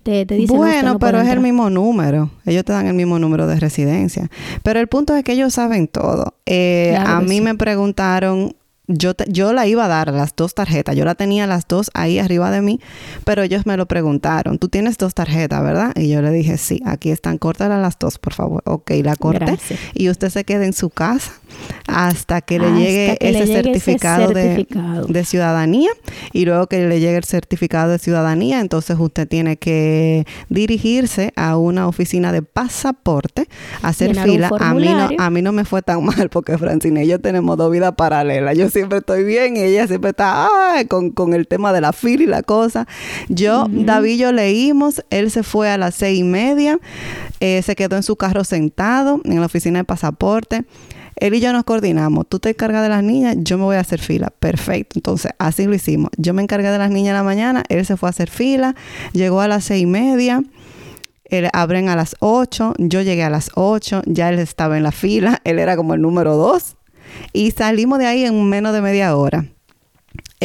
te, 0.03 0.27
te 0.27 0.35
dicen 0.35 0.57
"No, 0.57 0.61
usted 0.61 0.73
Bueno, 0.75 0.93
no 0.93 0.99
pero 0.99 1.17
es 1.17 1.23
el 1.23 1.29
entrar". 1.29 1.43
mismo 1.43 1.69
número. 1.71 2.29
Ellos 2.45 2.63
te 2.65 2.73
dan 2.73 2.85
el 2.85 2.93
mismo 2.93 3.17
número 3.17 3.47
de 3.47 3.59
residencia. 3.59 4.29
Pero 4.61 4.79
el 4.79 4.87
punto 4.87 5.15
es 5.15 5.23
que 5.23 5.31
ellos 5.33 5.53
saben 5.55 5.87
todo. 5.87 6.35
Eh, 6.45 6.91
Claro 6.95 7.09
a 7.17 7.21
mí 7.21 7.37
sí. 7.37 7.41
me 7.41 7.55
preguntaron, 7.55 8.55
yo, 8.87 9.13
te- 9.13 9.25
yo 9.31 9.53
la 9.53 9.67
iba 9.67 9.85
a 9.85 9.87
dar 9.87 10.11
las 10.13 10.35
dos 10.35 10.53
tarjetas. 10.55 10.95
Yo 10.95 11.05
la 11.05 11.15
tenía 11.15 11.47
las 11.47 11.67
dos 11.67 11.89
ahí 11.93 12.19
arriba 12.19 12.51
de 12.51 12.61
mí, 12.61 12.79
pero 13.23 13.43
ellos 13.43 13.65
me 13.65 13.77
lo 13.77 13.85
preguntaron. 13.87 14.57
Tú 14.59 14.69
tienes 14.69 14.97
dos 14.97 15.13
tarjetas, 15.13 15.63
¿verdad? 15.63 15.91
Y 15.95 16.09
yo 16.09 16.21
le 16.21 16.31
dije, 16.31 16.57
sí, 16.57 16.81
aquí 16.85 17.11
están, 17.11 17.37
córtalas 17.37 17.81
las 17.81 17.97
dos, 17.99 18.17
por 18.19 18.33
favor. 18.33 18.61
Ok, 18.65 18.91
la 19.03 19.15
corté. 19.15 19.45
Gracias. 19.45 19.79
Y 19.93 20.09
usted 20.09 20.29
se 20.29 20.43
queda 20.43 20.65
en 20.65 20.73
su 20.73 20.89
casa 20.89 21.31
hasta 21.87 22.41
que 22.41 22.59
le 22.59 22.67
Hasta 22.67 22.77
llegue 22.79 23.17
que 23.19 23.31
le 23.31 23.43
ese, 23.43 23.53
certificado, 23.53 24.31
de- 24.31 25.25
ciudadanía 25.25 25.89
y 26.33 26.45
luego 26.45 26.67
que 26.67 26.87
le 26.87 26.99
llegue 26.99 27.17
el 27.17 27.23
certificado 27.23 27.91
de 27.91 27.99
ciudadanía, 27.99 28.59
entonces 28.59 28.97
usted 28.99 29.27
tiene 29.27 29.57
que 29.57 30.25
dirigirse 30.49 31.31
a 31.35 31.57
una 31.57 31.87
oficina 31.87 32.31
de 32.31 32.41
pasaporte, 32.41 33.47
hacer 33.81 34.09
Llenar 34.09 34.29
fila. 34.29 34.51
A 34.59 34.73
mí, 34.73 34.87
no, 34.87 35.09
a 35.17 35.29
mí 35.29 35.41
no 35.41 35.51
me 35.51 35.65
fue 35.65 35.81
tan 35.81 36.03
mal 36.05 36.29
porque 36.29 36.57
Francine 36.57 37.05
y 37.05 37.07
yo 37.07 37.19
tenemos 37.19 37.57
dos 37.57 37.71
vidas 37.71 37.93
paralelas. 37.95 38.57
Yo 38.57 38.69
siempre 38.69 38.99
estoy 38.99 39.23
bien 39.23 39.57
y 39.57 39.61
ella 39.61 39.87
siempre 39.87 40.11
está 40.11 40.47
ay, 40.73 40.85
con, 40.85 41.11
con 41.11 41.33
el 41.33 41.47
tema 41.47 41.73
de 41.73 41.81
la 41.81 41.93
fila 41.93 42.23
y 42.23 42.27
la 42.27 42.43
cosa. 42.43 42.87
Yo, 43.29 43.67
David 43.69 44.11
y 44.11 44.17
yo 44.17 44.31
leímos, 44.31 45.03
él 45.09 45.31
se 45.31 45.43
fue 45.43 45.69
a 45.69 45.77
las 45.77 45.95
seis 45.95 46.19
y 46.19 46.23
media, 46.23 46.79
eh, 47.39 47.61
se 47.61 47.75
quedó 47.75 47.95
en 47.95 48.03
su 48.03 48.15
carro 48.15 48.43
sentado 48.43 49.21
en 49.23 49.39
la 49.39 49.45
oficina 49.45 49.79
de 49.79 49.85
pasaporte. 49.85 50.65
Él 51.15 51.33
y 51.33 51.39
yo 51.39 51.53
nos 51.53 51.63
coordinamos. 51.63 52.27
Tú 52.27 52.39
te 52.39 52.49
encargas 52.49 52.83
de 52.83 52.89
las 52.89 53.03
niñas, 53.03 53.37
yo 53.39 53.57
me 53.57 53.63
voy 53.63 53.77
a 53.77 53.81
hacer 53.81 53.99
fila. 53.99 54.31
Perfecto. 54.39 54.99
Entonces, 54.99 55.31
así 55.37 55.65
lo 55.65 55.75
hicimos. 55.75 56.09
Yo 56.17 56.33
me 56.33 56.41
encargué 56.41 56.69
de 56.69 56.77
las 56.77 56.91
niñas 56.91 57.11
en 57.11 57.15
la 57.15 57.23
mañana, 57.23 57.63
él 57.69 57.85
se 57.85 57.97
fue 57.97 58.09
a 58.09 58.11
hacer 58.11 58.29
fila, 58.29 58.75
llegó 59.13 59.41
a 59.41 59.47
las 59.47 59.65
seis 59.65 59.83
y 59.83 59.85
media. 59.85 60.43
Él 61.25 61.49
abren 61.53 61.89
a 61.89 61.95
las 61.95 62.15
8, 62.19 62.75
yo 62.77 63.01
llegué 63.01 63.23
a 63.23 63.31
las 63.31 63.49
8, 63.55 64.03
ya 64.05 64.29
él 64.29 64.37
estaba 64.37 64.77
en 64.77 64.83
la 64.83 64.91
fila, 64.91 65.41
él 65.43 65.57
era 65.57 65.75
como 65.75 65.95
el 65.95 66.01
número 66.01 66.35
2 66.35 66.75
y 67.33 67.51
salimos 67.51 67.99
de 67.99 68.05
ahí 68.05 68.25
en 68.25 68.47
menos 68.47 68.73
de 68.73 68.81
media 68.81 69.15
hora. 69.15 69.45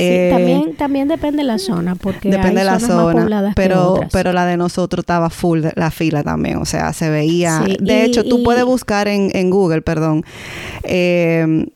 Sí, 0.00 0.06
Eh, 0.06 0.30
también, 0.32 0.76
también 0.76 1.08
depende 1.08 1.38
de 1.38 1.44
la 1.44 1.58
zona, 1.58 1.94
porque 1.94 2.30
Depende 2.30 2.48
hay 2.48 2.56
de 2.56 2.64
la 2.64 2.80
zonas 2.80 2.96
más 2.96 3.14
zona, 3.14 3.48
que 3.48 3.52
pero, 3.54 3.92
otras. 3.92 4.10
pero 4.12 4.32
la 4.32 4.46
de 4.46 4.56
nosotros 4.56 5.02
estaba 5.02 5.30
full 5.30 5.64
la 5.76 5.90
fila 5.90 6.22
también, 6.22 6.56
o 6.58 6.64
sea, 6.64 6.92
se 6.92 7.10
veía. 7.10 7.62
Sí, 7.66 7.76
de 7.80 7.98
y- 7.98 8.00
hecho, 8.02 8.24
tú 8.24 8.38
y- 8.38 8.44
puedes 8.44 8.64
buscar 8.64 9.08
en, 9.08 9.30
en 9.34 9.50
Google, 9.50 9.82
perdón, 9.82 10.24
eh, 10.82 11.66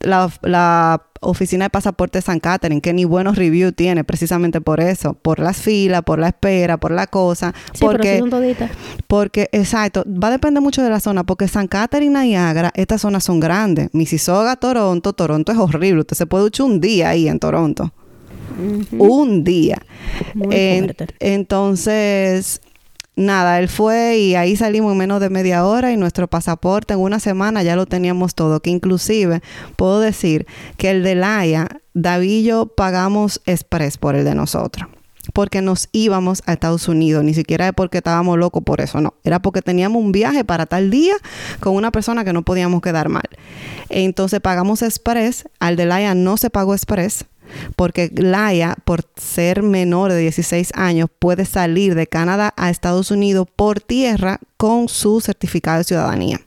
la, 0.00 0.30
la 0.42 1.02
oficina 1.22 1.64
de 1.66 1.70
pasaporte 1.70 2.20
San 2.20 2.40
Catherine, 2.40 2.80
que 2.80 2.92
ni 2.92 3.04
buenos 3.04 3.36
reviews 3.36 3.74
tiene, 3.74 4.04
precisamente 4.04 4.60
por 4.60 4.80
eso, 4.80 5.14
por 5.14 5.38
las 5.38 5.56
filas, 5.56 6.02
por 6.02 6.18
la 6.18 6.28
espera, 6.28 6.76
por 6.78 6.90
la 6.90 7.06
cosa, 7.06 7.54
Sí, 7.72 7.78
pero 7.80 7.92
porque 7.92 8.18
son 8.18 8.30
toditas. 8.30 8.70
porque, 9.06 9.48
exacto, 9.52 10.04
va 10.06 10.28
a 10.28 10.32
depender 10.32 10.62
mucho 10.62 10.82
de 10.82 10.90
la 10.90 11.00
zona, 11.00 11.24
porque 11.24 11.48
San 11.48 11.66
Catherine 11.68 12.22
Niagara, 12.24 12.70
estas 12.74 13.00
zonas 13.00 13.24
son 13.24 13.40
grandes. 13.40 13.88
Mississauga, 13.92 14.56
Toronto, 14.56 15.12
Toronto 15.12 15.52
es 15.52 15.58
horrible. 15.58 16.00
Usted 16.00 16.16
se 16.16 16.26
puede 16.26 16.48
echar 16.48 16.66
un 16.66 16.80
día 16.80 17.08
ahí 17.10 17.28
en 17.28 17.38
Toronto. 17.38 17.92
Un 18.98 19.44
día. 19.44 19.80
Muy 20.34 20.54
En- 20.54 20.94
entonces, 21.20 22.60
nada, 23.16 23.58
él 23.58 23.68
fue 23.68 24.18
y 24.18 24.34
ahí 24.34 24.56
salimos 24.56 24.92
en 24.92 24.98
menos 24.98 25.20
de 25.20 25.30
media 25.30 25.66
hora 25.66 25.92
y 25.92 25.96
nuestro 25.96 26.28
pasaporte 26.28 26.94
en 26.94 27.00
una 27.00 27.20
semana 27.20 27.62
ya 27.62 27.76
lo 27.76 27.86
teníamos 27.86 28.34
todo, 28.34 28.60
que 28.60 28.70
inclusive 28.70 29.42
puedo 29.76 30.00
decir 30.00 30.46
que 30.76 30.90
el 30.90 31.02
de 31.02 31.14
Laia, 31.14 31.68
David 31.94 32.30
y 32.30 32.42
yo 32.44 32.66
pagamos 32.66 33.40
express 33.46 33.98
por 33.98 34.14
el 34.14 34.24
de 34.24 34.34
nosotros. 34.34 34.88
porque 35.34 35.62
nos 35.62 35.88
íbamos 35.92 36.42
a 36.46 36.52
Estados 36.52 36.88
Unidos, 36.88 37.22
ni 37.22 37.32
siquiera 37.32 37.68
es 37.68 37.72
porque 37.74 37.98
estábamos 37.98 38.38
locos 38.38 38.64
por 38.64 38.80
eso, 38.80 39.00
no, 39.00 39.14
era 39.22 39.40
porque 39.40 39.62
teníamos 39.62 40.02
un 40.02 40.10
viaje 40.10 40.44
para 40.44 40.66
tal 40.66 40.90
día 40.90 41.14
con 41.60 41.76
una 41.76 41.92
persona 41.92 42.24
que 42.24 42.32
no 42.32 42.42
podíamos 42.42 42.82
quedar 42.82 43.08
mal. 43.08 43.28
Entonces 43.88 44.40
pagamos 44.40 44.82
express, 44.82 45.48
al 45.60 45.76
de 45.76 45.86
Laia 45.86 46.16
no 46.16 46.36
se 46.36 46.50
pagó 46.50 46.74
express, 46.74 47.24
porque 47.76 48.10
Laia, 48.14 48.76
por 48.84 49.04
ser 49.16 49.62
menor 49.62 50.12
de 50.12 50.18
16 50.18 50.72
años, 50.74 51.08
puede 51.18 51.44
salir 51.44 51.94
de 51.94 52.06
Canadá 52.06 52.54
a 52.56 52.70
Estados 52.70 53.10
Unidos 53.10 53.46
por 53.54 53.80
tierra 53.80 54.38
con 54.56 54.88
su 54.88 55.20
certificado 55.20 55.78
de 55.78 55.84
ciudadanía. 55.84 56.40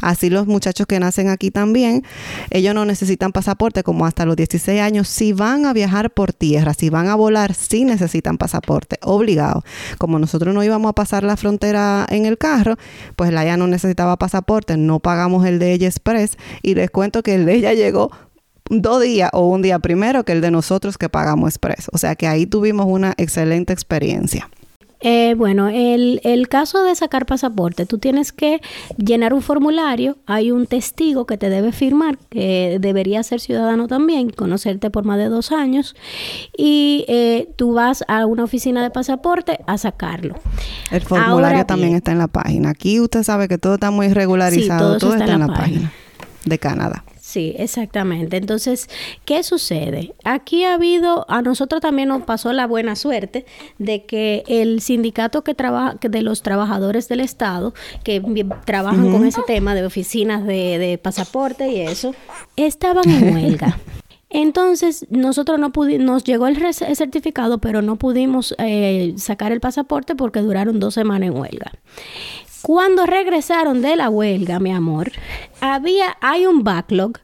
Así 0.00 0.30
los 0.30 0.46
muchachos 0.46 0.86
que 0.86 1.00
nacen 1.00 1.28
aquí 1.28 1.50
también, 1.50 2.04
ellos 2.50 2.74
no 2.74 2.84
necesitan 2.84 3.32
pasaporte 3.32 3.82
como 3.82 4.06
hasta 4.06 4.24
los 4.24 4.36
16 4.36 4.80
años. 4.80 5.08
Si 5.08 5.32
van 5.32 5.66
a 5.66 5.72
viajar 5.72 6.10
por 6.10 6.32
tierra, 6.32 6.74
si 6.74 6.90
van 6.90 7.08
a 7.08 7.14
volar, 7.14 7.54
sí 7.54 7.84
necesitan 7.84 8.38
pasaporte, 8.38 8.98
obligado. 9.02 9.64
Como 9.98 10.18
nosotros 10.18 10.54
no 10.54 10.62
íbamos 10.62 10.90
a 10.90 10.94
pasar 10.94 11.24
la 11.24 11.36
frontera 11.36 12.06
en 12.10 12.26
el 12.26 12.38
carro, 12.38 12.76
pues 13.16 13.32
la 13.32 13.46
no 13.56 13.68
necesitaba 13.68 14.16
pasaporte, 14.16 14.76
no 14.76 14.98
pagamos 14.98 15.46
el 15.46 15.60
de 15.60 15.72
ella 15.72 15.86
express 15.86 16.36
y 16.62 16.74
les 16.74 16.90
cuento 16.90 17.22
que 17.22 17.36
el 17.36 17.46
de 17.46 17.54
ella 17.54 17.74
llegó 17.74 18.10
dos 18.70 19.02
días 19.02 19.30
o 19.32 19.48
un 19.48 19.62
día 19.62 19.78
primero 19.78 20.24
que 20.24 20.32
el 20.32 20.40
de 20.40 20.50
nosotros 20.50 20.98
que 20.98 21.08
pagamos 21.08 21.50
express. 21.50 21.88
O 21.92 21.98
sea 21.98 22.14
que 22.14 22.26
ahí 22.26 22.46
tuvimos 22.46 22.86
una 22.86 23.14
excelente 23.16 23.72
experiencia. 23.72 24.48
Eh, 25.00 25.34
bueno, 25.36 25.68
el, 25.68 26.20
el, 26.24 26.48
caso 26.48 26.82
de 26.82 26.94
sacar 26.94 27.26
pasaporte, 27.26 27.84
tú 27.84 27.98
tienes 27.98 28.32
que 28.32 28.62
llenar 28.96 29.34
un 29.34 29.42
formulario, 29.42 30.16
hay 30.24 30.50
un 30.50 30.66
testigo 30.66 31.26
que 31.26 31.36
te 31.36 31.50
debe 31.50 31.72
firmar, 31.72 32.16
que 32.30 32.78
debería 32.80 33.22
ser 33.22 33.40
ciudadano 33.40 33.88
también, 33.88 34.30
conocerte 34.30 34.88
por 34.90 35.04
más 35.04 35.18
de 35.18 35.28
dos 35.28 35.52
años, 35.52 35.94
y 36.56 37.04
eh, 37.08 37.52
tú 37.56 37.74
vas 37.74 38.04
a 38.08 38.24
una 38.24 38.44
oficina 38.44 38.82
de 38.82 38.90
pasaporte 38.90 39.60
a 39.66 39.76
sacarlo. 39.76 40.36
El 40.90 41.02
formulario 41.02 41.66
también 41.66 41.94
está 41.94 42.12
en 42.12 42.18
la 42.18 42.28
página. 42.28 42.70
Aquí 42.70 42.98
usted 42.98 43.22
sabe 43.22 43.48
que 43.48 43.58
todo 43.58 43.74
está 43.74 43.90
muy 43.90 44.08
regularizado, 44.08 44.96
todo, 44.96 45.12
está, 45.12 45.30
en 45.30 45.40
la, 45.40 45.46
página 45.46 45.92
de 46.46 46.58
Canadá. 46.58 47.04
Sí, 47.36 47.54
exactamente. 47.58 48.38
Entonces, 48.38 48.88
¿qué 49.26 49.42
sucede? 49.42 50.14
Aquí 50.24 50.64
ha 50.64 50.72
habido, 50.72 51.26
a 51.28 51.42
nosotros 51.42 51.82
también 51.82 52.08
nos 52.08 52.22
pasó 52.22 52.54
la 52.54 52.66
buena 52.66 52.96
suerte 52.96 53.44
de 53.76 54.06
que 54.06 54.42
el 54.48 54.80
sindicato 54.80 55.44
que 55.44 55.52
trabaja, 55.52 55.98
de 56.00 56.22
los 56.22 56.40
trabajadores 56.40 57.08
del 57.08 57.20
Estado, 57.20 57.74
que 58.04 58.22
trabajan 58.64 59.12
con 59.12 59.26
ese 59.26 59.42
tema 59.46 59.74
de 59.74 59.84
oficinas 59.84 60.46
de, 60.46 60.98
pasaporte 61.02 61.68
y 61.68 61.82
eso, 61.82 62.14
estaban 62.56 63.06
en 63.10 63.34
huelga. 63.34 63.78
Entonces, 64.30 65.06
nosotros 65.10 65.60
no 65.60 65.72
pudimos, 65.72 66.06
nos 66.06 66.24
llegó 66.24 66.46
el, 66.46 66.56
certificado, 66.72 67.58
pero 67.58 67.82
no 67.82 67.96
pudimos 67.96 68.54
eh, 68.56 69.12
sacar 69.18 69.52
el 69.52 69.60
pasaporte 69.60 70.16
porque 70.16 70.40
duraron 70.40 70.80
dos 70.80 70.94
semanas 70.94 71.28
en 71.28 71.36
huelga. 71.36 71.70
Cuando 72.62 73.06
regresaron 73.06 73.82
de 73.82 73.96
la 73.96 74.10
huelga, 74.10 74.58
mi 74.60 74.72
amor, 74.72 75.12
había, 75.60 76.16
hay 76.20 76.46
un 76.46 76.64
backlog 76.64 77.18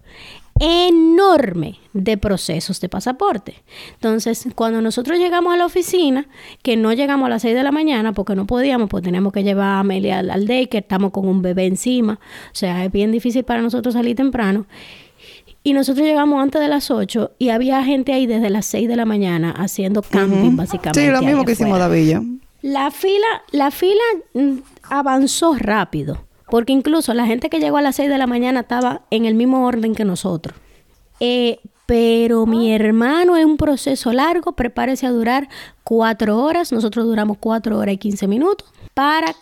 enorme 0.61 1.79
de 1.93 2.17
procesos 2.17 2.81
de 2.81 2.89
pasaporte. 2.89 3.63
Entonces, 3.95 4.47
cuando 4.55 4.81
nosotros 4.81 5.19
llegamos 5.19 5.53
a 5.53 5.57
la 5.57 5.67
oficina, 5.67 6.29
que 6.63 6.77
no 6.77 6.93
llegamos 6.93 7.27
a 7.27 7.31
las 7.31 7.43
6 7.43 7.55
de 7.55 7.63
la 7.63 7.73
mañana 7.73 8.13
porque 8.13 8.35
no 8.35 8.47
podíamos, 8.47 8.89
pues 8.89 9.03
teníamos 9.03 9.33
que 9.33 9.43
llevar 9.43 9.67
a 9.67 9.79
Amelia 9.81 10.21
al, 10.21 10.31
al 10.31 10.47
day, 10.47 10.67
que 10.69 10.79
estamos 10.79 11.11
con 11.11 11.27
un 11.27 11.43
bebé 11.43 11.67
encima, 11.67 12.21
o 12.47 12.55
sea, 12.55 12.85
es 12.85 12.93
bien 12.93 13.11
difícil 13.13 13.45
para 13.45 13.63
nosotros 13.63 13.95
salir 13.95 14.15
temprano. 14.15 14.67
Y 15.65 15.75
nosotros 15.75 16.05
llegamos 16.05 16.43
antes 16.43 16.61
de 16.61 16.69
las 16.69 16.91
8 16.91 17.33
y 17.39 17.51
había 17.51 17.83
gente 17.85 18.13
ahí 18.13 18.27
desde 18.27 18.51
las 18.51 18.67
6 18.67 18.89
de 18.89 18.97
la 18.97 19.05
mañana 19.05 19.53
haciendo 19.53 20.03
camping, 20.03 20.57
básicamente. 20.57 21.01
Sí, 21.01 21.09
lo 21.09 21.23
mismo 21.23 21.45
que 21.45 21.53
hicimos 21.53 21.79
David 21.79 22.17
La 22.63 22.91
fila, 22.91 23.43
la 23.53 23.71
fila 23.71 24.03
mm, 24.35 24.59
avanzó 24.93 25.55
rápido. 25.55 26.19
Porque 26.51 26.75
incluso 26.75 27.15
la 27.15 27.27
gente 27.27 27.49
que 27.49 27.61
llegó 27.61 27.79
a 27.79 27.83
las 27.83 27.97
6 27.97 28.11
de 28.11 28.19
la 28.19 28.27
mañana 28.27 28.61
estaba 28.61 29.03
en 29.11 29.25
el 29.25 29.35
mismo 29.35 29.67
orden 29.67 29.95
que 29.95 30.05
nosotros. 30.05 30.55
Eh, 31.19 31.61
pero 31.87 32.45
mi 32.45 32.73
hermano 32.73 33.37
es 33.37 33.47
un 33.47 33.57
proceso 33.57 34.13
largo, 34.13 34.53
prepárese 34.53 35.07
a 35.07 35.11
durar 35.11 35.49
cuatro 35.83 36.39
horas, 36.39 36.73
nosotros 36.73 37.07
duramos 37.07 37.39
cuatro 37.39 37.79
horas 37.79 37.95
y 37.95 37.99
15 37.99 38.29
minutos 38.29 38.71
para 38.93 39.35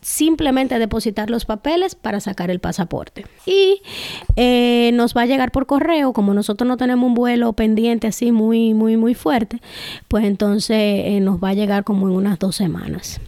simplemente 0.00 0.78
depositar 0.78 1.30
los 1.30 1.44
papeles 1.44 1.94
para 1.94 2.18
sacar 2.18 2.50
el 2.50 2.58
pasaporte. 2.58 3.24
Y 3.46 3.80
eh, 4.34 4.90
nos 4.94 5.16
va 5.16 5.22
a 5.22 5.26
llegar 5.26 5.52
por 5.52 5.66
correo, 5.66 6.12
como 6.12 6.34
nosotros 6.34 6.66
no 6.66 6.76
tenemos 6.76 7.06
un 7.06 7.14
vuelo 7.14 7.52
pendiente 7.52 8.08
así 8.08 8.32
muy, 8.32 8.74
muy, 8.74 8.96
muy 8.96 9.14
fuerte, 9.14 9.60
pues 10.08 10.24
entonces 10.24 10.76
eh, 10.76 11.20
nos 11.20 11.42
va 11.42 11.50
a 11.50 11.54
llegar 11.54 11.84
como 11.84 12.08
en 12.08 12.14
unas 12.14 12.38
dos 12.38 12.56
semanas 12.56 13.20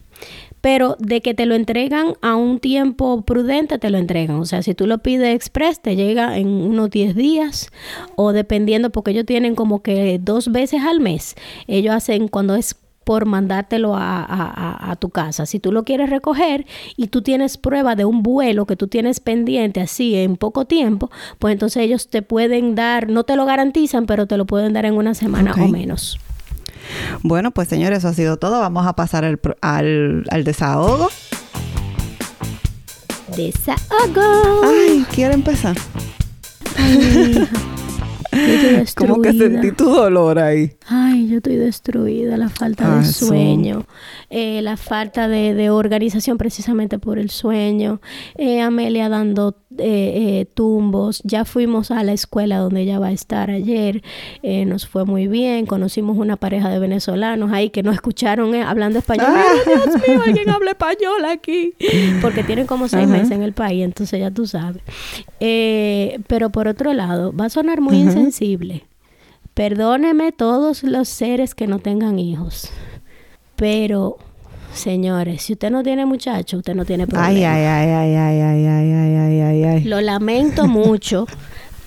pero 0.61 0.97
de 0.99 1.21
que 1.21 1.35
te 1.35 1.47
lo 1.47 1.55
entregan 1.55 2.15
a 2.23 2.37
un 2.37 2.61
tiempo 2.61 3.23
prudente, 3.23 3.79
te 3.79 3.91
lo 3.91 3.99
entregan. 3.99 4.37
O 4.37 4.45
sea, 4.45 4.63
si 4.63 4.75
tú 4.75 4.87
lo 4.87 4.99
pides 4.99 5.35
express, 5.35 5.81
te 5.81 5.97
llega 5.97 6.37
en 6.39 6.49
unos 6.49 6.91
10 6.91 7.15
días 7.15 7.71
o 8.17 8.33
dependiendo, 8.33 8.91
porque 8.91 9.13
ellos 9.13 9.27
tienen 9.27 9.55
como 9.55 9.83
que 9.83 10.19
dos 10.21 10.53
veces 10.53 10.83
al 10.83 11.01
mes. 11.01 11.35
Ellos 11.67 11.95
hacen 11.95 12.29
cuando 12.29 12.55
es 12.55 12.77
por 13.05 13.27
mandártelo 13.27 13.97
a, 13.97 14.91
a, 14.91 14.97
tu 14.97 15.11
casa. 15.11 15.45
Si 15.45 15.59
tú 15.59 15.73
lo 15.73 15.83
quieres 15.85 16.11
recoger 16.11 16.67
y 16.97 17.09
tú 17.09 17.23
tienes 17.23 17.57
prueba 17.57 17.97
de 17.97 18.05
un 18.05 18.23
vuelo 18.23 18.67
que 18.67 18.77
tú 18.77 18.87
tienes 18.87 19.19
pendiente 19.19 19.81
así 19.81 20.15
en 20.15 20.37
poco 20.37 20.65
tiempo, 20.67 21.11
pues 21.41 21.53
entonces 21.53 21.83
ellos 21.83 22.09
te 22.09 22.23
pueden 22.23 22.77
dar, 22.77 23.09
no 23.09 23.25
te 23.25 23.35
lo 23.35 23.47
garantizan, 23.47 24.07
pero 24.07 24.27
te 24.27 24.37
lo 24.37 24.47
pueden 24.47 24.75
dar 24.75 24.85
en 24.85 24.95
una 24.95 25.15
semana 25.15 25.55
o 25.55 25.67
menos. 25.67 26.21
Bueno, 27.23 27.51
pues 27.51 27.69
señores, 27.69 27.99
eso 27.99 28.09
ha 28.09 28.15
sido 28.15 28.37
todo. 28.37 28.61
Vamos 28.61 28.87
a 28.87 28.95
pasar 28.95 29.25
al, 29.25 29.41
al, 30.31 30.45
desahogo. 30.45 31.11
Desahogo. 33.37 34.63
Ay, 34.65 35.05
¿quiere 35.13 35.35
empezar? 35.35 35.77
¿Cómo 38.97 39.21
que 39.21 39.33
sentí 39.33 39.73
tu 39.73 39.85
dolor 39.85 40.39
ahí? 40.39 40.77
Ay, 40.93 41.29
yo 41.29 41.37
estoy 41.37 41.55
destruida. 41.55 42.37
La 42.37 42.49
falta 42.49 42.97
de 42.97 43.05
sueño, 43.05 43.87
eh, 44.29 44.61
la 44.61 44.77
falta 44.77 45.29
de, 45.29 45.71
organización 45.71 46.37
precisamente 46.37 46.99
por 46.99 47.21
el 47.21 47.31
sueño. 47.31 48.01
Eh, 48.35 48.61
Amelia 48.61 49.09
dando 49.09 49.57
eh, 49.79 50.47
tumbos. 50.53 51.23
Ya 51.23 51.45
fuimos 51.45 51.93
a 51.93 52.03
la 52.03 52.13
escuela 52.13 52.59
donde 52.59 52.81
ella 52.81 52.99
va 52.99 53.07
a 53.07 53.13
estar 53.13 53.53
ayer. 53.53 54.03
nos 54.43 54.89
fue 54.89 55.05
muy 55.05 55.29
bien. 55.29 55.65
Conocimos 55.65 56.19
una 56.19 56.35
pareja 56.35 56.69
de 56.71 56.81
venezolanos 56.81 57.53
ahí 57.53 57.71
que 57.71 57.85
no 57.85 57.93
escucharon 57.93 58.53
hablando 58.57 58.99
español. 58.99 59.29
Ah. 59.29 59.45
Dios 59.65 60.09
mío, 60.09 60.23
alguien 60.27 60.51
habla 60.51 60.73
español 60.73 61.25
aquí. 61.25 61.73
Porque 62.21 62.43
tienen 62.43 62.67
como 62.67 62.89
seis 62.89 63.07
meses 63.07 63.31
en 63.31 63.43
el 63.43 63.53
país, 63.53 63.85
entonces 63.85 64.19
ya 64.19 64.33
tú 64.33 64.45
sabes. 64.45 64.83
pero 65.39 66.51
por 66.51 66.67
otro 66.67 66.93
lado, 66.95 67.33
va 67.33 67.45
a 67.45 67.51
sonar 67.51 67.81
muy 67.81 67.97
insensible 67.97 68.90
Perdóneme 69.55 70.33
todos 70.33 70.83
los 70.83 71.09
seres 71.09 71.55
que 71.55 71.67
no 71.67 71.79
tengan 71.79 72.19
hijos. 72.19 72.71
Pero, 73.57 74.17
señores, 74.73 75.43
si 75.43 75.53
usted 75.55 75.71
no 75.71 75.83
tiene 75.83 76.07
muchacho, 76.07 76.59
usted 76.59 76.75
no 76.75 76.85
tiene 76.85 77.07
problema. 77.07 77.29
Ay, 77.29 77.45
ay, 77.45 77.65
ay, 77.65 77.91
ay, 77.91 78.17
ay, 78.17 78.41
ay, 78.41 78.67
ay, 78.67 79.17
ay, 79.17 79.41
ay, 79.41 79.65
ay. 79.65 79.85
Lo 79.85 80.01
lamento 80.01 80.67
mucho. 80.67 81.27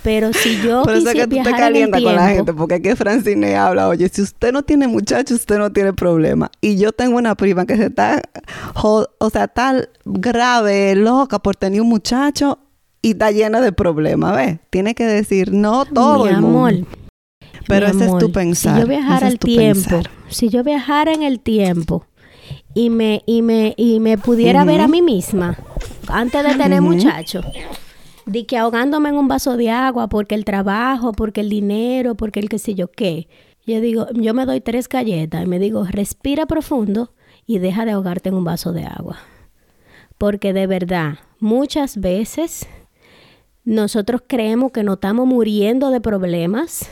Pero 0.04 0.34
si 0.34 0.62
yo 0.62 0.84
Por 0.84 0.96
eso 0.96 1.10
es 1.10 1.16
que 1.16 1.28
tú 1.28 1.38
te 1.42 1.52
calientas 1.52 2.02
con 2.02 2.16
la 2.16 2.28
gente, 2.30 2.54
porque 2.54 2.76
aquí 2.76 2.94
Francine 2.94 3.56
habla, 3.56 3.88
oye, 3.88 4.10
si 4.10 4.22
usted 4.22 4.52
no 4.52 4.62
tiene 4.64 4.88
muchacho, 4.88 5.34
usted 5.34 5.58
no 5.58 5.72
tiene 5.72 5.94
problema. 5.94 6.52
Y 6.60 6.78
yo 6.78 6.92
tengo 6.92 7.18
una 7.18 7.36
prima 7.36 7.66
que 7.66 7.78
se 7.78 7.86
está, 7.86 8.22
o 8.76 9.30
sea, 9.32 9.48
tal 9.48 9.90
grave, 10.04 10.96
loca 10.96 11.40
por 11.40 11.56
tener 11.56 11.82
un 11.82 11.88
muchacho 11.88 12.60
y 13.02 13.12
está 13.12 13.32
llena 13.32 13.62
de 13.62 13.72
problemas, 13.72 14.36
¿ves? 14.36 14.60
Tiene 14.70 14.94
que 14.94 15.06
decir 15.06 15.54
no 15.54 15.86
todo 15.86 16.26
Mi 16.26 16.32
amor. 16.32 16.74
Pero 17.74 17.88
ese 17.88 18.06
es 18.06 18.18
tu 18.18 18.32
pensar. 18.32 18.76
Si 18.76 18.82
yo 18.82 18.88
viajara 18.88 19.28
al 19.28 19.40
tiempo, 19.40 20.02
si 20.30 20.50
yo 20.50 20.64
viajara 20.64 21.14
en 21.14 21.24
el 21.24 21.40
tiempo 21.40 22.06
y 22.74 22.90
me, 22.90 23.24
y 23.26 23.42
me, 23.42 23.74
y 23.78 24.00
me 24.00 24.18
pudiera 24.18 24.64
ver 24.64 24.82
a 24.82 24.88
mí 24.88 25.02
misma 25.02 25.58
antes 26.08 26.44
de 26.44 26.56
tener 26.56 26.82
muchachos, 26.82 27.46
de 28.26 28.46
que 28.46 28.58
ahogándome 28.58 29.10
en 29.10 29.16
un 29.16 29.28
vaso 29.28 29.58
de 29.58 29.70
agua 29.70 30.08
porque 30.08 30.36
el 30.36 30.46
trabajo, 30.46 31.12
porque 31.14 31.42
el 31.42 31.50
dinero, 31.50 32.16
porque 32.16 32.40
el 32.40 32.50
qué 32.50 32.60
sé 32.60 32.76
yo 32.76 32.90
qué. 32.90 33.28
Yo 33.66 33.80
digo, 33.80 34.08
yo 34.14 34.34
me 34.34 34.46
doy 34.46 34.60
tres 34.60 34.90
galletas 34.90 35.44
y 35.44 35.48
me 35.48 35.60
digo, 35.60 35.86
respira 35.86 36.46
profundo 36.46 37.14
y 37.46 37.60
deja 37.60 37.86
de 37.86 37.92
ahogarte 37.92 38.30
en 38.30 38.36
un 38.36 38.44
vaso 38.44 38.74
de 38.74 38.86
agua. 38.86 39.18
Porque 40.18 40.54
de 40.54 40.68
verdad, 40.68 41.20
muchas 41.40 41.98
veces 41.98 42.68
nosotros 43.66 44.22
creemos 44.28 44.72
que 44.72 44.84
nos 44.84 44.96
estamos 44.96 45.26
muriendo 45.26 45.90
de 45.90 46.02
problemas 46.02 46.90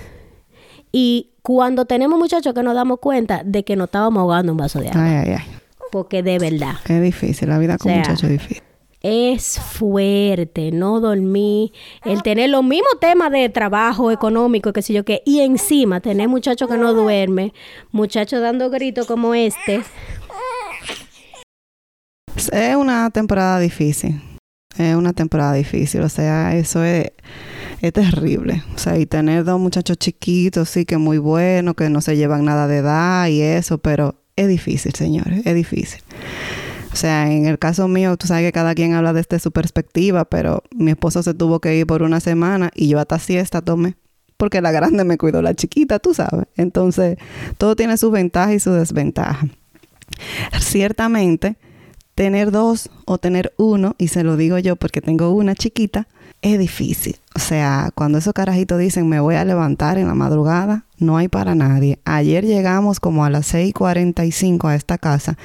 y 0.92 1.30
cuando 1.42 1.86
tenemos 1.86 2.20
muchachos 2.20 2.54
que 2.54 2.64
nos 2.64 2.76
damos 2.76 3.00
cuenta 3.00 3.42
de 3.44 3.64
que 3.64 3.76
nos 3.76 3.86
estábamos 3.86 4.22
ahogando 4.22 4.52
un 4.52 4.58
vaso 4.58 4.80
de 4.80 4.90
agua. 4.90 5.04
Ay, 5.04 5.16
ay, 5.28 5.36
ay. 5.40 5.46
Porque 5.92 6.24
de 6.24 6.40
verdad. 6.40 6.76
Es 6.88 7.02
difícil, 7.02 7.50
la 7.50 7.58
vida 7.58 7.78
con 7.78 7.92
muchachos 7.92 8.24
es 8.24 8.30
difícil. 8.30 8.64
es 9.02 9.60
fuerte, 9.60 10.72
no 10.72 11.00
dormir, 11.00 11.72
el 12.06 12.22
tener 12.22 12.50
los 12.50 12.64
mismos 12.64 13.00
temas 13.00 13.32
de 13.32 13.50
trabajo 13.50 14.12
económico, 14.12 14.74
qué 14.74 14.82
sé 14.82 14.94
yo 14.94 15.04
qué, 15.04 15.24
y 15.26 15.40
encima 15.40 16.02
tener 16.02 16.30
muchachos 16.30 16.70
que 16.70 16.78
no 16.78 16.94
duerme, 16.94 17.54
muchachos 17.92 18.42
dando 18.42 18.70
gritos 18.70 19.08
como 19.08 19.34
este. 19.34 19.82
Es 22.52 22.76
una 22.76 23.10
temporada 23.10 23.60
difícil. 23.60 24.22
Es 24.78 24.96
una 24.96 25.14
temporada 25.14 25.54
difícil, 25.54 26.02
o 26.02 26.10
sea, 26.10 26.56
eso 26.56 26.84
es, 26.84 27.12
es 27.82 27.94
terrible. 27.94 28.64
O 28.74 28.78
sea, 28.78 28.98
y 28.98 29.06
tener 29.06 29.44
dos 29.44 29.60
muchachos 29.60 29.98
chiquitos, 29.98 30.70
sí, 30.70 30.86
que 30.86 30.98
muy 30.98 31.18
buenos, 31.18 31.76
que 31.76 31.90
no 31.90 32.02
se 32.02 32.16
llevan 32.16 32.46
nada 32.46 32.68
de 32.68 32.78
edad 32.78 33.28
y 33.28 33.42
eso, 33.42 33.80
pero 33.80 34.16
es 34.36 34.48
difícil, 34.48 34.94
señores, 34.94 35.46
es 35.46 35.56
difícil. 35.56 36.02
O 36.94 36.96
sea, 36.96 37.32
en 37.32 37.46
el 37.46 37.58
caso 37.58 37.88
mío, 37.88 38.18
tú 38.18 38.28
sabes 38.28 38.46
que 38.46 38.52
cada 38.52 38.76
quien 38.76 38.94
habla 38.94 39.14
desde 39.14 39.40
su 39.40 39.52
perspectiva, 39.52 40.26
pero 40.26 40.64
mi 40.76 40.92
esposo 40.92 41.24
se 41.24 41.34
tuvo 41.34 41.60
que 41.60 41.78
ir 41.78 41.88
por 41.88 42.04
una 42.04 42.20
semana 42.20 42.72
y 42.76 42.90
yo 42.90 43.00
hasta 43.00 43.18
siesta 43.20 43.62
tomé. 43.62 43.96
Porque 44.36 44.60
la 44.60 44.72
grande 44.72 45.04
me 45.04 45.18
cuidó 45.18 45.42
la 45.42 45.54
chiquita, 45.54 46.00
tú 46.00 46.14
sabes. 46.14 46.48
Entonces, 46.58 47.18
todo 47.58 47.76
tiene 47.76 47.96
su 47.98 48.12
ventaja 48.12 48.54
y 48.54 48.60
su 48.60 48.72
desventaja. 48.72 49.48
Ciertamente, 50.60 51.58
tener 52.22 52.52
dos 52.52 52.92
o 53.06 53.18
tener 53.18 53.52
uno, 53.58 53.96
y 53.98 54.10
se 54.10 54.24
lo 54.24 54.38
digo 54.38 54.60
yo 54.60 54.76
porque 54.76 55.02
tengo 55.02 55.32
una 55.32 55.56
chiquita, 55.56 56.08
es 56.44 56.60
difícil. 56.60 57.16
O 57.34 57.40
sea, 57.40 57.90
cuando 57.96 58.20
esos 58.20 58.34
carajitos 58.34 58.78
dicen 58.78 59.10
me 59.10 59.20
voy 59.20 59.34
a 59.34 59.44
levantar 59.44 59.98
en 59.98 60.06
la 60.06 60.14
madrugada, 60.14 60.86
no 61.00 61.18
hay 61.18 61.30
para 61.30 61.56
nadie. 61.56 61.98
Ayer 62.06 62.46
llegamos 62.46 63.00
como 63.00 63.26
a 63.26 63.32
las 63.32 63.52
6:45 63.52 64.68
a 64.68 64.76
esta 64.76 65.00
casa 65.00 65.36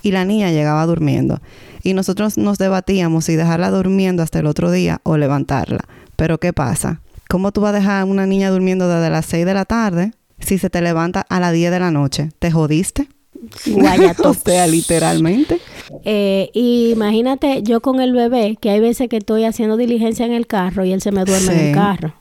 y 0.00 0.12
la 0.12 0.24
niña 0.24 0.50
llegaba 0.50 0.86
durmiendo. 0.86 1.38
Y 1.82 1.92
nosotros 1.92 2.38
nos 2.38 2.56
debatíamos 2.56 3.26
si 3.26 3.36
dejarla 3.36 3.70
durmiendo 3.70 4.22
hasta 4.22 4.38
el 4.38 4.46
otro 4.46 4.70
día 4.70 5.02
o 5.02 5.18
levantarla. 5.18 5.84
Pero 6.16 6.38
¿qué 6.38 6.54
pasa? 6.54 7.02
¿Cómo 7.28 7.52
tú 7.52 7.60
vas 7.60 7.74
a 7.74 7.78
dejar 7.78 8.00
a 8.00 8.04
una 8.06 8.26
niña 8.26 8.48
durmiendo 8.48 8.88
desde 8.88 9.10
las 9.10 9.26
6 9.26 9.44
de 9.44 9.52
la 9.52 9.66
tarde 9.66 10.12
si 10.38 10.56
se 10.56 10.70
te 10.70 10.80
levanta 10.80 11.26
a 11.28 11.40
las 11.40 11.52
10 11.52 11.70
de 11.70 11.78
la 11.78 11.90
noche? 11.90 12.30
¿Te 12.38 12.50
jodiste? 12.50 13.08
o 14.24 14.34
sea, 14.34 14.66
literalmente. 14.66 15.60
Eh, 16.04 16.50
imagínate 16.54 17.62
yo 17.62 17.80
con 17.80 18.00
el 18.00 18.12
bebé, 18.12 18.56
que 18.60 18.70
hay 18.70 18.80
veces 18.80 19.08
que 19.08 19.18
estoy 19.18 19.44
haciendo 19.44 19.76
diligencia 19.76 20.26
en 20.26 20.32
el 20.32 20.46
carro 20.46 20.84
y 20.84 20.92
él 20.92 21.00
se 21.00 21.12
me 21.12 21.24
duerme 21.24 21.52
en 21.52 21.68
el 21.68 21.74
carro. 21.74 22.14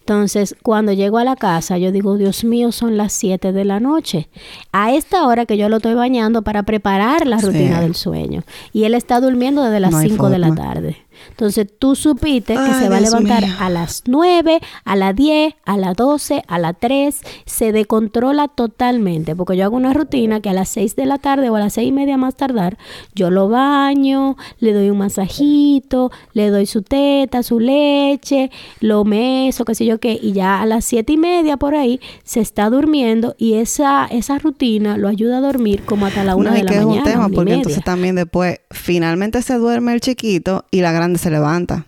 Entonces, 0.00 0.54
cuando 0.62 0.92
llego 0.92 1.18
a 1.18 1.24
la 1.24 1.34
casa, 1.34 1.78
yo 1.78 1.90
digo, 1.90 2.16
Dios 2.16 2.44
mío, 2.44 2.70
son 2.70 2.96
las 2.96 3.12
7 3.12 3.50
de 3.50 3.64
la 3.64 3.80
noche. 3.80 4.28
A 4.70 4.94
esta 4.94 5.26
hora 5.26 5.46
que 5.46 5.56
yo 5.56 5.68
lo 5.68 5.78
estoy 5.78 5.94
bañando 5.94 6.42
para 6.42 6.62
preparar 6.62 7.26
la 7.26 7.38
rutina 7.38 7.80
del 7.80 7.96
sueño. 7.96 8.44
Y 8.72 8.84
él 8.84 8.94
está 8.94 9.20
durmiendo 9.20 9.64
desde 9.64 9.80
las 9.80 10.00
5 10.00 10.30
de 10.30 10.38
la 10.38 10.54
tarde. 10.54 10.96
Entonces 11.30 11.66
tú 11.78 11.94
supiste 11.94 12.54
que 12.54 12.74
se 12.74 12.88
va 12.88 12.98
a 12.98 13.00
levantar 13.00 13.44
a 13.58 13.70
las 13.70 14.04
9, 14.06 14.60
a 14.84 14.96
las 14.96 15.14
10, 15.14 15.54
a 15.64 15.76
las 15.76 15.96
12, 15.96 16.42
a 16.46 16.58
las 16.58 16.74
3. 16.78 17.20
Se 17.44 17.72
decontrola 17.72 18.48
totalmente. 18.48 19.34
Porque 19.36 19.56
yo 19.56 19.64
hago 19.64 19.76
una 19.76 19.92
rutina 19.92 20.40
que 20.40 20.50
a 20.50 20.52
las 20.52 20.68
6 20.70 20.96
de 20.96 21.06
la 21.06 21.18
tarde 21.18 21.50
o 21.50 21.56
a 21.56 21.60
las 21.60 21.74
6 21.74 21.88
y 21.88 21.92
media 21.92 22.16
más 22.16 22.36
tardar, 22.36 22.78
yo 23.14 23.30
lo 23.30 23.48
baño, 23.48 24.36
le 24.58 24.72
doy 24.72 24.90
un 24.90 24.98
masajito, 24.98 26.10
le 26.32 26.50
doy 26.50 26.66
su 26.66 26.82
teta, 26.82 27.42
su 27.42 27.60
leche, 27.60 28.50
lo 28.80 29.04
meso, 29.04 29.64
qué 29.64 29.74
sé 29.74 29.86
yo 29.86 29.98
qué. 29.98 30.18
Y 30.20 30.32
ya 30.32 30.60
a 30.60 30.66
las 30.66 30.84
7 30.84 31.12
y 31.12 31.16
media 31.16 31.56
por 31.56 31.74
ahí 31.74 32.00
se 32.24 32.40
está 32.40 32.70
durmiendo 32.70 33.34
y 33.38 33.54
esa, 33.54 34.06
esa 34.06 34.38
rutina 34.38 34.96
lo 34.96 35.08
ayuda 35.08 35.38
a 35.38 35.40
dormir 35.40 35.84
como 35.84 36.06
hasta 36.06 36.24
la 36.24 36.36
1 36.36 36.50
de 36.52 36.62
la 36.62 36.70
mañana. 36.72 36.92
Es 36.92 36.98
un 36.98 37.04
tema 37.04 37.28
porque 37.28 37.54
entonces 37.54 37.84
también 37.84 38.14
después 38.14 38.60
finalmente 38.70 39.42
se 39.42 39.54
duerme 39.54 39.94
el 39.94 40.00
chiquito 40.00 40.64
y 40.70 40.80
la 40.80 40.92
gran 40.92 41.05
se 41.14 41.30
levanta. 41.30 41.86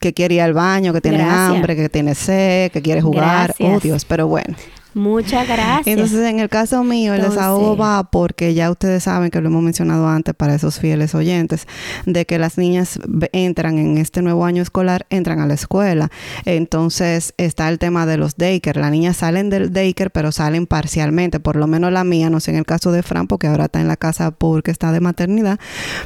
Que 0.00 0.14
quiere 0.14 0.36
ir 0.36 0.42
al 0.42 0.54
baño, 0.54 0.92
que 0.92 1.00
tiene 1.00 1.22
hambre, 1.22 1.74
que 1.74 1.88
tiene 1.88 2.14
sed, 2.14 2.70
que 2.70 2.80
quiere 2.82 3.02
jugar. 3.02 3.54
Oh, 3.58 3.80
Dios, 3.80 4.04
pero 4.04 4.28
bueno. 4.28 4.56
Muchas 4.94 5.46
gracias. 5.46 5.86
Entonces, 5.86 6.28
en 6.28 6.40
el 6.40 6.48
caso 6.48 6.82
mío, 6.82 7.14
el 7.14 7.22
desahogo 7.22 7.76
va 7.76 8.10
porque 8.10 8.54
ya 8.54 8.70
ustedes 8.70 9.04
saben 9.04 9.30
que 9.30 9.40
lo 9.40 9.48
hemos 9.48 9.62
mencionado 9.62 10.08
antes 10.08 10.34
para 10.34 10.54
esos 10.54 10.78
fieles 10.78 11.14
oyentes, 11.14 11.66
de 12.06 12.26
que 12.26 12.38
las 12.38 12.58
niñas 12.58 12.98
entran 13.32 13.78
en 13.78 13.98
este 13.98 14.22
nuevo 14.22 14.44
año 14.44 14.62
escolar, 14.62 15.06
entran 15.10 15.40
a 15.40 15.46
la 15.46 15.54
escuela. 15.54 16.10
Entonces, 16.46 17.34
está 17.36 17.68
el 17.68 17.78
tema 17.78 18.06
de 18.06 18.16
los 18.16 18.36
daycare. 18.36 18.80
Las 18.80 18.90
niñas 18.90 19.18
salen 19.18 19.50
del 19.50 19.72
daycare, 19.72 20.10
pero 20.10 20.32
salen 20.32 20.66
parcialmente. 20.66 21.38
Por 21.38 21.56
lo 21.56 21.66
menos 21.66 21.92
la 21.92 22.02
mía, 22.02 22.30
no 22.30 22.40
sé 22.40 22.50
en 22.50 22.56
el 22.56 22.66
caso 22.66 22.90
de 22.90 23.02
Fran, 23.02 23.26
porque 23.26 23.46
ahora 23.46 23.66
está 23.66 23.80
en 23.80 23.88
la 23.88 23.96
casa 23.96 24.30
porque 24.30 24.70
está 24.70 24.90
de 24.90 25.00
maternidad, 25.00 25.60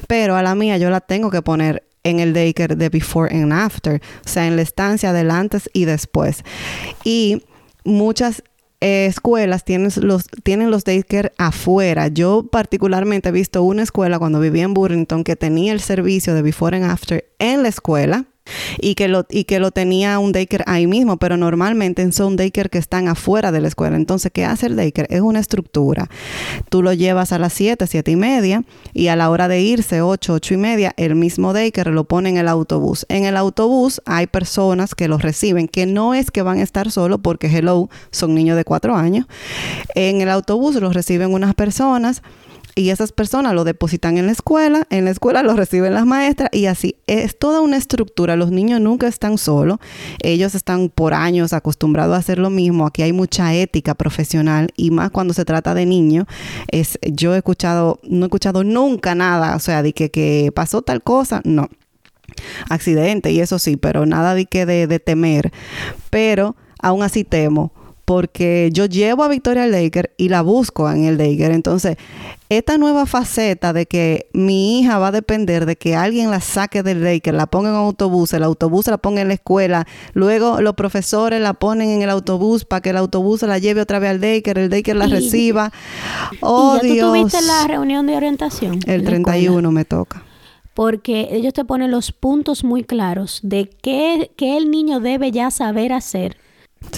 pero 0.06 0.36
a 0.36 0.42
la 0.42 0.54
mía 0.54 0.76
yo 0.76 0.90
la 0.90 1.00
tengo 1.00 1.30
que 1.30 1.40
poner 1.40 1.84
en 2.04 2.20
el 2.20 2.32
daycare 2.32 2.76
de 2.76 2.88
before 2.88 3.34
and 3.34 3.52
after, 3.52 4.00
o 4.24 4.28
sea, 4.28 4.46
en 4.46 4.56
la 4.56 4.62
estancia 4.62 5.12
del 5.12 5.30
antes 5.30 5.70
y 5.72 5.84
después. 5.84 6.44
Y 7.04 7.42
muchas 7.84 8.42
escuelas 8.80 9.64
tienen 9.64 9.90
los, 10.00 10.26
tienen 10.42 10.70
los 10.70 10.84
daycare 10.84 11.32
afuera. 11.38 12.08
Yo 12.08 12.44
particularmente 12.50 13.28
he 13.28 13.32
visto 13.32 13.62
una 13.62 13.82
escuela 13.82 14.18
cuando 14.18 14.40
vivía 14.40 14.64
en 14.64 14.74
Burlington 14.74 15.24
que 15.24 15.36
tenía 15.36 15.72
el 15.72 15.80
servicio 15.80 16.34
de 16.34 16.42
before 16.42 16.76
and 16.76 16.86
after 16.86 17.24
en 17.38 17.62
la 17.62 17.68
escuela 17.68 18.24
y 18.80 18.94
que 18.94 19.08
lo, 19.08 19.26
y 19.30 19.44
que 19.44 19.58
lo 19.58 19.70
tenía 19.70 20.18
un 20.18 20.32
daycare 20.32 20.64
ahí 20.66 20.86
mismo, 20.86 21.16
pero 21.16 21.36
normalmente 21.36 22.10
son 22.12 22.36
daycare 22.36 22.68
que 22.68 22.78
están 22.78 23.08
afuera 23.08 23.52
de 23.52 23.60
la 23.60 23.68
escuela. 23.68 23.96
Entonces, 23.96 24.30
¿qué 24.32 24.44
hace 24.44 24.66
el 24.66 24.76
daycare? 24.76 25.08
Es 25.10 25.20
una 25.20 25.40
estructura. 25.40 26.08
Tú 26.68 26.82
lo 26.82 26.92
llevas 26.92 27.32
a 27.32 27.38
las 27.38 27.52
7, 27.52 27.86
7 27.86 28.10
y 28.10 28.16
media 28.16 28.64
y 28.92 29.08
a 29.08 29.16
la 29.16 29.30
hora 29.30 29.48
de 29.48 29.60
irse, 29.60 30.02
8, 30.02 30.34
8 30.34 30.54
y 30.54 30.56
media, 30.56 30.94
el 30.96 31.14
mismo 31.14 31.52
daycare 31.52 31.92
lo 31.92 32.04
pone 32.04 32.30
en 32.30 32.36
el 32.36 32.48
autobús. 32.48 33.06
En 33.08 33.24
el 33.24 33.36
autobús 33.36 34.02
hay 34.04 34.26
personas 34.26 34.94
que 34.94 35.08
los 35.08 35.22
reciben, 35.22 35.68
que 35.68 35.86
no 35.86 36.14
es 36.14 36.30
que 36.30 36.42
van 36.42 36.58
a 36.58 36.62
estar 36.62 36.90
solo 36.90 37.18
porque, 37.18 37.46
hello, 37.46 37.88
son 38.10 38.34
niños 38.34 38.56
de 38.56 38.64
4 38.64 38.96
años. 38.96 39.26
En 39.94 40.20
el 40.20 40.28
autobús 40.28 40.74
los 40.76 40.94
reciben 40.94 41.32
unas 41.32 41.54
personas 41.54 42.22
y 42.74 42.88
esas 42.88 43.12
personas 43.12 43.54
lo 43.54 43.64
depositan 43.64 44.16
en 44.16 44.26
la 44.26 44.32
escuela, 44.32 44.86
en 44.88 45.04
la 45.04 45.10
escuela 45.10 45.42
lo 45.42 45.54
reciben 45.54 45.92
las 45.92 46.06
maestras 46.06 46.48
y 46.52 46.66
así. 46.66 46.96
Es 47.06 47.38
toda 47.38 47.60
una 47.60 47.76
estructura. 47.76 48.34
Los 48.36 48.50
niños 48.50 48.80
nunca 48.80 49.08
están 49.08 49.36
solos. 49.36 49.78
Ellos 50.22 50.54
están 50.54 50.88
por 50.88 51.12
años 51.12 51.52
acostumbrados 51.52 52.14
a 52.14 52.18
hacer 52.18 52.38
lo 52.38 52.48
mismo. 52.48 52.86
Aquí 52.86 53.02
hay 53.02 53.12
mucha 53.12 53.52
ética 53.54 53.94
profesional 53.94 54.68
y 54.74 54.90
más 54.90 55.10
cuando 55.10 55.34
se 55.34 55.44
trata 55.44 55.74
de 55.74 55.84
niños. 55.84 56.26
Es, 56.68 56.98
yo 57.02 57.34
he 57.34 57.38
escuchado, 57.38 58.00
no 58.04 58.24
he 58.24 58.28
escuchado 58.28 58.64
nunca 58.64 59.14
nada, 59.14 59.54
o 59.54 59.60
sea, 59.60 59.82
de 59.82 59.92
que, 59.92 60.50
pasó 60.54 60.82
tal 60.82 61.02
cosa, 61.02 61.42
no. 61.44 61.68
Accidente 62.70 63.30
y 63.32 63.40
eso 63.40 63.58
sí, 63.58 63.76
pero 63.76 64.06
nada 64.06 64.34
de 64.34 64.46
que 64.46 64.64
de, 64.64 64.86
de 64.86 64.98
temer. 64.98 65.52
Pero 66.08 66.56
aún 66.78 67.02
así 67.02 67.24
temo 67.24 67.72
porque 68.04 68.70
yo 68.72 68.86
llevo 68.86 69.22
a 69.22 69.28
Victoria 69.28 69.66
Laker 69.66 70.12
y 70.16 70.28
la 70.28 70.42
busco 70.42 70.90
en 70.90 71.04
el 71.04 71.18
Laker. 71.18 71.52
Entonces, 71.52 71.96
esta 72.48 72.76
nueva 72.76 73.06
faceta 73.06 73.72
de 73.72 73.86
que 73.86 74.26
mi 74.32 74.80
hija 74.80 74.98
va 74.98 75.08
a 75.08 75.12
depender 75.12 75.66
de 75.66 75.76
que 75.76 75.94
alguien 75.94 76.30
la 76.30 76.40
saque 76.40 76.82
del 76.82 77.02
Laker, 77.02 77.34
la 77.34 77.46
ponga 77.46 77.70
en 77.70 77.76
un 77.76 77.82
autobús, 77.82 78.32
el 78.32 78.42
autobús 78.42 78.88
la 78.88 78.98
ponga 78.98 79.22
en 79.22 79.28
la 79.28 79.34
escuela, 79.34 79.86
luego 80.14 80.60
los 80.60 80.74
profesores 80.74 81.40
la 81.40 81.54
ponen 81.54 81.90
en 81.90 82.02
el 82.02 82.10
autobús 82.10 82.64
para 82.64 82.80
que 82.80 82.90
el 82.90 82.96
autobús 82.96 83.42
la 83.42 83.58
lleve 83.58 83.80
otra 83.80 83.98
vez 83.98 84.10
al 84.10 84.20
Laker, 84.20 84.58
el 84.58 84.70
Laker 84.70 84.96
la 84.96 85.06
reciba. 85.06 85.72
Oh, 86.40 86.78
¿Y 86.82 86.96
ya 86.96 87.04
tú 87.04 87.08
tuviste 87.08 87.40
la 87.42 87.66
reunión 87.66 88.06
de 88.06 88.16
orientación? 88.16 88.80
El 88.86 89.04
31 89.04 89.70
me 89.70 89.84
toca 89.84 90.24
porque 90.74 91.28
ellos 91.32 91.52
te 91.52 91.66
ponen 91.66 91.90
los 91.90 92.12
puntos 92.12 92.64
muy 92.64 92.82
claros 92.82 93.40
de 93.42 93.68
qué, 93.68 94.30
qué, 94.36 94.56
el 94.56 94.70
niño 94.70 95.00
debe 95.00 95.30
ya 95.30 95.50
saber 95.50 95.92
hacer 95.92 96.38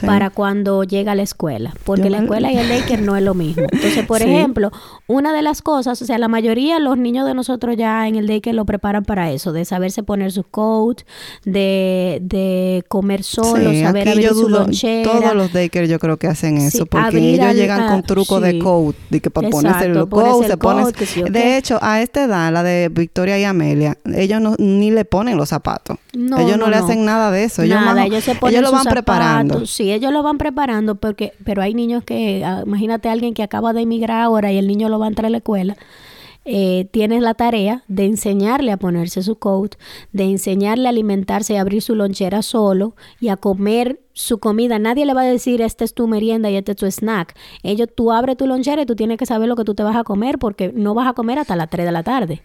para 0.04 0.30
cuando 0.30 0.84
llega 0.84 1.12
a 1.12 1.14
la 1.14 1.22
escuela, 1.22 1.74
porque 1.84 2.10
la 2.10 2.18
escuela 2.18 2.52
y 2.52 2.56
el 2.56 2.68
daycare 2.68 3.02
no 3.02 3.16
es 3.16 3.22
lo 3.22 3.34
mismo. 3.34 3.64
Entonces, 3.70 4.04
por 4.06 4.22
ejemplo, 4.22 4.70
una 5.06 5.32
de 5.32 5.42
las 5.42 5.62
cosas, 5.62 6.00
o 6.00 6.04
sea, 6.04 6.18
la 6.18 6.28
mayoría 6.28 6.74
de 6.74 6.80
los 6.80 6.98
niños 6.98 7.26
de 7.26 7.34
nosotros 7.34 7.76
ya 7.76 8.06
en 8.08 8.16
el 8.16 8.26
daycare 8.26 8.54
lo 8.54 8.64
preparan 8.64 9.04
para 9.04 9.30
eso, 9.30 9.52
de 9.52 9.64
saberse 9.64 10.02
poner 10.02 10.32
su 10.32 10.44
coat, 10.44 11.02
de, 11.44 12.18
de 12.22 12.84
comer 12.88 13.22
solo, 13.22 13.72
saber 13.74 14.08
abrir 14.08 14.28
su 14.30 14.48
lonchera. 14.48 15.10
Todos 15.10 15.34
los 15.34 15.52
daycare 15.52 15.88
yo 15.88 15.98
creo 15.98 16.16
que 16.16 16.26
hacen 16.26 16.58
eso, 16.58 16.86
porque 16.86 17.34
ellos 17.34 17.54
llegan 17.54 17.88
con 17.88 18.02
truco 18.02 18.40
de 18.40 18.58
coat, 18.58 18.96
de 19.10 19.20
que 19.20 19.30
para 19.30 19.48
ponerse 19.50 19.86
el 19.86 20.08
coat, 20.08 20.46
se 20.46 20.56
pone... 20.56 20.84
De 21.30 21.56
hecho, 21.56 21.78
a 21.82 22.02
esta 22.02 22.24
edad, 22.24 22.52
la 22.52 22.62
de 22.62 22.88
Victoria 22.90 23.38
y 23.38 23.44
Amelia, 23.44 23.98
ellos 24.14 24.40
no, 24.40 24.54
ni 24.58 24.90
le 24.90 25.04
ponen 25.04 25.36
los 25.36 25.48
zapatos. 25.48 25.98
ellos 26.12 26.58
no, 26.58 26.68
le 26.68 26.76
hacen 26.76 27.04
nada 27.04 27.30
de 27.30 27.44
eso. 27.44 27.62
Ellos, 27.62 27.78
ellos, 28.04 28.24
se 28.24 28.34
ponen 28.34 28.56
ellos 28.56 28.70
lo 28.70 28.76
van 28.76 28.84
preparando 28.84 29.64
sí, 29.74 29.92
ellos 29.92 30.12
lo 30.12 30.22
van 30.22 30.38
preparando 30.38 30.94
porque, 30.94 31.32
pero 31.44 31.62
hay 31.62 31.74
niños 31.74 32.04
que, 32.04 32.44
ah, 32.44 32.62
imagínate 32.64 33.08
alguien 33.08 33.34
que 33.34 33.42
acaba 33.42 33.72
de 33.72 33.82
emigrar 33.82 34.20
ahora 34.20 34.52
y 34.52 34.58
el 34.58 34.66
niño 34.66 34.88
lo 34.88 34.98
va 34.98 35.06
a 35.06 35.08
entrar 35.08 35.26
a 35.26 35.30
la 35.30 35.38
escuela. 35.38 35.76
Eh, 36.46 36.88
tienes 36.90 37.22
la 37.22 37.32
tarea 37.32 37.84
de 37.88 38.04
enseñarle 38.04 38.70
a 38.70 38.76
ponerse 38.76 39.22
su 39.22 39.36
coat, 39.36 39.76
de 40.12 40.24
enseñarle 40.24 40.86
a 40.86 40.90
alimentarse 40.90 41.54
y 41.54 41.56
abrir 41.56 41.80
su 41.80 41.94
lonchera 41.94 42.42
solo 42.42 42.94
y 43.18 43.28
a 43.28 43.36
comer 43.36 44.00
su 44.12 44.38
comida. 44.38 44.78
Nadie 44.78 45.06
le 45.06 45.14
va 45.14 45.22
a 45.22 45.26
decir, 45.26 45.62
esta 45.62 45.84
es 45.84 45.94
tu 45.94 46.06
merienda 46.06 46.50
y 46.50 46.56
este 46.56 46.72
es 46.72 46.76
tu 46.76 46.86
snack. 46.86 47.34
Ellos, 47.62 47.88
tú 47.94 48.12
abres 48.12 48.36
tu 48.36 48.46
lonchera 48.46 48.82
y 48.82 48.86
tú 48.86 48.94
tienes 48.94 49.16
que 49.16 49.26
saber 49.26 49.48
lo 49.48 49.56
que 49.56 49.64
tú 49.64 49.74
te 49.74 49.82
vas 49.82 49.96
a 49.96 50.04
comer 50.04 50.38
porque 50.38 50.70
no 50.74 50.94
vas 50.94 51.08
a 51.08 51.14
comer 51.14 51.38
hasta 51.38 51.56
las 51.56 51.70
3 51.70 51.86
de 51.86 51.92
la 51.92 52.02
tarde. 52.02 52.42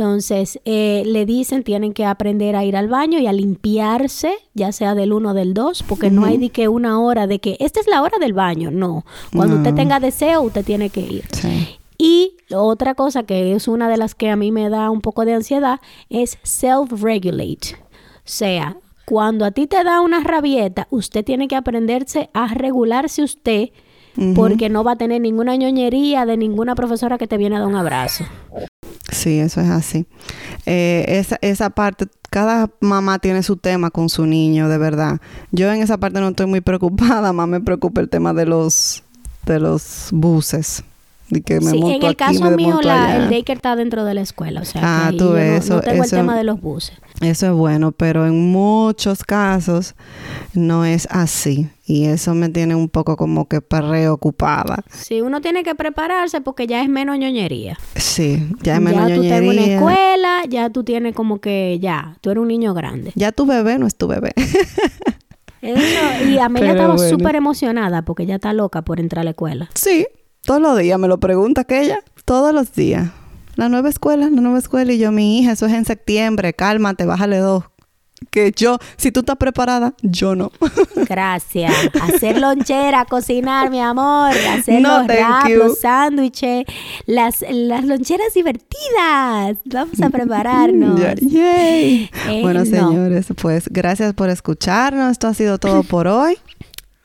Entonces, 0.00 0.58
eh, 0.64 1.02
le 1.04 1.26
dicen, 1.26 1.62
tienen 1.62 1.92
que 1.92 2.06
aprender 2.06 2.56
a 2.56 2.64
ir 2.64 2.74
al 2.74 2.88
baño 2.88 3.18
y 3.18 3.26
a 3.26 3.34
limpiarse, 3.34 4.32
ya 4.54 4.72
sea 4.72 4.94
del 4.94 5.12
uno 5.12 5.32
o 5.32 5.34
del 5.34 5.52
dos, 5.52 5.82
porque 5.82 6.10
no 6.10 6.24
hay 6.24 6.38
de 6.38 6.48
que 6.48 6.68
una 6.68 6.98
hora 6.98 7.26
de 7.26 7.38
que 7.38 7.58
esta 7.60 7.80
es 7.80 7.86
la 7.86 8.00
hora 8.00 8.16
del 8.18 8.32
baño. 8.32 8.70
No. 8.70 9.04
Cuando 9.36 9.56
usted 9.56 9.74
tenga 9.74 10.00
deseo, 10.00 10.40
usted 10.40 10.64
tiene 10.64 10.88
que 10.88 11.02
ir. 11.02 11.24
Sí. 11.32 11.76
Y 11.98 12.32
otra 12.50 12.94
cosa 12.94 13.24
que 13.24 13.54
es 13.54 13.68
una 13.68 13.90
de 13.90 13.98
las 13.98 14.14
que 14.14 14.30
a 14.30 14.36
mí 14.36 14.50
me 14.52 14.70
da 14.70 14.88
un 14.88 15.02
poco 15.02 15.26
de 15.26 15.34
ansiedad 15.34 15.80
es 16.08 16.38
self-regulate. 16.44 17.76
O 17.76 18.22
sea, 18.24 18.78
cuando 19.04 19.44
a 19.44 19.50
ti 19.50 19.66
te 19.66 19.84
da 19.84 20.00
una 20.00 20.20
rabieta, 20.20 20.86
usted 20.88 21.26
tiene 21.26 21.46
que 21.46 21.56
aprenderse 21.56 22.30
a 22.32 22.46
regularse 22.54 23.22
usted 23.22 23.68
porque 24.34 24.70
no 24.70 24.82
va 24.82 24.92
a 24.92 24.96
tener 24.96 25.20
ninguna 25.20 25.56
ñoñería 25.56 26.24
de 26.24 26.38
ninguna 26.38 26.74
profesora 26.74 27.18
que 27.18 27.26
te 27.26 27.36
viene 27.36 27.56
a 27.56 27.58
dar 27.58 27.68
un 27.68 27.76
abrazo. 27.76 28.24
Sí, 29.10 29.38
eso 29.38 29.60
es 29.60 29.68
así. 29.68 30.06
Eh, 30.66 31.04
esa, 31.08 31.38
esa 31.42 31.70
parte, 31.70 32.06
cada 32.30 32.70
mamá 32.80 33.18
tiene 33.18 33.42
su 33.42 33.56
tema 33.56 33.90
con 33.90 34.08
su 34.08 34.26
niño, 34.26 34.68
de 34.68 34.78
verdad. 34.78 35.20
Yo 35.50 35.72
en 35.72 35.82
esa 35.82 35.98
parte 35.98 36.20
no 36.20 36.28
estoy 36.28 36.46
muy 36.46 36.60
preocupada, 36.60 37.32
más 37.34 37.48
me 37.48 37.60
preocupa 37.60 38.00
el 38.00 38.08
tema 38.08 38.32
de 38.32 38.46
los 38.46 39.02
de 39.46 39.58
los 39.58 40.08
buses. 40.12 40.84
Y 41.30 41.42
que 41.42 41.60
me 41.60 41.70
Sí, 41.70 41.78
monto 41.78 41.96
en 41.96 42.02
el 42.02 42.08
aquí, 42.08 42.16
caso 42.16 42.50
me 42.50 42.56
mío, 42.56 42.80
la- 42.82 43.16
el 43.16 43.30
daycare 43.30 43.56
está 43.56 43.76
dentro 43.76 44.04
de 44.04 44.14
la 44.14 44.20
escuela. 44.20 44.60
O 44.62 44.64
sea, 44.64 44.80
Ah, 44.84 45.08
que 45.10 45.18
tú 45.18 45.24
yo 45.24 45.30
no- 45.30 45.36
ves, 45.36 45.50
no, 45.70 45.76
eso- 45.76 45.80
tengo 45.80 46.02
eso- 46.04 46.16
el 46.16 46.22
tema 46.22 46.36
de 46.36 46.44
los 46.44 46.60
buses. 46.60 46.96
Eso 47.20 47.46
es 47.46 47.52
bueno, 47.52 47.92
pero 47.92 48.26
en 48.26 48.50
muchos 48.50 49.22
casos 49.24 49.94
no 50.54 50.84
es 50.84 51.06
así. 51.10 51.68
Y 51.86 52.06
eso 52.06 52.34
me 52.34 52.48
tiene 52.48 52.74
un 52.74 52.88
poco 52.88 53.16
como 53.16 53.46
que 53.46 53.60
preocupada. 53.60 54.82
Sí, 54.92 55.20
uno 55.20 55.40
tiene 55.40 55.62
que 55.62 55.74
prepararse 55.74 56.40
porque 56.40 56.66
ya 56.66 56.82
es 56.82 56.88
menos 56.88 57.18
ñoñería. 57.18 57.76
Sí, 57.96 58.48
ya 58.62 58.76
es 58.76 58.80
menos 58.80 59.08
ya 59.08 59.14
tú 59.16 59.22
estás 59.22 59.38
en 59.38 59.44
una 59.44 59.54
ñoñería. 59.54 59.76
escuela, 59.76 60.40
ya 60.48 60.70
tú 60.70 60.82
tienes 60.84 61.14
como 61.14 61.40
que 61.40 61.78
ya, 61.80 62.16
tú 62.20 62.30
eres 62.30 62.40
un 62.42 62.48
niño 62.48 62.74
grande. 62.74 63.12
Ya 63.16 63.32
tu 63.32 63.44
bebé 63.46 63.78
no 63.78 63.86
es 63.86 63.96
tu 63.96 64.06
bebé. 64.08 64.32
Eso, 65.62 66.24
y 66.26 66.38
Amelia 66.38 66.70
estaba 66.72 66.94
bueno. 66.94 67.10
súper 67.10 67.36
emocionada 67.36 68.02
porque 68.02 68.22
ella 68.22 68.36
está 68.36 68.52
loca 68.52 68.82
por 68.82 68.98
entrar 68.98 69.20
a 69.20 69.24
la 69.24 69.30
escuela. 69.30 69.68
Sí, 69.74 70.06
todos 70.50 70.60
los 70.60 70.78
días 70.78 70.98
me 70.98 71.06
lo 71.06 71.20
pregunta 71.20 71.60
aquella. 71.60 72.00
Todos 72.24 72.52
los 72.52 72.72
días. 72.72 73.10
La 73.54 73.68
nueva 73.68 73.88
escuela, 73.88 74.28
la 74.28 74.40
nueva 74.40 74.58
escuela. 74.58 74.92
Y 74.92 74.98
yo, 74.98 75.12
mi 75.12 75.38
hija, 75.38 75.52
eso 75.52 75.66
es 75.66 75.72
en 75.72 75.84
septiembre. 75.84 76.54
Cálmate, 76.54 77.06
bájale 77.06 77.38
dos. 77.38 77.62
Que 78.32 78.50
yo, 78.50 78.78
si 78.96 79.12
tú 79.12 79.20
estás 79.20 79.36
preparada, 79.36 79.94
yo 80.02 80.34
no. 80.34 80.50
Gracias. 81.08 81.72
Hacer 82.02 82.40
lonchera, 82.40 83.04
cocinar, 83.04 83.70
mi 83.70 83.80
amor. 83.80 84.32
Hacer 84.32 84.82
No, 84.82 85.04
los 85.04 85.48
you. 85.48 85.56
los 85.56 85.78
sándwiches, 85.78 86.64
las, 87.06 87.44
las 87.48 87.84
loncheras 87.84 88.34
divertidas. 88.34 89.56
Vamos 89.66 90.02
a 90.02 90.10
prepararnos. 90.10 91.00
Eh, 92.28 92.42
bueno, 92.42 92.60
no. 92.60 92.66
señores, 92.66 93.26
pues 93.40 93.68
gracias 93.68 94.14
por 94.14 94.30
escucharnos. 94.30 95.12
Esto 95.12 95.28
ha 95.28 95.34
sido 95.34 95.58
todo 95.58 95.84
por 95.84 96.08
hoy. 96.08 96.36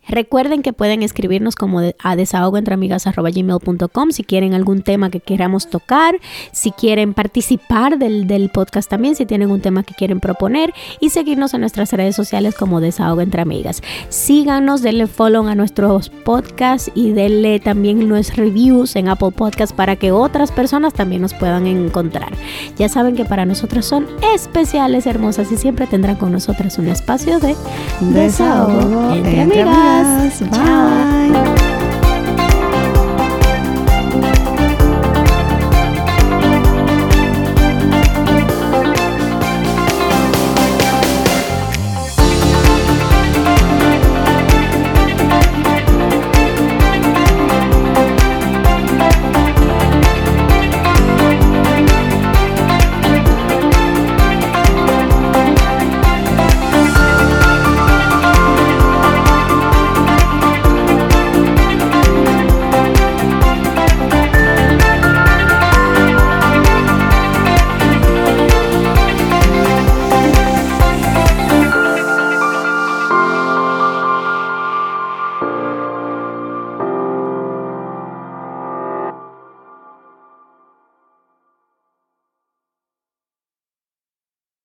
Recuerden 0.07 0.61
que 0.61 0.73
pueden 0.73 1.03
escribirnos 1.03 1.55
como 1.55 1.81
a 2.03 2.15
desahogoentreamigas.gmail.com 2.15 4.11
si 4.11 4.23
quieren 4.23 4.53
algún 4.53 4.81
tema 4.81 5.09
que 5.09 5.19
queramos 5.19 5.69
tocar, 5.69 6.19
si 6.51 6.71
quieren 6.71 7.13
participar 7.13 7.97
del, 7.97 8.27
del 8.27 8.49
podcast 8.49 8.89
también, 8.89 9.15
si 9.15 9.25
tienen 9.25 9.51
un 9.51 9.61
tema 9.61 9.83
que 9.83 9.93
quieren 9.93 10.19
proponer 10.19 10.73
y 10.99 11.09
seguirnos 11.09 11.53
en 11.53 11.61
nuestras 11.61 11.91
redes 11.93 12.15
sociales 12.15 12.55
como 12.55 12.81
Desahogo 12.81 13.21
Entre 13.21 13.41
Amigas. 13.41 13.81
Síganos, 14.09 14.81
denle 14.81 15.07
follow 15.07 15.47
a 15.47 15.55
nuestros 15.55 16.09
podcasts 16.09 16.91
y 16.95 17.11
denle 17.11 17.59
también 17.59 18.07
nuestros 18.07 18.37
reviews 18.37 18.95
en 18.95 19.09
Apple 19.09 19.31
Podcasts 19.31 19.73
para 19.73 19.95
que 19.95 20.11
otras 20.11 20.51
personas 20.51 20.93
también 20.93 21.21
nos 21.21 21.33
puedan 21.33 21.67
encontrar. 21.67 22.31
Ya 22.77 22.89
saben 22.89 23.15
que 23.15 23.25
para 23.25 23.45
nosotros 23.45 23.85
son 23.85 24.07
especiales, 24.33 25.05
hermosas 25.05 25.51
y 25.51 25.57
siempre 25.57 25.87
tendrán 25.87 26.15
con 26.15 26.31
nosotras 26.31 26.77
un 26.77 26.87
espacio 26.87 27.39
de 27.39 27.55
Desahogo 28.01 29.13
entre 29.13 29.41
amigas. 29.41 29.94
Bye. 29.95 30.29
Ciao. 30.29 31.74